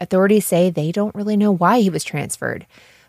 Authorities 0.00 0.46
say 0.46 0.70
they 0.70 0.92
don't 0.92 1.14
really 1.14 1.36
know 1.36 1.52
why 1.52 1.80
he 1.80 1.90
was 1.90 2.04
transferred 2.04 2.66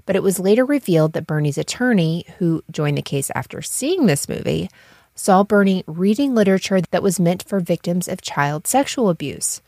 but 0.08 0.16
it 0.16 0.24
was 0.24 0.40
later 0.40 0.66
revealed 0.66 1.14
that 1.14 1.28
Bernie's 1.28 1.60
attorney, 1.60 2.26
who 2.40 2.64
joined 2.72 2.98
the 2.98 3.04
case 3.04 3.30
after 3.36 3.62
seeing 3.62 4.08
this 4.08 4.28
movie, 4.28 4.70
saw 5.14 5.44
Bernie 5.44 5.84
reading 5.86 6.34
literature 6.34 6.82
that 6.82 7.04
was 7.04 7.20
meant 7.20 7.44
for 7.44 7.60
victims 7.60 8.08
of 8.08 8.22
child 8.22 8.66
sexual 8.66 9.10
abuse. 9.10 9.62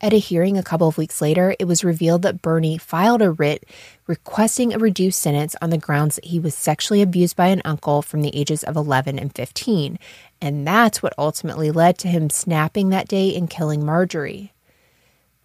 At 0.00 0.12
a 0.12 0.18
hearing 0.18 0.58
a 0.58 0.62
couple 0.62 0.88
of 0.88 0.98
weeks 0.98 1.22
later, 1.22 1.54
it 1.58 1.66
was 1.66 1.84
revealed 1.84 2.22
that 2.22 2.42
Bernie 2.42 2.76
filed 2.76 3.22
a 3.22 3.30
writ 3.30 3.64
requesting 4.06 4.74
a 4.74 4.78
reduced 4.78 5.20
sentence 5.20 5.54
on 5.62 5.70
the 5.70 5.78
grounds 5.78 6.16
that 6.16 6.26
he 6.26 6.40
was 6.40 6.54
sexually 6.54 7.00
abused 7.00 7.36
by 7.36 7.46
an 7.46 7.62
uncle 7.64 8.02
from 8.02 8.20
the 8.22 8.36
ages 8.36 8.62
of 8.64 8.76
11 8.76 9.18
and 9.18 9.34
15. 9.34 9.98
And 10.42 10.66
that's 10.66 11.02
what 11.02 11.14
ultimately 11.16 11.70
led 11.70 11.96
to 11.98 12.08
him 12.08 12.28
snapping 12.28 12.90
that 12.90 13.08
day 13.08 13.34
and 13.36 13.48
killing 13.48 13.86
Marjorie. 13.86 14.52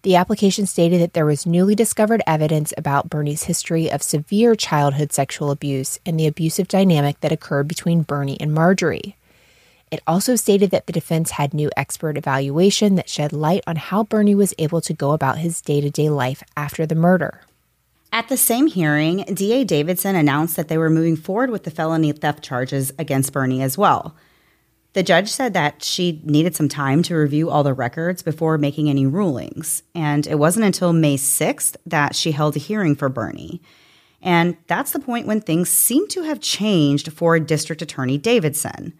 The 0.02 0.16
application 0.16 0.66
stated 0.66 1.00
that 1.00 1.12
there 1.12 1.24
was 1.24 1.46
newly 1.46 1.76
discovered 1.76 2.22
evidence 2.26 2.74
about 2.76 3.08
Bernie's 3.08 3.44
history 3.44 3.88
of 3.88 4.02
severe 4.02 4.56
childhood 4.56 5.12
sexual 5.12 5.52
abuse 5.52 6.00
and 6.04 6.18
the 6.18 6.26
abusive 6.26 6.66
dynamic 6.66 7.20
that 7.20 7.30
occurred 7.30 7.68
between 7.68 8.02
Bernie 8.02 8.40
and 8.40 8.52
Marjorie. 8.52 9.16
It 9.92 10.02
also 10.04 10.34
stated 10.34 10.70
that 10.70 10.86
the 10.86 10.92
defense 10.92 11.32
had 11.32 11.54
new 11.54 11.70
expert 11.76 12.16
evaluation 12.16 12.96
that 12.96 13.08
shed 13.08 13.32
light 13.32 13.62
on 13.64 13.76
how 13.76 14.02
Bernie 14.02 14.34
was 14.34 14.54
able 14.58 14.80
to 14.80 14.92
go 14.92 15.12
about 15.12 15.38
his 15.38 15.60
day 15.60 15.80
to 15.80 15.90
day 15.90 16.08
life 16.08 16.42
after 16.56 16.84
the 16.84 16.96
murder. 16.96 17.42
At 18.10 18.28
the 18.28 18.36
same 18.36 18.66
hearing, 18.66 19.18
DA 19.32 19.62
Davidson 19.62 20.16
announced 20.16 20.56
that 20.56 20.66
they 20.68 20.78
were 20.78 20.90
moving 20.90 21.16
forward 21.16 21.50
with 21.50 21.62
the 21.62 21.70
felony 21.70 22.10
theft 22.10 22.42
charges 22.42 22.92
against 22.98 23.32
Bernie 23.32 23.62
as 23.62 23.78
well. 23.78 24.16
The 24.94 25.02
judge 25.02 25.30
said 25.30 25.54
that 25.54 25.82
she 25.82 26.20
needed 26.24 26.54
some 26.54 26.68
time 26.68 27.02
to 27.04 27.16
review 27.16 27.48
all 27.48 27.62
the 27.62 27.72
records 27.72 28.22
before 28.22 28.58
making 28.58 28.90
any 28.90 29.06
rulings. 29.06 29.82
And 29.94 30.26
it 30.26 30.38
wasn't 30.38 30.66
until 30.66 30.92
May 30.92 31.16
6th 31.16 31.76
that 31.86 32.14
she 32.14 32.32
held 32.32 32.56
a 32.56 32.58
hearing 32.58 32.94
for 32.94 33.08
Bernie. 33.08 33.62
And 34.20 34.56
that's 34.66 34.92
the 34.92 35.00
point 35.00 35.26
when 35.26 35.40
things 35.40 35.70
seem 35.70 36.06
to 36.08 36.22
have 36.22 36.40
changed 36.40 37.12
for 37.12 37.38
District 37.40 37.80
Attorney 37.80 38.18
Davidson. 38.18 38.92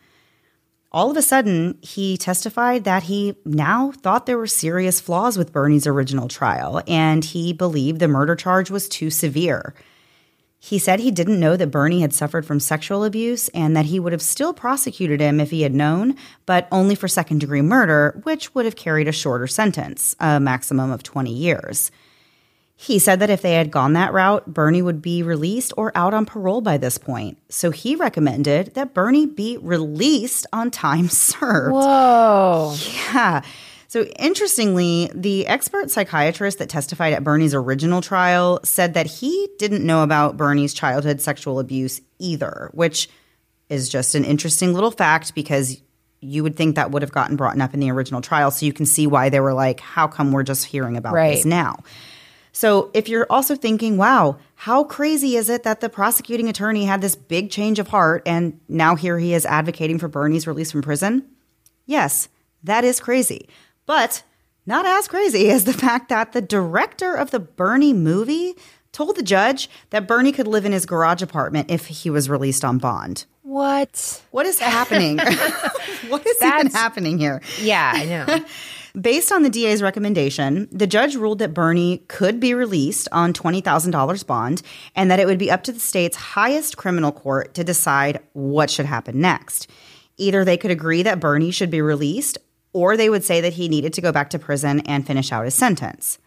All 0.90 1.10
of 1.10 1.16
a 1.16 1.22
sudden, 1.22 1.78
he 1.80 2.16
testified 2.16 2.84
that 2.84 3.04
he 3.04 3.36
now 3.44 3.92
thought 3.92 4.26
there 4.26 4.36
were 4.36 4.46
serious 4.46 5.00
flaws 5.00 5.38
with 5.38 5.52
Bernie's 5.52 5.86
original 5.86 6.28
trial, 6.28 6.82
and 6.86 7.24
he 7.24 7.52
believed 7.52 7.98
the 7.98 8.08
murder 8.08 8.36
charge 8.36 8.70
was 8.70 8.88
too 8.88 9.08
severe. 9.08 9.74
He 10.64 10.78
said 10.78 11.00
he 11.00 11.10
didn't 11.10 11.40
know 11.40 11.56
that 11.56 11.72
Bernie 11.72 12.02
had 12.02 12.14
suffered 12.14 12.46
from 12.46 12.60
sexual 12.60 13.02
abuse 13.02 13.48
and 13.48 13.76
that 13.76 13.86
he 13.86 13.98
would 13.98 14.12
have 14.12 14.22
still 14.22 14.54
prosecuted 14.54 15.20
him 15.20 15.40
if 15.40 15.50
he 15.50 15.62
had 15.62 15.74
known, 15.74 16.14
but 16.46 16.68
only 16.70 16.94
for 16.94 17.08
second 17.08 17.40
degree 17.40 17.62
murder, 17.62 18.20
which 18.22 18.54
would 18.54 18.64
have 18.64 18.76
carried 18.76 19.08
a 19.08 19.12
shorter 19.12 19.48
sentence, 19.48 20.14
a 20.20 20.38
maximum 20.38 20.92
of 20.92 21.02
20 21.02 21.32
years. 21.34 21.90
He 22.76 23.00
said 23.00 23.18
that 23.18 23.28
if 23.28 23.42
they 23.42 23.54
had 23.54 23.72
gone 23.72 23.94
that 23.94 24.12
route, 24.12 24.46
Bernie 24.46 24.82
would 24.82 25.02
be 25.02 25.24
released 25.24 25.72
or 25.76 25.90
out 25.96 26.14
on 26.14 26.26
parole 26.26 26.60
by 26.60 26.78
this 26.78 26.96
point. 26.96 27.38
So 27.48 27.72
he 27.72 27.96
recommended 27.96 28.74
that 28.74 28.94
Bernie 28.94 29.26
be 29.26 29.58
released 29.58 30.46
on 30.52 30.70
time 30.70 31.08
served. 31.08 31.72
Whoa. 31.72 32.76
Yeah. 33.12 33.42
So, 33.92 34.04
interestingly, 34.18 35.10
the 35.14 35.46
expert 35.46 35.90
psychiatrist 35.90 36.60
that 36.60 36.70
testified 36.70 37.12
at 37.12 37.22
Bernie's 37.22 37.52
original 37.52 38.00
trial 38.00 38.58
said 38.64 38.94
that 38.94 39.04
he 39.04 39.50
didn't 39.58 39.84
know 39.84 40.02
about 40.02 40.38
Bernie's 40.38 40.72
childhood 40.72 41.20
sexual 41.20 41.60
abuse 41.60 42.00
either, 42.18 42.70
which 42.72 43.10
is 43.68 43.90
just 43.90 44.14
an 44.14 44.24
interesting 44.24 44.72
little 44.72 44.92
fact 44.92 45.34
because 45.34 45.82
you 46.20 46.42
would 46.42 46.56
think 46.56 46.76
that 46.76 46.90
would 46.90 47.02
have 47.02 47.12
gotten 47.12 47.36
brought 47.36 47.60
up 47.60 47.74
in 47.74 47.80
the 47.80 47.90
original 47.90 48.22
trial. 48.22 48.50
So, 48.50 48.64
you 48.64 48.72
can 48.72 48.86
see 48.86 49.06
why 49.06 49.28
they 49.28 49.40
were 49.40 49.52
like, 49.52 49.80
how 49.80 50.08
come 50.08 50.32
we're 50.32 50.42
just 50.42 50.64
hearing 50.64 50.96
about 50.96 51.12
right. 51.12 51.36
this 51.36 51.44
now? 51.44 51.80
So, 52.52 52.90
if 52.94 53.10
you're 53.10 53.26
also 53.28 53.56
thinking, 53.56 53.98
wow, 53.98 54.38
how 54.54 54.84
crazy 54.84 55.36
is 55.36 55.50
it 55.50 55.64
that 55.64 55.82
the 55.82 55.90
prosecuting 55.90 56.48
attorney 56.48 56.86
had 56.86 57.02
this 57.02 57.14
big 57.14 57.50
change 57.50 57.78
of 57.78 57.88
heart 57.88 58.22
and 58.24 58.58
now 58.70 58.96
here 58.96 59.18
he 59.18 59.34
is 59.34 59.44
advocating 59.44 59.98
for 59.98 60.08
Bernie's 60.08 60.46
release 60.46 60.72
from 60.72 60.80
prison? 60.80 61.26
Yes, 61.84 62.30
that 62.62 62.84
is 62.84 63.00
crazy. 63.00 63.48
But 63.86 64.22
not 64.66 64.86
as 64.86 65.08
crazy 65.08 65.50
as 65.52 65.64
the 65.64 65.72
fact 65.72 66.08
that 66.08 66.32
the 66.32 66.42
director 66.42 67.14
of 67.14 67.30
the 67.30 67.40
Bernie 67.40 67.92
movie 67.92 68.54
told 68.92 69.16
the 69.16 69.22
judge 69.22 69.70
that 69.90 70.06
Bernie 70.06 70.32
could 70.32 70.46
live 70.46 70.66
in 70.66 70.72
his 70.72 70.86
garage 70.86 71.22
apartment 71.22 71.70
if 71.70 71.86
he 71.86 72.10
was 72.10 72.28
released 72.28 72.64
on 72.64 72.78
bond. 72.78 73.24
What? 73.42 74.22
What 74.30 74.46
is 74.46 74.58
happening? 74.58 75.18
what 76.08 76.26
is 76.26 76.38
That's, 76.38 76.60
even 76.60 76.72
happening 76.72 77.18
here? 77.18 77.42
Yeah, 77.60 77.92
I 77.94 78.04
know. 78.04 78.44
Based 79.00 79.32
on 79.32 79.42
the 79.42 79.48
DA's 79.48 79.82
recommendation, 79.82 80.68
the 80.70 80.86
judge 80.86 81.16
ruled 81.16 81.38
that 81.38 81.54
Bernie 81.54 81.98
could 82.08 82.38
be 82.38 82.52
released 82.52 83.08
on 83.10 83.32
$20,000 83.32 84.26
bond 84.26 84.60
and 84.94 85.10
that 85.10 85.18
it 85.18 85.26
would 85.26 85.38
be 85.38 85.50
up 85.50 85.64
to 85.64 85.72
the 85.72 85.80
state's 85.80 86.16
highest 86.16 86.76
criminal 86.76 87.10
court 87.10 87.54
to 87.54 87.64
decide 87.64 88.20
what 88.34 88.68
should 88.68 88.84
happen 88.84 89.18
next. 89.18 89.70
Either 90.18 90.44
they 90.44 90.58
could 90.58 90.70
agree 90.70 91.02
that 91.02 91.20
Bernie 91.20 91.50
should 91.50 91.70
be 91.70 91.80
released 91.80 92.36
or 92.72 92.96
they 92.96 93.10
would 93.10 93.24
say 93.24 93.40
that 93.40 93.54
he 93.54 93.68
needed 93.68 93.92
to 93.94 94.00
go 94.00 94.12
back 94.12 94.30
to 94.30 94.38
prison 94.38 94.80
and 94.80 95.06
finish 95.06 95.32
out 95.32 95.44
his 95.44 95.54
sentence. 95.54 96.18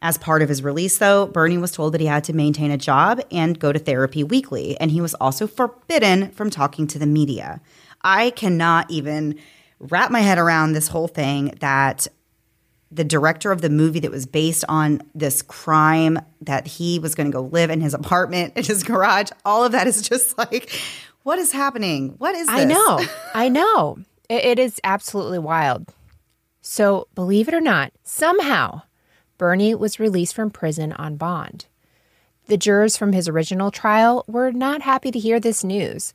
As 0.00 0.16
part 0.16 0.42
of 0.42 0.48
his 0.48 0.62
release, 0.62 0.98
though, 0.98 1.26
Bernie 1.26 1.58
was 1.58 1.72
told 1.72 1.92
that 1.92 2.00
he 2.00 2.06
had 2.06 2.22
to 2.24 2.32
maintain 2.32 2.70
a 2.70 2.78
job 2.78 3.20
and 3.32 3.58
go 3.58 3.72
to 3.72 3.80
therapy 3.80 4.22
weekly, 4.22 4.78
and 4.80 4.92
he 4.92 5.00
was 5.00 5.14
also 5.14 5.48
forbidden 5.48 6.30
from 6.30 6.50
talking 6.50 6.86
to 6.86 7.00
the 7.00 7.06
media. 7.06 7.60
I 8.02 8.30
cannot 8.30 8.88
even 8.90 9.38
wrap 9.80 10.12
my 10.12 10.20
head 10.20 10.38
around 10.38 10.72
this 10.72 10.88
whole 10.88 11.08
thing 11.08 11.54
that 11.60 12.06
the 12.90 13.04
director 13.04 13.52
of 13.52 13.60
the 13.60 13.68
movie 13.68 14.00
that 14.00 14.10
was 14.10 14.24
based 14.24 14.64
on 14.68 15.02
this 15.14 15.42
crime 15.42 16.18
that 16.40 16.66
he 16.66 16.98
was 16.98 17.14
going 17.14 17.30
to 17.30 17.32
go 17.32 17.42
live 17.42 17.70
in 17.70 17.80
his 17.80 17.92
apartment 17.92 18.54
in 18.56 18.64
his 18.64 18.82
garage 18.82 19.30
all 19.44 19.64
of 19.64 19.72
that 19.72 19.86
is 19.86 20.00
just 20.00 20.38
like 20.38 20.70
what 21.22 21.38
is 21.38 21.52
happening 21.52 22.14
what 22.18 22.34
is 22.34 22.46
this? 22.46 22.56
I 22.56 22.64
know. 22.64 23.00
I 23.34 23.48
know. 23.48 23.98
It, 24.28 24.44
it 24.44 24.58
is 24.58 24.80
absolutely 24.84 25.38
wild. 25.38 25.94
So, 26.60 27.08
believe 27.14 27.48
it 27.48 27.54
or 27.54 27.60
not, 27.60 27.92
somehow 28.04 28.82
Bernie 29.38 29.74
was 29.74 30.00
released 30.00 30.34
from 30.34 30.50
prison 30.50 30.92
on 30.92 31.16
bond. 31.16 31.66
The 32.46 32.56
jurors 32.56 32.96
from 32.96 33.12
his 33.12 33.28
original 33.28 33.70
trial 33.70 34.24
were 34.26 34.52
not 34.52 34.82
happy 34.82 35.10
to 35.10 35.18
hear 35.18 35.38
this 35.38 35.62
news. 35.62 36.12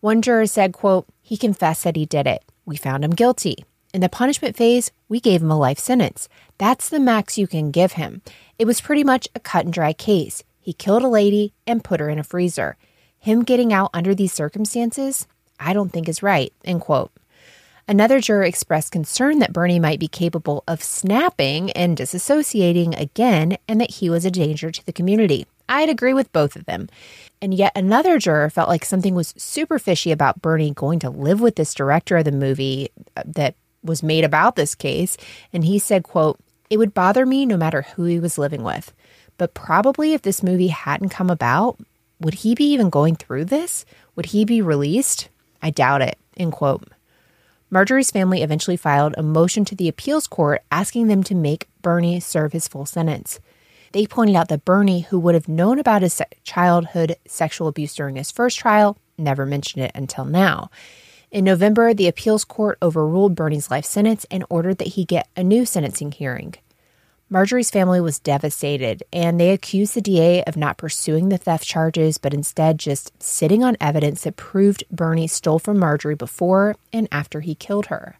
One 0.00 0.22
juror 0.22 0.46
said, 0.46 0.72
quote, 0.72 1.06
"He 1.22 1.36
confessed 1.36 1.84
that 1.84 1.96
he 1.96 2.06
did 2.06 2.26
it. 2.26 2.44
We 2.64 2.76
found 2.76 3.04
him 3.04 3.12
guilty. 3.12 3.64
In 3.94 4.00
the 4.02 4.08
punishment 4.08 4.56
phase, 4.56 4.90
we 5.08 5.18
gave 5.18 5.42
him 5.42 5.50
a 5.50 5.58
life 5.58 5.78
sentence. 5.78 6.28
That's 6.58 6.88
the 6.88 7.00
max 7.00 7.38
you 7.38 7.46
can 7.46 7.70
give 7.70 7.92
him. 7.92 8.22
It 8.58 8.66
was 8.66 8.80
pretty 8.80 9.02
much 9.02 9.28
a 9.34 9.40
cut 9.40 9.64
and 9.64 9.72
dry 9.72 9.92
case. 9.92 10.44
He 10.60 10.72
killed 10.72 11.02
a 11.02 11.08
lady 11.08 11.54
and 11.66 11.82
put 11.82 12.00
her 12.00 12.10
in 12.10 12.18
a 12.18 12.24
freezer. 12.24 12.76
Him 13.18 13.42
getting 13.42 13.72
out 13.72 13.90
under 13.94 14.14
these 14.14 14.32
circumstances, 14.32 15.26
I 15.58 15.72
don't 15.72 15.90
think 15.90 16.08
is 16.08 16.22
right. 16.22 16.52
End 16.64 16.82
quote. 16.82 17.10
Another 17.90 18.20
juror 18.20 18.42
expressed 18.44 18.92
concern 18.92 19.38
that 19.38 19.54
Bernie 19.54 19.80
might 19.80 19.98
be 19.98 20.08
capable 20.08 20.62
of 20.68 20.82
snapping 20.82 21.70
and 21.70 21.96
disassociating 21.96 23.00
again 23.00 23.56
and 23.66 23.80
that 23.80 23.92
he 23.92 24.10
was 24.10 24.26
a 24.26 24.30
danger 24.30 24.70
to 24.70 24.84
the 24.84 24.92
community. 24.92 25.46
I'd 25.70 25.88
agree 25.88 26.12
with 26.12 26.30
both 26.30 26.54
of 26.54 26.66
them. 26.66 26.90
And 27.40 27.54
yet 27.54 27.72
another 27.74 28.18
juror 28.18 28.50
felt 28.50 28.68
like 28.68 28.84
something 28.84 29.14
was 29.14 29.32
super 29.38 29.78
fishy 29.78 30.12
about 30.12 30.42
Bernie 30.42 30.72
going 30.72 30.98
to 30.98 31.08
live 31.08 31.40
with 31.40 31.56
this 31.56 31.72
director 31.72 32.18
of 32.18 32.26
the 32.26 32.32
movie 32.32 32.90
uh, 33.16 33.22
that 33.24 33.54
was 33.82 34.02
made 34.02 34.24
about 34.24 34.54
this 34.54 34.74
case. 34.74 35.16
And 35.54 35.64
he 35.64 35.78
said, 35.78 36.02
quote, 36.02 36.38
it 36.68 36.76
would 36.76 36.92
bother 36.92 37.24
me 37.24 37.46
no 37.46 37.56
matter 37.56 37.82
who 37.82 38.04
he 38.04 38.20
was 38.20 38.36
living 38.36 38.62
with. 38.64 38.92
But 39.38 39.54
probably 39.54 40.12
if 40.12 40.20
this 40.20 40.42
movie 40.42 40.68
hadn't 40.68 41.08
come 41.08 41.30
about, 41.30 41.78
would 42.20 42.34
he 42.34 42.54
be 42.54 42.70
even 42.72 42.90
going 42.90 43.16
through 43.16 43.46
this? 43.46 43.86
Would 44.14 44.26
he 44.26 44.44
be 44.44 44.60
released? 44.60 45.30
I 45.62 45.70
doubt 45.70 46.02
it. 46.02 46.18
End 46.36 46.52
quote. 46.52 46.86
Marjorie's 47.70 48.10
family 48.10 48.42
eventually 48.42 48.76
filed 48.76 49.14
a 49.18 49.22
motion 49.22 49.64
to 49.66 49.74
the 49.74 49.88
appeals 49.88 50.26
court 50.26 50.62
asking 50.70 51.08
them 51.08 51.22
to 51.22 51.34
make 51.34 51.68
Bernie 51.82 52.18
serve 52.18 52.52
his 52.52 52.66
full 52.66 52.86
sentence. 52.86 53.40
They 53.92 54.06
pointed 54.06 54.36
out 54.36 54.48
that 54.48 54.64
Bernie, 54.64 55.00
who 55.00 55.18
would 55.18 55.34
have 55.34 55.48
known 55.48 55.78
about 55.78 56.02
his 56.02 56.20
childhood 56.44 57.16
sexual 57.26 57.68
abuse 57.68 57.94
during 57.94 58.16
his 58.16 58.30
first 58.30 58.58
trial, 58.58 58.96
never 59.18 59.44
mentioned 59.44 59.84
it 59.84 59.92
until 59.94 60.24
now. 60.24 60.70
In 61.30 61.44
November, 61.44 61.92
the 61.92 62.08
appeals 62.08 62.44
court 62.44 62.78
overruled 62.80 63.34
Bernie's 63.34 63.70
life 63.70 63.84
sentence 63.84 64.24
and 64.30 64.44
ordered 64.48 64.78
that 64.78 64.88
he 64.88 65.04
get 65.04 65.28
a 65.36 65.44
new 65.44 65.66
sentencing 65.66 66.12
hearing. 66.12 66.54
Marjorie's 67.30 67.70
family 67.70 68.00
was 68.00 68.18
devastated, 68.18 69.02
and 69.12 69.38
they 69.38 69.50
accused 69.50 69.94
the 69.94 70.00
DA 70.00 70.42
of 70.44 70.56
not 70.56 70.78
pursuing 70.78 71.28
the 71.28 71.36
theft 71.36 71.66
charges, 71.66 72.16
but 72.16 72.32
instead 72.32 72.78
just 72.78 73.12
sitting 73.22 73.62
on 73.62 73.76
evidence 73.82 74.22
that 74.22 74.36
proved 74.36 74.82
Bernie 74.90 75.26
stole 75.26 75.58
from 75.58 75.78
Marjorie 75.78 76.14
before 76.14 76.76
and 76.90 77.06
after 77.12 77.40
he 77.40 77.54
killed 77.54 77.86
her. 77.86 78.18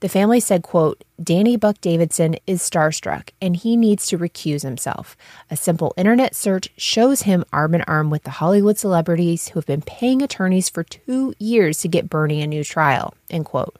The 0.00 0.08
family 0.08 0.40
said, 0.40 0.62
quote, 0.62 1.04
Danny 1.22 1.56
Buck 1.56 1.80
Davidson 1.80 2.36
is 2.46 2.60
starstruck 2.60 3.30
and 3.40 3.56
he 3.56 3.76
needs 3.76 4.06
to 4.08 4.18
recuse 4.18 4.62
himself. 4.62 5.16
A 5.50 5.56
simple 5.56 5.94
internet 5.96 6.34
search 6.34 6.68
shows 6.76 7.22
him 7.22 7.46
arm 7.50 7.74
in 7.74 7.80
arm 7.82 8.10
with 8.10 8.24
the 8.24 8.32
Hollywood 8.32 8.76
celebrities 8.76 9.48
who 9.48 9.58
have 9.58 9.66
been 9.66 9.80
paying 9.80 10.20
attorneys 10.20 10.68
for 10.68 10.84
two 10.84 11.32
years 11.38 11.80
to 11.80 11.88
get 11.88 12.10
Bernie 12.10 12.42
a 12.42 12.46
new 12.46 12.62
trial, 12.62 13.14
end 13.30 13.46
quote. 13.46 13.76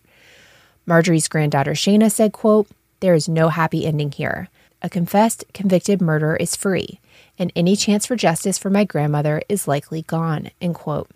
Marjorie's 0.86 1.28
granddaughter 1.28 1.72
Shayna 1.72 2.10
said, 2.10 2.32
quote, 2.32 2.68
there 3.00 3.14
is 3.14 3.28
no 3.28 3.48
happy 3.48 3.86
ending 3.86 4.12
here. 4.12 4.48
A 4.82 4.88
confessed, 4.88 5.44
convicted 5.54 6.00
murderer 6.00 6.36
is 6.36 6.56
free, 6.56 7.00
and 7.38 7.52
any 7.56 7.76
chance 7.76 8.06
for 8.06 8.16
justice 8.16 8.58
for 8.58 8.70
my 8.70 8.84
grandmother 8.84 9.42
is 9.48 9.66
likely 9.66 10.02
gone. 10.02 10.50
End 10.60 10.74
quote. 10.74 11.10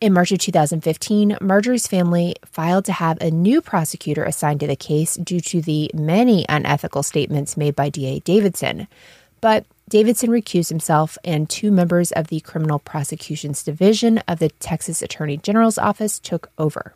In 0.00 0.14
March 0.14 0.32
of 0.32 0.38
2015, 0.38 1.36
Marjorie's 1.42 1.86
family 1.86 2.34
filed 2.46 2.86
to 2.86 2.92
have 2.92 3.20
a 3.20 3.30
new 3.30 3.60
prosecutor 3.60 4.24
assigned 4.24 4.60
to 4.60 4.66
the 4.66 4.74
case 4.74 5.16
due 5.16 5.40
to 5.40 5.60
the 5.60 5.90
many 5.92 6.46
unethical 6.48 7.02
statements 7.02 7.56
made 7.56 7.76
by 7.76 7.90
DA 7.90 8.20
Davidson. 8.20 8.88
But 9.42 9.66
Davidson 9.90 10.30
recused 10.30 10.70
himself, 10.70 11.18
and 11.22 11.50
two 11.50 11.70
members 11.70 12.12
of 12.12 12.28
the 12.28 12.40
Criminal 12.40 12.78
Prosecutions 12.78 13.62
Division 13.62 14.18
of 14.26 14.38
the 14.38 14.48
Texas 14.48 15.02
Attorney 15.02 15.36
General's 15.36 15.78
Office 15.78 16.18
took 16.18 16.50
over. 16.56 16.94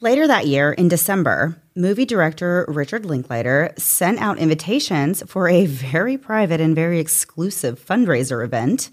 Later 0.00 0.26
that 0.26 0.46
year, 0.46 0.72
in 0.72 0.88
December, 0.88 1.56
movie 1.76 2.06
director 2.06 2.64
Richard 2.68 3.04
Linklater 3.04 3.72
sent 3.76 4.18
out 4.18 4.38
invitations 4.38 5.22
for 5.26 5.48
a 5.48 5.66
very 5.66 6.16
private 6.16 6.60
and 6.60 6.74
very 6.74 6.98
exclusive 6.98 7.78
fundraiser 7.78 8.44
event. 8.44 8.90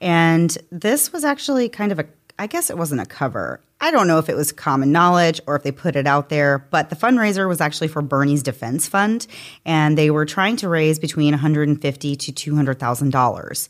And 0.00 0.56
this 0.70 1.12
was 1.12 1.24
actually 1.24 1.68
kind 1.68 1.92
of 1.92 2.00
a, 2.00 2.06
I 2.38 2.48
guess 2.48 2.68
it 2.68 2.76
wasn't 2.76 3.00
a 3.00 3.06
cover. 3.06 3.60
I 3.80 3.90
don't 3.90 4.08
know 4.08 4.18
if 4.18 4.28
it 4.28 4.36
was 4.36 4.52
common 4.52 4.90
knowledge 4.90 5.40
or 5.46 5.54
if 5.56 5.62
they 5.62 5.72
put 5.72 5.96
it 5.96 6.06
out 6.06 6.28
there, 6.28 6.58
but 6.58 6.90
the 6.90 6.96
fundraiser 6.96 7.46
was 7.46 7.60
actually 7.60 7.88
for 7.88 8.02
Bernie's 8.02 8.42
Defense 8.42 8.88
Fund, 8.88 9.26
and 9.64 9.96
they 9.96 10.10
were 10.10 10.24
trying 10.24 10.56
to 10.56 10.68
raise 10.68 10.98
between 10.98 11.32
150 11.32 12.16
to 12.16 12.32
200 12.32 12.78
thousand 12.78 13.10
dollars. 13.10 13.68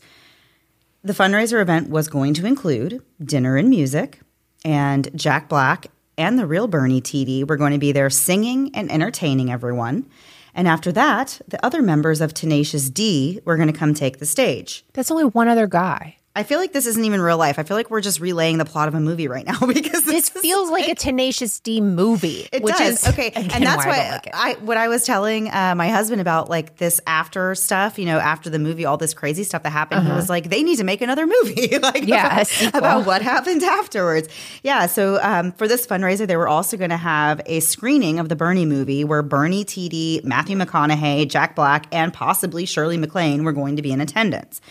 The 1.03 1.13
fundraiser 1.13 1.61
event 1.61 1.89
was 1.89 2.07
going 2.07 2.33
to 2.35 2.45
include 2.45 3.03
dinner 3.23 3.57
and 3.57 3.69
music, 3.69 4.21
and 4.63 5.09
Jack 5.13 5.49
Black 5.49 5.87
and 6.17 6.37
the 6.37 6.47
real 6.47 6.67
Bernie 6.67 7.01
Tiede 7.01 7.47
were 7.47 7.57
going 7.57 7.73
to 7.73 7.77
be 7.77 7.91
there 7.91 8.09
singing 8.09 8.71
and 8.73 8.91
entertaining 8.91 9.51
everyone. 9.51 10.09
And 10.53 10.67
after 10.67 10.91
that, 10.93 11.39
the 11.47 11.63
other 11.63 11.81
members 11.81 12.19
of 12.19 12.33
Tenacious 12.33 12.89
D 12.89 13.39
were 13.45 13.57
going 13.57 13.71
to 13.71 13.77
come 13.77 13.93
take 13.93 14.17
the 14.17 14.25
stage. 14.25 14.83
That's 14.93 15.11
only 15.11 15.25
one 15.25 15.47
other 15.47 15.67
guy. 15.67 16.17
I 16.37 16.43
feel 16.43 16.59
like 16.59 16.71
this 16.71 16.85
isn't 16.85 17.03
even 17.03 17.19
real 17.19 17.39
life. 17.39 17.57
I 17.57 17.63
feel 17.63 17.75
like 17.75 17.89
we're 17.89 17.99
just 17.99 18.19
relaying 18.19 18.59
the 18.59 18.65
plot 18.65 18.87
of 18.87 18.93
a 18.93 18.99
movie 18.99 19.27
right 19.27 19.43
now 19.43 19.57
because 19.67 20.03
this, 20.03 20.29
feels 20.29 20.69
like, 20.69 20.83
like, 20.83 20.91
a 20.91 20.95
Tenacious 20.95 21.59
D 21.59 21.81
movie. 21.81 22.47
It 22.51 22.61
which 22.61 22.77
does. 22.77 23.01
Is, 23.01 23.09
okay, 23.09 23.27
again, 23.35 23.49
and 23.51 23.63
that's 23.63 23.83
why 23.83 23.87
what 23.87 23.99
I, 23.99 24.11
like 24.11 24.29
I 24.33 24.53
what 24.63 24.77
I 24.77 24.87
was 24.87 25.03
telling 25.03 25.49
uh, 25.49 25.73
my 25.75 25.89
husband 25.89 26.21
about 26.21 26.47
like 26.47 26.77
this 26.77 27.01
after 27.07 27.55
stuff. 27.55 27.97
You 27.97 28.05
know, 28.05 28.19
after 28.19 28.51
the 28.51 28.59
movie, 28.59 28.85
all 28.85 28.97
this 28.97 29.15
crazy 29.15 29.43
stuff 29.43 29.63
that 29.63 29.71
happened. 29.71 30.01
Uh-huh. 30.01 30.11
He 30.11 30.15
was 30.15 30.29
like, 30.29 30.51
they 30.51 30.61
need 30.61 30.75
to 30.75 30.83
make 30.83 31.01
another 31.01 31.25
movie, 31.25 31.75
like 31.81 32.05
yeah, 32.05 32.43
about, 32.67 32.75
about, 32.75 33.05
what 33.07 33.23
happened 33.23 33.63
afterwards. 33.63 34.29
Yeah. 34.61 34.85
So 34.85 35.19
um, 35.23 35.53
for 35.53 35.67
this 35.67 35.87
fundraiser, 35.87 36.27
they 36.27 36.37
were 36.37 36.47
also 36.47 36.77
going 36.77 36.91
to 36.91 36.97
have 36.97 37.41
a 37.47 37.61
screening 37.61 38.19
of 38.19 38.29
the 38.29 38.35
Bernie 38.35 38.67
movie 38.67 39.03
where 39.03 39.23
Bernie, 39.23 39.65
Tiede, 39.65 40.23
Matthew 40.23 40.55
McConaughey, 40.55 41.27
Jack 41.27 41.55
Black, 41.55 41.87
and 41.91 42.13
possibly 42.13 42.65
Shirley 42.67 42.97
MacLaine 42.97 43.43
were 43.43 43.53
going 43.53 43.77
to 43.77 43.81
be 43.81 43.91
in 43.91 44.01
attendance. 44.01 44.61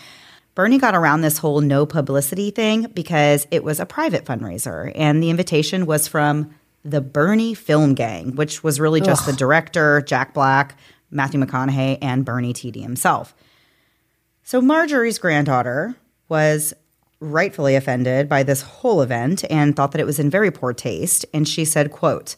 Bernie 0.57 0.79
got 0.79 0.95
around 0.95 1.21
this 1.21 1.37
whole 1.37 1.61
no 1.61 1.85
publicity 1.85 2.51
thing 2.51 2.87
because 2.95 3.47
it 3.51 3.63
was 3.63 3.79
a 3.79 3.85
private 3.85 4.25
fundraiser, 4.25 4.91
and 4.95 5.23
the 5.23 5.29
invitation 5.29 5.85
was 5.85 6.09
from 6.09 6.53
the 6.83 7.03
Bernie 7.03 7.53
Film 7.53 7.93
Gang, 7.93 8.35
which 8.37 8.65
was 8.65 8.81
really 8.81 9.03
just 9.03 9.29
Ugh. 9.29 9.33
the 9.33 9.37
director, 9.37 10.01
Jack 10.01 10.33
Black, 10.33 10.79
Matthew 11.11 11.39
McConaughey, 11.39 11.99
and 12.01 12.25
Bernie 12.25 12.55
Tiede 12.55 12.81
himself. 12.81 13.35
So 14.45 14.63
Marjorie's 14.63 15.19
granddaughter 15.19 15.95
was 16.31 16.73
rightfully 17.21 17.77
offended 17.77 18.27
by 18.27 18.43
this 18.43 18.63
whole 18.63 19.03
event 19.03 19.45
and 19.51 19.77
thought 19.77 19.93
that 19.93 20.01
it 20.01 20.07
was 20.07 20.19
in 20.19 20.31
very 20.31 20.51
poor 20.51 20.73
taste, 20.73 21.27
and 21.35 21.47
she 21.47 21.67
said, 21.67 21.93
quote, 21.93 22.35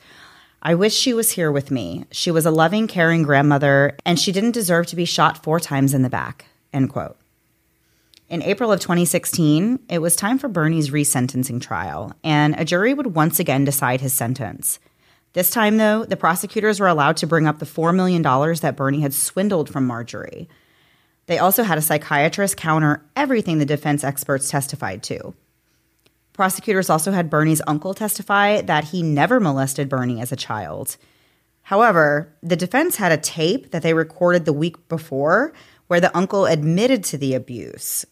I 0.60 0.74
wish 0.74 0.92
she 0.92 1.14
was 1.14 1.30
here 1.32 1.52
with 1.52 1.70
me. 1.70 2.04
She 2.10 2.32
was 2.32 2.44
a 2.44 2.50
loving, 2.50 2.88
caring 2.88 3.22
grandmother, 3.22 3.96
and 4.04 4.18
she 4.18 4.32
didn't 4.32 4.50
deserve 4.50 4.88
to 4.88 4.96
be 4.96 5.04
shot 5.04 5.44
four 5.44 5.60
times 5.60 5.94
in 5.94 6.02
the 6.02 6.10
back. 6.10 6.46
End 6.72 6.90
quote. 6.90 7.16
In 8.28 8.42
April 8.42 8.70
of 8.70 8.80
2016, 8.80 9.78
it 9.88 10.00
was 10.00 10.14
time 10.14 10.38
for 10.38 10.48
Bernie's 10.48 10.90
resentencing 10.90 11.62
trial, 11.62 12.12
and 12.22 12.54
a 12.58 12.64
jury 12.64 12.92
would 12.92 13.14
once 13.14 13.40
again 13.40 13.64
decide 13.64 14.02
his 14.02 14.12
sentence. 14.12 14.78
This 15.32 15.48
time, 15.48 15.78
though, 15.78 16.04
the 16.04 16.16
prosecutors 16.16 16.78
were 16.78 16.88
allowed 16.88 17.16
to 17.18 17.26
bring 17.26 17.46
up 17.46 17.58
the 17.58 17.64
$4 17.64 17.94
million 17.94 18.20
that 18.20 18.76
Bernie 18.76 19.00
had 19.00 19.14
swindled 19.14 19.70
from 19.70 19.86
Marjorie. 19.86 20.46
They 21.24 21.38
also 21.38 21.62
had 21.62 21.78
a 21.78 21.82
psychiatrist 21.82 22.58
counter 22.58 23.02
everything 23.16 23.58
the 23.58 23.64
defense 23.64 24.04
experts 24.04 24.50
testified 24.50 25.02
to. 25.04 25.32
Prosecutors 26.34 26.90
also 26.90 27.12
had 27.12 27.30
Bernie's 27.30 27.62
uncle 27.66 27.94
testify 27.94 28.60
that 28.60 28.84
he 28.84 29.02
never 29.02 29.40
molested 29.40 29.88
Bernie 29.88 30.20
as 30.20 30.32
a 30.32 30.36
child. 30.36 30.98
However, 31.62 32.36
the 32.42 32.56
defense 32.56 32.96
had 32.96 33.10
a 33.10 33.16
tape 33.16 33.70
that 33.70 33.82
they 33.82 33.94
recorded 33.94 34.44
the 34.44 34.52
week 34.52 34.86
before 34.90 35.54
where 35.86 36.00
the 36.00 36.14
uncle 36.14 36.44
admitted 36.44 37.02
to 37.04 37.16
the 37.16 37.34
abuse, 37.34 38.04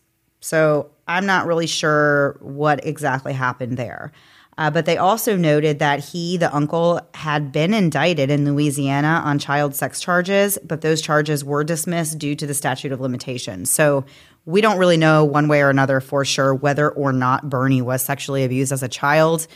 so 0.46 0.90
I'm 1.08 1.26
not 1.26 1.46
really 1.46 1.66
sure 1.66 2.36
what 2.40 2.86
exactly 2.86 3.32
happened 3.32 3.76
there. 3.76 4.12
Uh, 4.56 4.70
but 4.70 4.86
they 4.86 4.96
also 4.96 5.36
noted 5.36 5.80
that 5.80 5.98
he, 5.98 6.36
the 6.36 6.54
uncle, 6.54 7.00
had 7.14 7.50
been 7.50 7.74
indicted 7.74 8.30
in 8.30 8.44
Louisiana 8.46 9.22
on 9.24 9.40
child 9.40 9.74
sex 9.74 10.00
charges, 10.00 10.56
but 10.64 10.82
those 10.82 11.02
charges 11.02 11.44
were 11.44 11.64
dismissed 11.64 12.18
due 12.18 12.36
to 12.36 12.46
the 12.46 12.54
statute 12.54 12.92
of 12.92 13.00
limitations. 13.00 13.70
So 13.70 14.06
we 14.44 14.60
don't 14.60 14.78
really 14.78 14.96
know 14.96 15.24
one 15.24 15.48
way 15.48 15.60
or 15.60 15.68
another 15.68 16.00
for 16.00 16.24
sure 16.24 16.54
whether 16.54 16.88
or 16.90 17.12
not 17.12 17.50
Bernie 17.50 17.82
was 17.82 18.02
sexually 18.02 18.44
abused 18.44 18.72
as 18.72 18.84
a 18.84 18.88
child. 18.88 19.48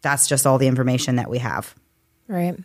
That's 0.00 0.26
just 0.26 0.46
all 0.46 0.56
the 0.56 0.66
information 0.66 1.16
that 1.16 1.28
we 1.28 1.38
have. 1.38 1.74
Right. 2.26 2.56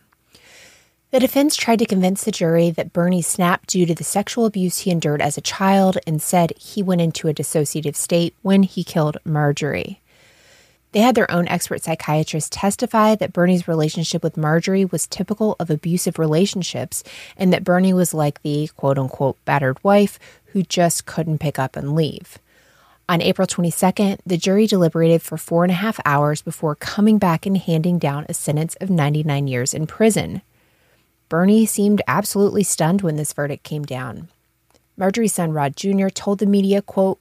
The 1.11 1.19
defense 1.19 1.57
tried 1.57 1.79
to 1.79 1.85
convince 1.85 2.23
the 2.23 2.31
jury 2.31 2.71
that 2.71 2.93
Bernie 2.93 3.21
snapped 3.21 3.67
due 3.67 3.85
to 3.85 3.93
the 3.93 4.03
sexual 4.03 4.45
abuse 4.45 4.79
he 4.79 4.91
endured 4.91 5.21
as 5.21 5.37
a 5.37 5.41
child 5.41 5.97
and 6.07 6.21
said 6.21 6.53
he 6.57 6.81
went 6.81 7.01
into 7.01 7.27
a 7.27 7.33
dissociative 7.33 7.97
state 7.97 8.33
when 8.43 8.63
he 8.63 8.85
killed 8.85 9.17
Marjorie. 9.25 9.99
They 10.93 11.01
had 11.01 11.15
their 11.15 11.29
own 11.29 11.49
expert 11.49 11.83
psychiatrist 11.83 12.53
testify 12.53 13.15
that 13.15 13.33
Bernie's 13.33 13.67
relationship 13.67 14.23
with 14.23 14.37
Marjorie 14.37 14.85
was 14.85 15.05
typical 15.05 15.57
of 15.59 15.69
abusive 15.69 16.17
relationships 16.17 17.03
and 17.35 17.51
that 17.51 17.65
Bernie 17.65 17.93
was 17.93 18.13
like 18.13 18.41
the 18.41 18.69
quote 18.77 18.97
unquote 18.97 19.43
battered 19.43 19.83
wife 19.83 20.17
who 20.47 20.63
just 20.63 21.05
couldn't 21.05 21.39
pick 21.39 21.59
up 21.59 21.75
and 21.75 21.93
leave. 21.93 22.39
On 23.09 23.21
April 23.21 23.47
22nd, 23.47 24.19
the 24.25 24.37
jury 24.37 24.65
deliberated 24.65 25.21
for 25.21 25.35
four 25.35 25.65
and 25.65 25.71
a 25.71 25.75
half 25.75 25.99
hours 26.05 26.41
before 26.41 26.75
coming 26.75 27.17
back 27.17 27.45
and 27.45 27.57
handing 27.57 27.99
down 27.99 28.25
a 28.29 28.33
sentence 28.33 28.75
of 28.79 28.89
99 28.89 29.49
years 29.49 29.73
in 29.73 29.87
prison. 29.87 30.41
Bernie 31.31 31.65
seemed 31.65 32.01
absolutely 32.09 32.61
stunned 32.61 33.03
when 33.03 33.15
this 33.15 33.31
verdict 33.31 33.63
came 33.63 33.83
down. 33.83 34.27
Marjorie 34.97 35.29
Sunrod 35.29 35.77
Jr. 35.77 36.09
told 36.09 36.39
the 36.39 36.45
media, 36.45 36.81
quote, 36.81 37.19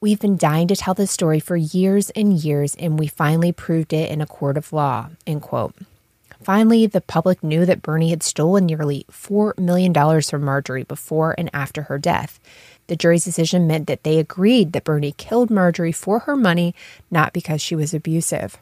We've 0.00 0.18
been 0.18 0.38
dying 0.38 0.66
to 0.68 0.74
tell 0.74 0.94
this 0.94 1.10
story 1.10 1.40
for 1.40 1.54
years 1.54 2.08
and 2.16 2.32
years, 2.32 2.74
and 2.76 2.98
we 2.98 3.06
finally 3.06 3.52
proved 3.52 3.92
it 3.92 4.10
in 4.10 4.22
a 4.22 4.26
court 4.26 4.56
of 4.56 4.72
law, 4.72 5.10
end 5.26 5.42
quote. 5.42 5.74
Finally, 6.42 6.86
the 6.86 7.02
public 7.02 7.44
knew 7.44 7.66
that 7.66 7.82
Bernie 7.82 8.08
had 8.08 8.22
stolen 8.22 8.64
nearly 8.64 9.04
$4 9.12 9.58
million 9.58 9.92
from 10.22 10.42
Marjorie 10.42 10.84
before 10.84 11.34
and 11.36 11.50
after 11.52 11.82
her 11.82 11.98
death. 11.98 12.40
The 12.86 12.96
jury's 12.96 13.26
decision 13.26 13.66
meant 13.66 13.88
that 13.88 14.04
they 14.04 14.18
agreed 14.18 14.72
that 14.72 14.84
Bernie 14.84 15.12
killed 15.12 15.50
Marjorie 15.50 15.92
for 15.92 16.20
her 16.20 16.34
money, 16.34 16.74
not 17.10 17.34
because 17.34 17.60
she 17.60 17.76
was 17.76 17.92
abusive. 17.92 18.56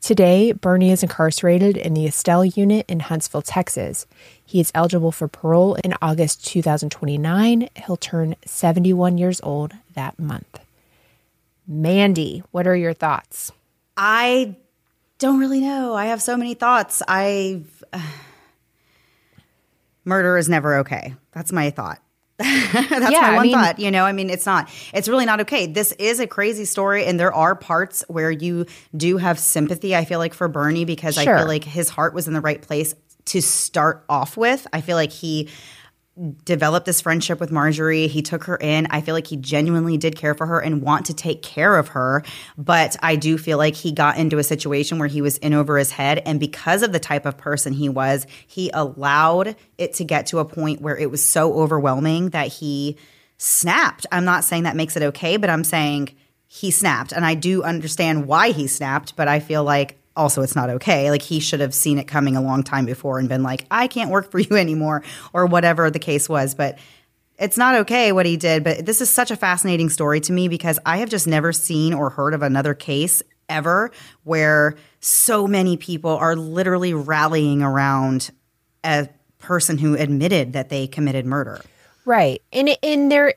Today, 0.00 0.52
Bernie 0.52 0.92
is 0.92 1.02
incarcerated 1.02 1.76
in 1.76 1.94
the 1.94 2.06
Estelle 2.06 2.44
unit 2.44 2.86
in 2.88 3.00
Huntsville, 3.00 3.42
Texas. 3.42 4.06
He 4.44 4.60
is 4.60 4.70
eligible 4.74 5.10
for 5.10 5.26
parole 5.26 5.74
in 5.76 5.94
August 6.00 6.46
2029. 6.46 7.68
He'll 7.86 7.96
turn 7.96 8.36
71 8.44 9.18
years 9.18 9.40
old 9.42 9.72
that 9.94 10.18
month. 10.18 10.60
Mandy, 11.66 12.44
what 12.52 12.66
are 12.66 12.76
your 12.76 12.94
thoughts? 12.94 13.50
I 13.96 14.56
don't 15.18 15.40
really 15.40 15.60
know. 15.60 15.94
I 15.94 16.06
have 16.06 16.22
so 16.22 16.36
many 16.36 16.54
thoughts. 16.54 17.02
I 17.08 17.62
uh, 17.92 18.00
murder 20.04 20.36
is 20.36 20.48
never 20.48 20.78
okay. 20.78 21.14
That's 21.32 21.52
my 21.52 21.70
thought. 21.70 22.00
That's 22.38 23.10
yeah, 23.10 23.20
my 23.20 23.30
one 23.30 23.38
I 23.38 23.42
mean, 23.42 23.52
thought. 23.52 23.78
You 23.78 23.90
know, 23.90 24.04
I 24.04 24.12
mean, 24.12 24.28
it's 24.28 24.44
not, 24.44 24.68
it's 24.92 25.08
really 25.08 25.24
not 25.24 25.40
okay. 25.40 25.66
This 25.66 25.92
is 25.92 26.20
a 26.20 26.26
crazy 26.26 26.66
story, 26.66 27.06
and 27.06 27.18
there 27.18 27.32
are 27.32 27.54
parts 27.54 28.04
where 28.08 28.30
you 28.30 28.66
do 28.94 29.16
have 29.16 29.38
sympathy, 29.38 29.96
I 29.96 30.04
feel 30.04 30.18
like, 30.18 30.34
for 30.34 30.46
Bernie 30.46 30.84
because 30.84 31.14
sure. 31.14 31.34
I 31.34 31.38
feel 31.38 31.48
like 31.48 31.64
his 31.64 31.88
heart 31.88 32.12
was 32.12 32.28
in 32.28 32.34
the 32.34 32.42
right 32.42 32.60
place 32.60 32.94
to 33.26 33.40
start 33.40 34.04
off 34.08 34.36
with. 34.36 34.66
I 34.72 34.82
feel 34.82 34.96
like 34.96 35.12
he 35.12 35.48
developed 36.44 36.86
this 36.86 37.00
friendship 37.00 37.40
with 37.40 37.52
Marjorie. 37.52 38.06
He 38.06 38.22
took 38.22 38.44
her 38.44 38.56
in. 38.56 38.86
I 38.90 39.02
feel 39.02 39.14
like 39.14 39.26
he 39.26 39.36
genuinely 39.36 39.98
did 39.98 40.16
care 40.16 40.34
for 40.34 40.46
her 40.46 40.58
and 40.58 40.80
want 40.80 41.06
to 41.06 41.14
take 41.14 41.42
care 41.42 41.76
of 41.76 41.88
her. 41.88 42.22
But 42.56 42.96
I 43.02 43.16
do 43.16 43.36
feel 43.36 43.58
like 43.58 43.74
he 43.74 43.92
got 43.92 44.16
into 44.16 44.38
a 44.38 44.44
situation 44.44 44.98
where 44.98 45.08
he 45.08 45.20
was 45.20 45.36
in 45.38 45.52
over 45.52 45.76
his 45.76 45.90
head. 45.90 46.22
And 46.24 46.40
because 46.40 46.82
of 46.82 46.92
the 46.92 46.98
type 46.98 47.26
of 47.26 47.36
person 47.36 47.74
he 47.74 47.88
was, 47.88 48.26
he 48.46 48.70
allowed 48.72 49.56
it 49.76 49.94
to 49.94 50.04
get 50.04 50.26
to 50.28 50.38
a 50.38 50.44
point 50.44 50.80
where 50.80 50.96
it 50.96 51.10
was 51.10 51.24
so 51.24 51.52
overwhelming 51.54 52.30
that 52.30 52.48
he 52.48 52.96
snapped. 53.36 54.06
I'm 54.10 54.24
not 54.24 54.44
saying 54.44 54.62
that 54.62 54.76
makes 54.76 54.96
it 54.96 55.02
okay, 55.02 55.36
but 55.36 55.50
I'm 55.50 55.64
saying 55.64 56.14
he 56.46 56.70
snapped. 56.70 57.12
And 57.12 57.26
I 57.26 57.34
do 57.34 57.62
understand 57.62 58.26
why 58.26 58.52
he 58.52 58.66
snapped, 58.66 59.16
but 59.16 59.28
I 59.28 59.40
feel 59.40 59.64
like 59.64 59.98
also 60.16 60.42
it's 60.42 60.56
not 60.56 60.70
okay. 60.70 61.10
Like 61.10 61.22
he 61.22 61.40
should 61.40 61.60
have 61.60 61.74
seen 61.74 61.98
it 61.98 62.04
coming 62.04 62.36
a 62.36 62.40
long 62.40 62.62
time 62.62 62.86
before 62.86 63.18
and 63.18 63.28
been 63.28 63.42
like, 63.42 63.66
I 63.70 63.86
can't 63.86 64.10
work 64.10 64.30
for 64.30 64.38
you 64.40 64.56
anymore, 64.56 65.02
or 65.32 65.46
whatever 65.46 65.90
the 65.90 65.98
case 65.98 66.28
was. 66.28 66.54
But 66.54 66.78
it's 67.38 67.58
not 67.58 67.74
okay 67.74 68.12
what 68.12 68.26
he 68.26 68.36
did. 68.36 68.64
But 68.64 68.86
this 68.86 69.00
is 69.00 69.10
such 69.10 69.30
a 69.30 69.36
fascinating 69.36 69.90
story 69.90 70.20
to 70.20 70.32
me 70.32 70.48
because 70.48 70.78
I 70.86 70.98
have 70.98 71.10
just 71.10 71.26
never 71.26 71.52
seen 71.52 71.92
or 71.92 72.10
heard 72.10 72.34
of 72.34 72.42
another 72.42 72.74
case 72.74 73.22
ever 73.48 73.92
where 74.24 74.76
so 75.00 75.46
many 75.46 75.76
people 75.76 76.10
are 76.10 76.34
literally 76.34 76.94
rallying 76.94 77.62
around 77.62 78.30
a 78.82 79.08
person 79.38 79.78
who 79.78 79.94
admitted 79.94 80.54
that 80.54 80.68
they 80.68 80.86
committed 80.86 81.26
murder. 81.26 81.60
Right. 82.04 82.42
And 82.52 82.70
in 82.82 83.08
there 83.08 83.34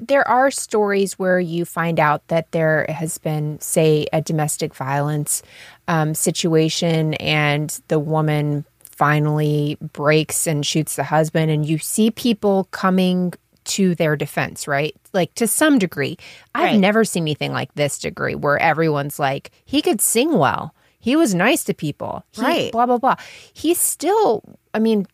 there 0.00 0.26
are 0.26 0.50
stories 0.50 1.18
where 1.18 1.40
you 1.40 1.64
find 1.64 2.00
out 2.00 2.26
that 2.28 2.50
there 2.52 2.86
has 2.88 3.18
been, 3.18 3.60
say, 3.60 4.06
a 4.12 4.20
domestic 4.20 4.74
violence 4.74 5.42
um, 5.88 6.14
situation, 6.14 7.14
and 7.14 7.80
the 7.88 7.98
woman 7.98 8.64
finally 8.80 9.78
breaks 9.80 10.46
and 10.46 10.64
shoots 10.66 10.96
the 10.96 11.04
husband, 11.04 11.50
and 11.50 11.66
you 11.66 11.78
see 11.78 12.10
people 12.10 12.68
coming 12.70 13.32
to 13.64 13.94
their 13.94 14.16
defense, 14.16 14.66
right? 14.66 14.94
Like 15.12 15.34
to 15.34 15.46
some 15.46 15.78
degree. 15.78 16.16
I've 16.54 16.72
right. 16.72 16.78
never 16.78 17.04
seen 17.04 17.22
anything 17.24 17.52
like 17.52 17.72
this 17.74 17.98
degree 17.98 18.34
where 18.34 18.58
everyone's 18.58 19.18
like, 19.18 19.50
he 19.64 19.80
could 19.82 20.00
sing 20.00 20.38
well. 20.38 20.74
He 20.98 21.16
was 21.16 21.34
nice 21.34 21.64
to 21.64 21.74
people. 21.74 22.24
He, 22.32 22.42
right. 22.42 22.72
Blah, 22.72 22.86
blah, 22.86 22.98
blah. 22.98 23.16
He's 23.52 23.80
still, 23.80 24.42
I 24.74 24.78
mean, 24.80 25.06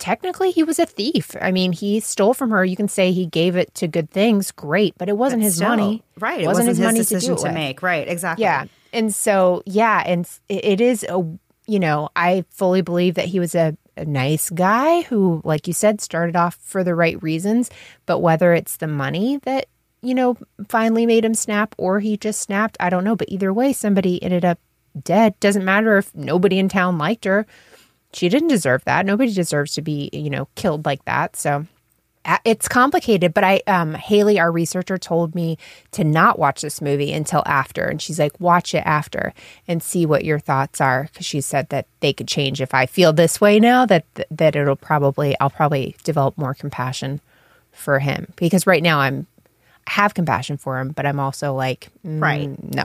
technically 0.00 0.50
he 0.50 0.64
was 0.64 0.80
a 0.80 0.86
thief. 0.86 1.36
I 1.40 1.52
mean, 1.52 1.72
he 1.72 2.00
stole 2.00 2.34
from 2.34 2.50
her. 2.50 2.64
You 2.64 2.74
can 2.74 2.88
say 2.88 3.12
he 3.12 3.26
gave 3.26 3.54
it 3.54 3.72
to 3.76 3.86
good 3.86 4.10
things, 4.10 4.50
great, 4.50 4.94
but 4.98 5.08
it 5.08 5.16
wasn't 5.16 5.42
but 5.42 5.44
his 5.44 5.56
still, 5.56 5.68
money. 5.68 6.02
Right. 6.18 6.40
It 6.40 6.46
wasn't, 6.46 6.66
wasn't 6.66 6.68
his, 6.68 6.78
his, 6.78 6.84
money 6.86 6.98
decision 6.98 7.36
to, 7.36 7.42
to 7.44 7.52
make. 7.52 7.82
Right. 7.82 8.08
Exactly. 8.08 8.42
Yeah. 8.42 8.64
And 8.92 9.14
so, 9.14 9.62
yeah, 9.66 10.02
and 10.04 10.28
it 10.48 10.80
is 10.80 11.04
a, 11.04 11.24
you 11.66 11.78
know, 11.78 12.08
I 12.16 12.44
fully 12.50 12.80
believe 12.80 13.14
that 13.14 13.26
he 13.26 13.38
was 13.38 13.54
a, 13.54 13.76
a 13.96 14.04
nice 14.04 14.50
guy 14.50 15.02
who, 15.02 15.40
like 15.44 15.68
you 15.68 15.72
said, 15.72 16.00
started 16.00 16.34
off 16.34 16.56
for 16.56 16.82
the 16.82 16.94
right 16.94 17.22
reasons. 17.22 17.70
But 18.06 18.18
whether 18.18 18.52
it's 18.52 18.78
the 18.78 18.88
money 18.88 19.36
that, 19.44 19.66
you 20.02 20.14
know, 20.14 20.36
finally 20.68 21.06
made 21.06 21.24
him 21.24 21.34
snap 21.34 21.74
or 21.78 22.00
he 22.00 22.16
just 22.16 22.40
snapped, 22.40 22.76
I 22.80 22.90
don't 22.90 23.04
know. 23.04 23.14
But 23.14 23.28
either 23.28 23.52
way, 23.52 23.72
somebody 23.72 24.20
ended 24.22 24.44
up 24.44 24.58
dead. 25.00 25.38
Doesn't 25.38 25.64
matter 25.64 25.98
if 25.98 26.12
nobody 26.14 26.58
in 26.58 26.68
town 26.68 26.98
liked 26.98 27.26
her 27.26 27.46
she 28.12 28.28
didn't 28.28 28.48
deserve 28.48 28.84
that. 28.84 29.06
Nobody 29.06 29.32
deserves 29.32 29.74
to 29.74 29.82
be, 29.82 30.10
you 30.12 30.30
know, 30.30 30.48
killed 30.54 30.84
like 30.84 31.04
that. 31.04 31.36
So 31.36 31.66
it's 32.44 32.68
complicated, 32.68 33.32
but 33.32 33.44
I 33.44 33.62
um 33.66 33.94
Haley 33.94 34.38
our 34.38 34.52
researcher 34.52 34.98
told 34.98 35.34
me 35.34 35.56
to 35.92 36.04
not 36.04 36.38
watch 36.38 36.60
this 36.60 36.80
movie 36.82 37.12
until 37.12 37.42
after 37.46 37.84
and 37.84 38.00
she's 38.00 38.18
like 38.18 38.38
watch 38.38 38.74
it 38.74 38.84
after 38.86 39.32
and 39.66 39.82
see 39.82 40.04
what 40.04 40.24
your 40.24 40.38
thoughts 40.38 40.80
are 40.80 41.08
cuz 41.14 41.24
she 41.24 41.40
said 41.40 41.70
that 41.70 41.86
they 42.00 42.12
could 42.12 42.28
change 42.28 42.60
if 42.60 42.74
I 42.74 42.84
feel 42.84 43.12
this 43.12 43.40
way 43.40 43.58
now 43.58 43.86
that 43.86 44.04
that 44.30 44.54
it'll 44.54 44.76
probably 44.76 45.34
I'll 45.40 45.50
probably 45.50 45.96
develop 46.04 46.36
more 46.36 46.52
compassion 46.54 47.20
for 47.72 48.00
him 48.00 48.32
because 48.36 48.66
right 48.66 48.82
now 48.82 49.00
I'm 49.00 49.26
have 49.90 50.14
compassion 50.14 50.56
for 50.56 50.78
him, 50.78 50.90
but 50.90 51.04
I'm 51.04 51.18
also 51.18 51.52
like, 51.52 51.88
mm, 52.06 52.22
right, 52.22 52.48
no, 52.62 52.84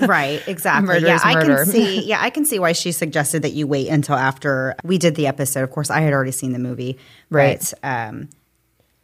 right, 0.06 0.46
exactly. 0.46 0.86
murder 0.86 1.06
yeah, 1.06 1.18
I 1.24 1.32
can 1.42 1.64
see. 1.64 1.96
Yeah, 2.06 2.18
I 2.20 2.28
can 2.28 2.44
see 2.44 2.58
why 2.58 2.72
she 2.72 2.92
suggested 2.92 3.40
that 3.40 3.52
you 3.52 3.66
wait 3.66 3.88
until 3.88 4.16
after 4.16 4.76
we 4.84 4.98
did 4.98 5.14
the 5.14 5.26
episode. 5.28 5.62
Of 5.62 5.70
course, 5.70 5.88
I 5.88 6.00
had 6.00 6.12
already 6.12 6.32
seen 6.32 6.52
the 6.52 6.58
movie, 6.58 6.98
right? 7.30 7.58
But, 7.80 7.88
um, 7.88 8.28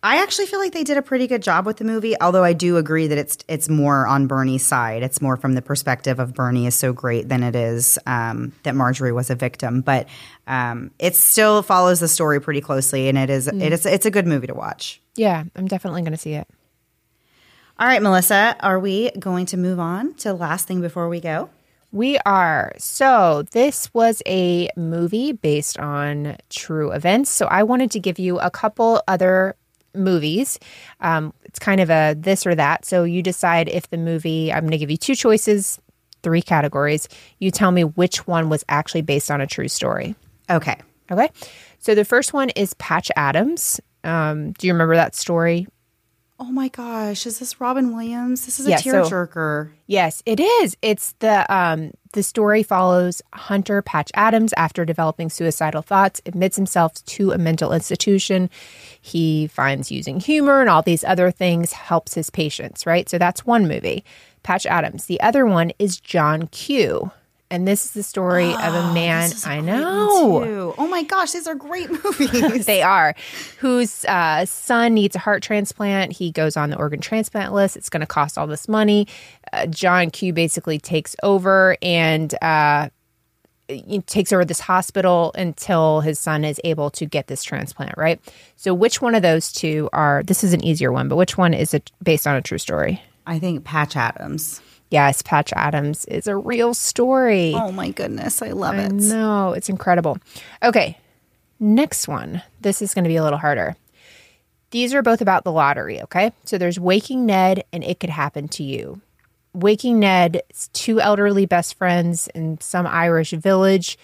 I 0.03 0.23
actually 0.23 0.47
feel 0.47 0.59
like 0.59 0.73
they 0.73 0.85
did 0.85 0.99
a 0.99 1.03
pretty 1.03 1.27
good 1.27 1.43
job 1.43 1.65
with 1.65 1.79
the 1.79 1.85
movie, 1.85 2.21
although 2.21 2.45
I 2.45 2.53
do 2.53 2.77
agree 2.77 3.07
that 3.07 3.17
it's 3.17 3.39
it's 3.49 3.71
more 3.71 4.07
on 4.07 4.27
Bernie's 4.27 4.67
side. 4.67 5.03
It's 5.03 5.23
more 5.23 5.39
from 5.39 5.55
the 5.55 5.63
perspective 5.63 6.19
of 6.19 6.35
Bernie 6.35 6.67
is 6.67 6.75
so 6.75 6.93
great 6.93 7.31
than 7.31 7.43
it 7.43 7.57
is 7.57 7.99
um, 8.05 8.53
that 8.65 8.75
Marjorie 8.75 9.13
was 9.13 9.31
a 9.31 9.37
victim. 9.37 9.81
But 9.81 10.07
um, 10.47 10.91
it 10.99 11.17
still 11.17 11.63
follows 11.63 12.01
the 12.01 12.09
story 12.09 12.43
pretty 12.43 12.61
closely, 12.61 13.09
and 13.09 13.17
it 13.17 13.31
is 13.31 13.49
mm. 13.49 13.63
it 13.63 13.73
is 13.73 13.87
it's 13.87 14.05
a 14.05 14.11
good 14.11 14.27
movie 14.27 14.49
to 14.49 14.55
watch. 14.55 15.01
Yeah, 15.15 15.45
I'm 15.57 15.67
definitely 15.67 16.03
going 16.03 16.13
to 16.13 16.19
see 16.19 16.35
it. 16.35 16.47
All 17.79 17.87
right, 17.87 18.03
Melissa, 18.03 18.55
are 18.61 18.79
we 18.79 19.11
going 19.19 19.47
to 19.47 19.57
move 19.57 19.81
on 19.81 20.15
to 20.17 20.29
the 20.29 20.35
last 20.35 20.69
thing 20.69 20.83
before 20.83 21.09
we 21.09 21.21
go? 21.21 21.49
We 21.91 22.19
are. 22.19 22.73
So, 22.77 23.45
this 23.53 23.93
was 23.95 24.23
a 24.27 24.69
movie 24.77 25.33
based 25.33 25.79
on 25.79 26.37
true 26.51 26.93
events. 26.93 27.31
So, 27.31 27.47
I 27.47 27.63
wanted 27.63 27.91
to 27.93 27.99
give 28.01 28.19
you 28.19 28.39
a 28.39 28.51
couple 28.51 29.03
other 29.09 29.57
movies. 29.95 30.59
Um, 31.01 31.33
it's 31.45 31.59
kind 31.59 31.81
of 31.81 31.91
a 31.91 32.15
this 32.15 32.47
or 32.47 32.55
that. 32.55 32.85
So, 32.85 33.05
you 33.05 33.23
decide 33.23 33.69
if 33.69 33.89
the 33.89 33.99
movie, 33.99 34.53
I'm 34.53 34.61
going 34.61 34.73
to 34.73 34.79
give 34.79 34.91
you 34.91 34.99
two 34.99 35.15
choices, 35.15 35.81
three 36.23 36.43
categories. 36.43 37.09
You 37.41 37.51
tell 37.51 37.73
me 37.73 37.85
which 37.85 38.27
one 38.27 38.51
was 38.51 38.65
actually 38.69 39.03
based 39.03 39.31
on 39.31 39.41
a 39.41 39.47
true 39.47 39.69
story. 39.69 40.15
Okay. 40.51 40.77
Okay. 41.11 41.31
So, 41.79 41.95
the 41.95 42.05
first 42.05 42.35
one 42.35 42.51
is 42.51 42.75
Patch 42.75 43.11
Adams. 43.17 43.81
Um, 44.05 44.53
do 44.53 44.67
you 44.67 44.75
remember 44.75 44.97
that 44.97 45.15
story? 45.15 45.67
Oh 46.45 46.51
my 46.51 46.67
gosh, 46.67 47.25
is 47.25 47.39
this 47.39 47.61
Robin 47.61 47.95
Williams? 47.95 48.45
This 48.47 48.59
is 48.59 48.67
a 48.67 48.71
Yeah, 48.71 48.77
so- 48.79 49.05
tearjerker. 49.05 49.71
Yes, 49.87 50.25
it 50.27 50.41
is. 50.41 50.77
It's 50.83 51.13
the 51.21 51.47
um 51.55 51.93
the 52.15 52.25
story 52.25 52.65
follows 52.65 53.23
Hunter 53.33 53.81
Patch 53.81 54.11
Adams 54.15 54.53
after 54.57 54.85
developing 54.85 55.31
suicidal 55.31 55.83
thoughts, 55.83 56.21
admits 56.27 56.57
himself 56.57 56.95
to 57.05 57.31
a 57.31 57.39
mental 57.39 57.73
institution. 57.73 58.51
He 59.01 59.47
finds 59.47 59.93
using 59.93 60.19
humor 60.19 60.61
and 60.61 60.69
all 60.69 60.83
these 60.83 61.05
other 61.05 61.31
things 61.31 61.71
helps 61.73 62.15
his 62.15 62.29
patients, 62.29 62.87
right? 62.87 63.09
So 63.09 63.19
that's 63.19 63.47
one 63.47 63.69
movie, 63.69 64.05
Patch 64.43 64.67
Adams. 64.67 65.07
The 65.07 65.21
other 65.21 65.47
one 65.47 65.71
is 65.79 66.01
John 66.01 66.49
Q. 66.49 67.13
And 67.53 67.69
this 67.69 67.85
is 67.85 67.91
the 67.91 68.03
story 68.03 68.51
of 68.51 68.75
a 68.75 68.95
man 68.95 69.29
This 69.29 69.41
is 69.41 69.45
a 69.45 69.51
I 69.51 69.61
know. 69.61 70.43
too. 70.43 70.75
Oh 70.79 70.89
my 70.89 71.03
gosh, 71.03 71.33
these 71.33 71.47
are 71.47 71.55
great 71.55 71.91
movies. 72.05 72.65
They 72.65 72.81
are. 72.81 73.15
Whose 73.59 74.07
uh, 74.07 74.47
son 74.47 74.95
needs 74.95 75.15
a 75.17 75.19
heart 75.19 75.43
transplant. 75.43 76.13
He 76.13 76.31
goes 76.31 76.57
on 76.57 76.71
the 76.71 76.79
organ 76.79 77.01
transplant 77.01 77.53
list. 77.53 77.77
It's 77.77 77.91
going 77.91 78.01
to 78.01 78.07
cost 78.07 78.39
all 78.39 78.47
this 78.47 78.69
money. 78.69 79.07
Uh, 79.53 79.67
John 79.67 80.11
Q 80.11 80.33
basically 80.33 80.79
takes 80.79 81.15
over 81.23 81.77
and 81.83 82.35
uh, 82.43 82.89
takes 84.07 84.33
over 84.33 84.47
this 84.47 84.61
hospital 84.61 85.33
until 85.35 86.01
his 86.01 86.19
son 86.19 86.47
is 86.47 86.59
able 86.65 86.89
to 86.93 87.05
get 87.05 87.27
this 87.27 87.43
transplant, 87.43 87.99
right? 87.99 88.19
So, 88.57 88.73
which 88.73 89.03
one 89.03 89.15
of 89.15 89.21
those 89.21 89.53
two 89.53 89.91
are, 89.93 90.23
this 90.23 90.43
is 90.43 90.55
an 90.55 90.65
easier 90.65 90.91
one, 90.91 91.07
but 91.07 91.17
which 91.17 91.37
one 91.37 91.53
is 91.53 91.75
it 91.75 91.93
based 92.03 92.27
on 92.27 92.35
a 92.35 92.41
true 92.41 92.57
story? 92.57 93.03
I 93.27 93.39
think 93.39 93.65
Patch 93.65 93.95
Adams. 93.95 94.63
Yes, 94.93 95.23
Patch 95.23 95.55
Adams 95.57 96.05
is 96.05 96.27
a 96.27 96.37
real 96.37 96.75
story. 96.75 97.55
Oh 97.57 97.73
my 97.73 97.91
goodness, 97.91 98.43
I 98.43 98.51
love 98.51 98.75
I 98.75 98.83
it. 98.83 98.93
No, 98.93 99.55
It's 99.55 99.71
incredible. 99.71 100.19
Okay. 100.63 100.99
Next 101.59 102.09
one. 102.09 102.43
This 102.61 102.83
is 102.83 102.93
going 102.93 103.05
to 103.05 103.09
be 103.09 103.17
a 103.17 103.23
little 103.23 103.39
harder. 103.39 103.75
These 104.71 104.93
are 104.93 105.03
both 105.03 105.23
about 105.23 105.45
the 105.45 105.53
lottery, 105.53 106.03
okay? 106.03 106.33
So 106.45 106.59
there's 106.59 106.79
Waking 106.79 107.25
Ned 107.25 107.65
and 107.73 107.83
It 107.83 108.01
Could 108.01 108.11
Happen 108.11 108.49
to 108.49 108.63
You. 108.63 109.01
Waking 109.55 110.01
Ned, 110.01 110.43
it's 110.51 110.69
two 110.69 111.01
elderly 111.01 111.47
best 111.47 111.75
friends 111.75 112.29
in 112.35 112.61
some 112.61 112.87
Irish 112.87 113.31
village. 113.31 113.99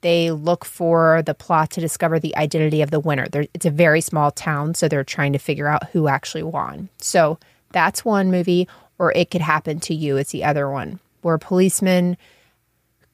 They 0.00 0.32
look 0.32 0.64
for 0.64 1.22
the 1.24 1.34
plot 1.34 1.70
to 1.72 1.80
discover 1.80 2.18
the 2.18 2.36
identity 2.36 2.82
of 2.82 2.90
the 2.90 3.00
winner. 3.00 3.28
They're, 3.28 3.46
it's 3.54 3.66
a 3.66 3.70
very 3.70 4.00
small 4.00 4.32
town, 4.32 4.74
so 4.74 4.88
they're 4.88 5.04
trying 5.04 5.32
to 5.34 5.38
figure 5.38 5.68
out 5.68 5.90
who 5.90 6.08
actually 6.08 6.42
won. 6.42 6.88
So 6.98 7.38
that's 7.72 8.04
one 8.04 8.30
movie, 8.30 8.68
or 9.02 9.10
It 9.16 9.32
Could 9.32 9.40
Happen 9.40 9.80
to 9.80 9.94
You. 9.94 10.16
It's 10.16 10.30
the 10.30 10.44
other 10.44 10.70
one, 10.70 11.00
where 11.22 11.34
a 11.34 11.38
policeman 11.40 12.16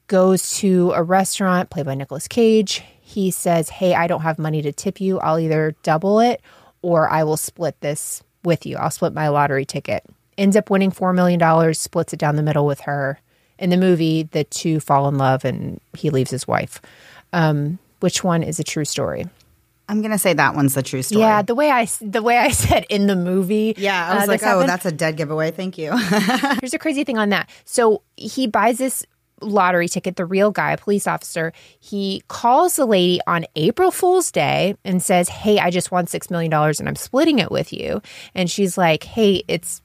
goes 0.05 0.51
to 0.57 0.91
a 0.91 1.01
restaurant 1.01 1.71
played 1.71 1.87
by 1.87 1.95
Nicolas 1.95 2.27
Cage. 2.27 2.83
He 3.01 3.31
says, 3.31 3.69
Hey, 3.69 3.95
I 3.95 4.05
don't 4.05 4.21
have 4.21 4.37
money 4.37 4.61
to 4.61 4.71
tip 4.71 5.01
you. 5.01 5.19
I'll 5.19 5.39
either 5.39 5.75
double 5.81 6.19
it 6.19 6.41
or 6.83 7.09
I 7.09 7.23
will 7.23 7.37
split 7.37 7.81
this 7.81 8.21
with 8.43 8.67
you. 8.67 8.77
I'll 8.77 8.91
split 8.91 9.13
my 9.13 9.29
lottery 9.29 9.65
ticket. 9.65 10.05
Ends 10.37 10.55
up 10.55 10.69
winning 10.69 10.91
$4 10.91 11.15
million, 11.15 11.73
splits 11.73 12.13
it 12.13 12.19
down 12.19 12.35
the 12.35 12.43
middle 12.43 12.67
with 12.67 12.81
her. 12.81 13.19
In 13.57 13.71
the 13.71 13.77
movie, 13.77 14.23
the 14.23 14.43
two 14.43 14.79
fall 14.79 15.07
in 15.09 15.17
love 15.17 15.43
and 15.43 15.81
he 15.97 16.11
leaves 16.11 16.29
his 16.29 16.47
wife. 16.47 16.79
Um, 17.33 17.79
which 17.99 18.23
one 18.23 18.43
is 18.43 18.59
a 18.59 18.63
true 18.63 18.85
story? 18.85 19.25
I'm 19.89 20.01
gonna 20.01 20.19
say 20.19 20.33
that 20.33 20.55
one's 20.55 20.75
the 20.75 20.83
true 20.83 21.01
story. 21.01 21.21
Yeah, 21.21 21.41
the 21.41 21.55
way 21.55 21.71
I 21.71 21.87
the 21.99 22.21
way 22.21 22.37
I 22.37 22.49
said 22.51 22.85
in 22.89 23.07
the 23.07 23.15
movie. 23.15 23.73
Yeah, 23.77 24.11
I 24.11 24.15
was 24.15 24.23
uh, 24.25 24.27
like, 24.27 24.43
oh, 24.43 24.45
happened. 24.45 24.69
that's 24.69 24.85
a 24.85 24.91
dead 24.91 25.17
giveaway. 25.17 25.51
Thank 25.51 25.77
you. 25.77 25.97
Here's 26.61 26.73
a 26.73 26.79
crazy 26.79 27.03
thing 27.03 27.17
on 27.17 27.29
that. 27.29 27.49
So 27.65 28.03
he 28.15 28.47
buys 28.47 28.77
this 28.77 29.05
lottery 29.41 29.87
ticket, 29.87 30.15
the 30.15 30.25
real 30.25 30.51
guy, 30.51 30.73
a 30.73 30.77
police 30.77 31.07
officer. 31.07 31.53
He 31.79 32.23
calls 32.27 32.75
the 32.75 32.85
lady 32.85 33.19
on 33.25 33.45
April 33.55 33.91
Fool's 33.91 34.31
Day 34.31 34.75
and 34.83 35.01
says, 35.01 35.29
Hey, 35.29 35.59
I 35.59 35.69
just 35.69 35.91
won 35.91 36.05
$6 36.05 36.31
million 36.31 36.53
and 36.53 36.89
I'm 36.89 36.95
splitting 36.95 37.39
it 37.39 37.51
with 37.51 37.73
you. 37.73 38.01
And 38.35 38.49
she's 38.49 38.77
like, 38.77 39.03
Hey, 39.03 39.43
it's, 39.47 39.81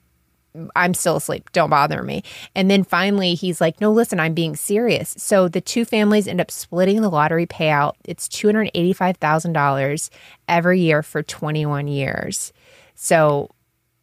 I'm 0.76 0.94
still 0.94 1.16
asleep. 1.16 1.50
Don't 1.52 1.70
bother 1.70 2.02
me. 2.02 2.22
And 2.54 2.70
then 2.70 2.84
finally, 2.84 3.34
he's 3.34 3.60
like, 3.60 3.80
No, 3.80 3.92
listen, 3.92 4.20
I'm 4.20 4.34
being 4.34 4.56
serious. 4.56 5.14
So 5.18 5.48
the 5.48 5.60
two 5.60 5.84
families 5.84 6.28
end 6.28 6.40
up 6.40 6.50
splitting 6.50 7.00
the 7.00 7.10
lottery 7.10 7.46
payout. 7.46 7.94
It's 8.04 8.28
$285,000 8.28 10.10
every 10.48 10.80
year 10.80 11.02
for 11.02 11.22
21 11.22 11.88
years. 11.88 12.52
So 12.94 13.50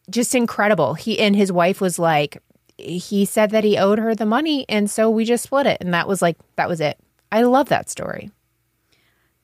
just 0.10 0.36
incredible. 0.36 0.94
He 0.95 1.19
and 1.19 1.36
his 1.36 1.52
wife 1.52 1.80
was 1.80 1.98
like, 1.98 2.41
he 2.78 3.26
said 3.26 3.52
that 3.52 3.64
he 3.64 3.78
owed 3.78 3.99
her 3.99 4.15
the 4.15 4.26
money, 4.26 4.65
and 4.68 4.90
so 4.90 5.10
we 5.10 5.23
just 5.26 5.44
split 5.44 5.68
it, 5.68 5.78
and 5.82 5.94
that 5.94 6.07
was 6.07 6.22
like 6.22 6.38
that 6.56 6.68
was 6.68 6.82
it. 6.82 6.98
I 7.32 7.44
love 7.44 7.69
that 7.69 7.90
story. 7.90 8.32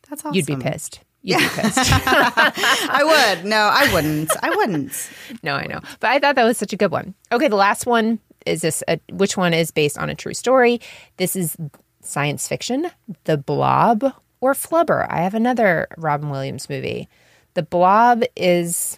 That's 0.09 0.25
awesome. 0.25 0.35
You'd 0.35 0.45
be 0.45 0.55
pissed. 0.55 1.01
You'd 1.23 1.39
pissed. 1.51 1.77
I 1.77 3.01
would. 3.35 3.45
No, 3.45 3.57
I 3.57 3.91
wouldn't. 3.93 4.31
I 4.41 4.49
wouldn't. 4.55 5.09
no, 5.43 5.55
I 5.55 5.65
know, 5.65 5.79
but 5.99 6.09
I 6.09 6.19
thought 6.19 6.35
that 6.35 6.43
was 6.45 6.57
such 6.57 6.73
a 6.73 6.77
good 6.77 6.91
one. 6.91 7.13
Okay, 7.31 7.47
the 7.47 7.55
last 7.55 7.85
one 7.85 8.19
is 8.45 8.61
this. 8.61 8.83
A, 8.87 8.99
which 9.11 9.35
one 9.35 9.53
is 9.53 9.71
based 9.71 9.97
on 9.97 10.09
a 10.09 10.15
true 10.15 10.33
story? 10.33 10.79
This 11.17 11.35
is 11.35 11.57
science 12.01 12.47
fiction. 12.47 12.89
The 13.25 13.37
Blob 13.37 14.13
or 14.39 14.53
Flubber. 14.53 15.05
I 15.09 15.21
have 15.21 15.33
another 15.33 15.87
Robin 15.97 16.29
Williams 16.29 16.69
movie. 16.69 17.09
The 17.55 17.63
Blob 17.63 18.23
is 18.35 18.97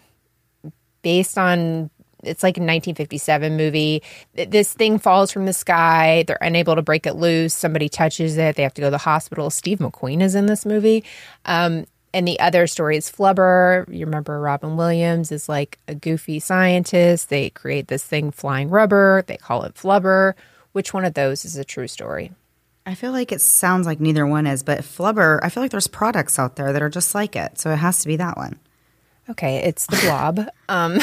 based 1.01 1.37
on 1.37 1.89
it's 2.23 2.43
like 2.43 2.57
a 2.57 2.59
1957 2.59 3.55
movie. 3.55 4.03
This 4.33 4.73
thing 4.73 4.99
falls 4.99 5.31
from 5.31 5.45
the 5.45 5.53
sky. 5.53 6.25
They're 6.27 6.37
unable 6.41 6.75
to 6.75 6.81
break 6.81 7.07
it 7.07 7.15
loose. 7.15 7.53
Somebody 7.53 7.87
touches 7.87 8.37
it. 8.37 8.55
They 8.57 8.63
have 8.63 8.73
to 8.73 8.81
go 8.81 8.87
to 8.87 8.91
the 8.91 8.97
hospital. 8.97 9.49
Steve 9.49 9.79
McQueen 9.79 10.21
is 10.21 10.35
in 10.35 10.47
this 10.47 10.65
movie. 10.65 11.05
Um, 11.45 11.85
and 12.13 12.27
the 12.27 12.39
other 12.39 12.67
story 12.67 12.97
is 12.97 13.11
Flubber. 13.11 13.87
You 13.93 14.05
remember 14.05 14.39
Robin 14.39 14.77
Williams 14.77 15.31
is 15.31 15.47
like 15.47 15.79
a 15.87 15.95
goofy 15.95 16.39
scientist. 16.39 17.29
They 17.29 17.49
create 17.49 17.87
this 17.87 18.03
thing 18.03 18.31
flying 18.31 18.69
rubber. 18.69 19.23
They 19.27 19.37
call 19.37 19.63
it 19.63 19.75
Flubber. 19.75 20.33
Which 20.71 20.93
one 20.93 21.05
of 21.05 21.13
those 21.13 21.45
is 21.45 21.55
a 21.55 21.63
true 21.63 21.87
story? 21.87 22.31
I 22.85 22.95
feel 22.95 23.11
like 23.11 23.31
it 23.31 23.41
sounds 23.41 23.85
like 23.85 23.99
neither 23.99 24.25
one 24.25 24.47
is, 24.47 24.63
but 24.63 24.79
Flubber, 24.79 25.39
I 25.43 25.49
feel 25.49 25.61
like 25.61 25.71
there's 25.71 25.87
products 25.87 26.39
out 26.39 26.55
there 26.55 26.73
that 26.73 26.81
are 26.81 26.89
just 26.89 27.13
like 27.13 27.35
it. 27.35 27.59
So 27.59 27.71
it 27.71 27.77
has 27.77 27.99
to 27.99 28.07
be 28.07 28.15
that 28.15 28.37
one. 28.37 28.59
Okay, 29.29 29.57
it's 29.57 29.85
the 29.85 29.97
blob. 29.97 30.47
um, 30.69 30.97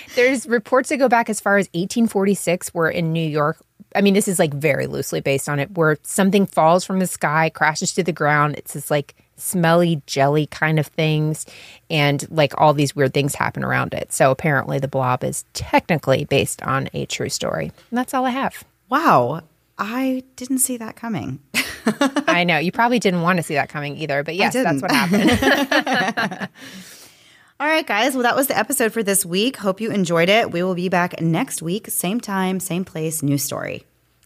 there's 0.16 0.46
reports 0.46 0.88
that 0.88 0.96
go 0.96 1.08
back 1.08 1.30
as 1.30 1.40
far 1.40 1.58
as 1.58 1.66
1846, 1.66 2.74
where 2.74 2.88
in 2.88 3.12
New 3.12 3.26
York, 3.26 3.58
I 3.94 4.00
mean, 4.00 4.14
this 4.14 4.26
is 4.26 4.40
like 4.40 4.52
very 4.52 4.88
loosely 4.88 5.20
based 5.20 5.48
on 5.48 5.60
it, 5.60 5.76
where 5.76 5.96
something 6.02 6.46
falls 6.46 6.84
from 6.84 6.98
the 6.98 7.06
sky, 7.06 7.50
crashes 7.50 7.92
to 7.94 8.02
the 8.02 8.12
ground. 8.12 8.56
It's 8.56 8.72
this 8.72 8.90
like 8.90 9.14
smelly 9.42 10.02
jelly 10.06 10.46
kind 10.46 10.78
of 10.78 10.86
things, 10.86 11.46
and 11.90 12.26
like 12.30 12.58
all 12.58 12.72
these 12.72 12.94
weird 12.94 13.14
things 13.14 13.34
happen 13.34 13.64
around 13.64 13.94
it. 13.94 14.12
So 14.12 14.30
apparently, 14.30 14.78
the 14.78 14.88
blob 14.88 15.24
is 15.24 15.44
technically 15.52 16.24
based 16.24 16.62
on 16.62 16.88
a 16.94 17.06
true 17.06 17.28
story. 17.28 17.72
And 17.90 17.98
that's 17.98 18.14
all 18.14 18.24
I 18.24 18.30
have. 18.30 18.64
Wow. 18.88 19.42
I 19.78 20.22
didn't 20.36 20.58
see 20.58 20.76
that 20.76 20.96
coming. 20.96 21.40
I 22.28 22.44
know 22.44 22.58
you 22.58 22.70
probably 22.70 22.98
didn't 22.98 23.22
want 23.22 23.38
to 23.38 23.42
see 23.42 23.54
that 23.54 23.68
coming 23.68 23.96
either, 23.96 24.22
but 24.22 24.36
yes, 24.36 24.52
that's 24.52 24.80
what 24.80 24.90
happened. 24.90 26.48
All 27.60 27.66
right, 27.66 27.86
guys. 27.86 28.14
Well, 28.14 28.24
that 28.24 28.36
was 28.36 28.48
the 28.48 28.58
episode 28.58 28.92
for 28.92 29.02
this 29.02 29.24
week. 29.24 29.56
Hope 29.56 29.80
you 29.80 29.90
enjoyed 29.90 30.28
it. 30.28 30.50
We 30.50 30.62
will 30.62 30.74
be 30.74 30.88
back 30.88 31.20
next 31.20 31.62
week, 31.62 31.88
same 31.88 32.20
time, 32.20 32.60
same 32.60 32.84
place, 32.84 33.22
new 33.22 33.38
story. 33.38 33.84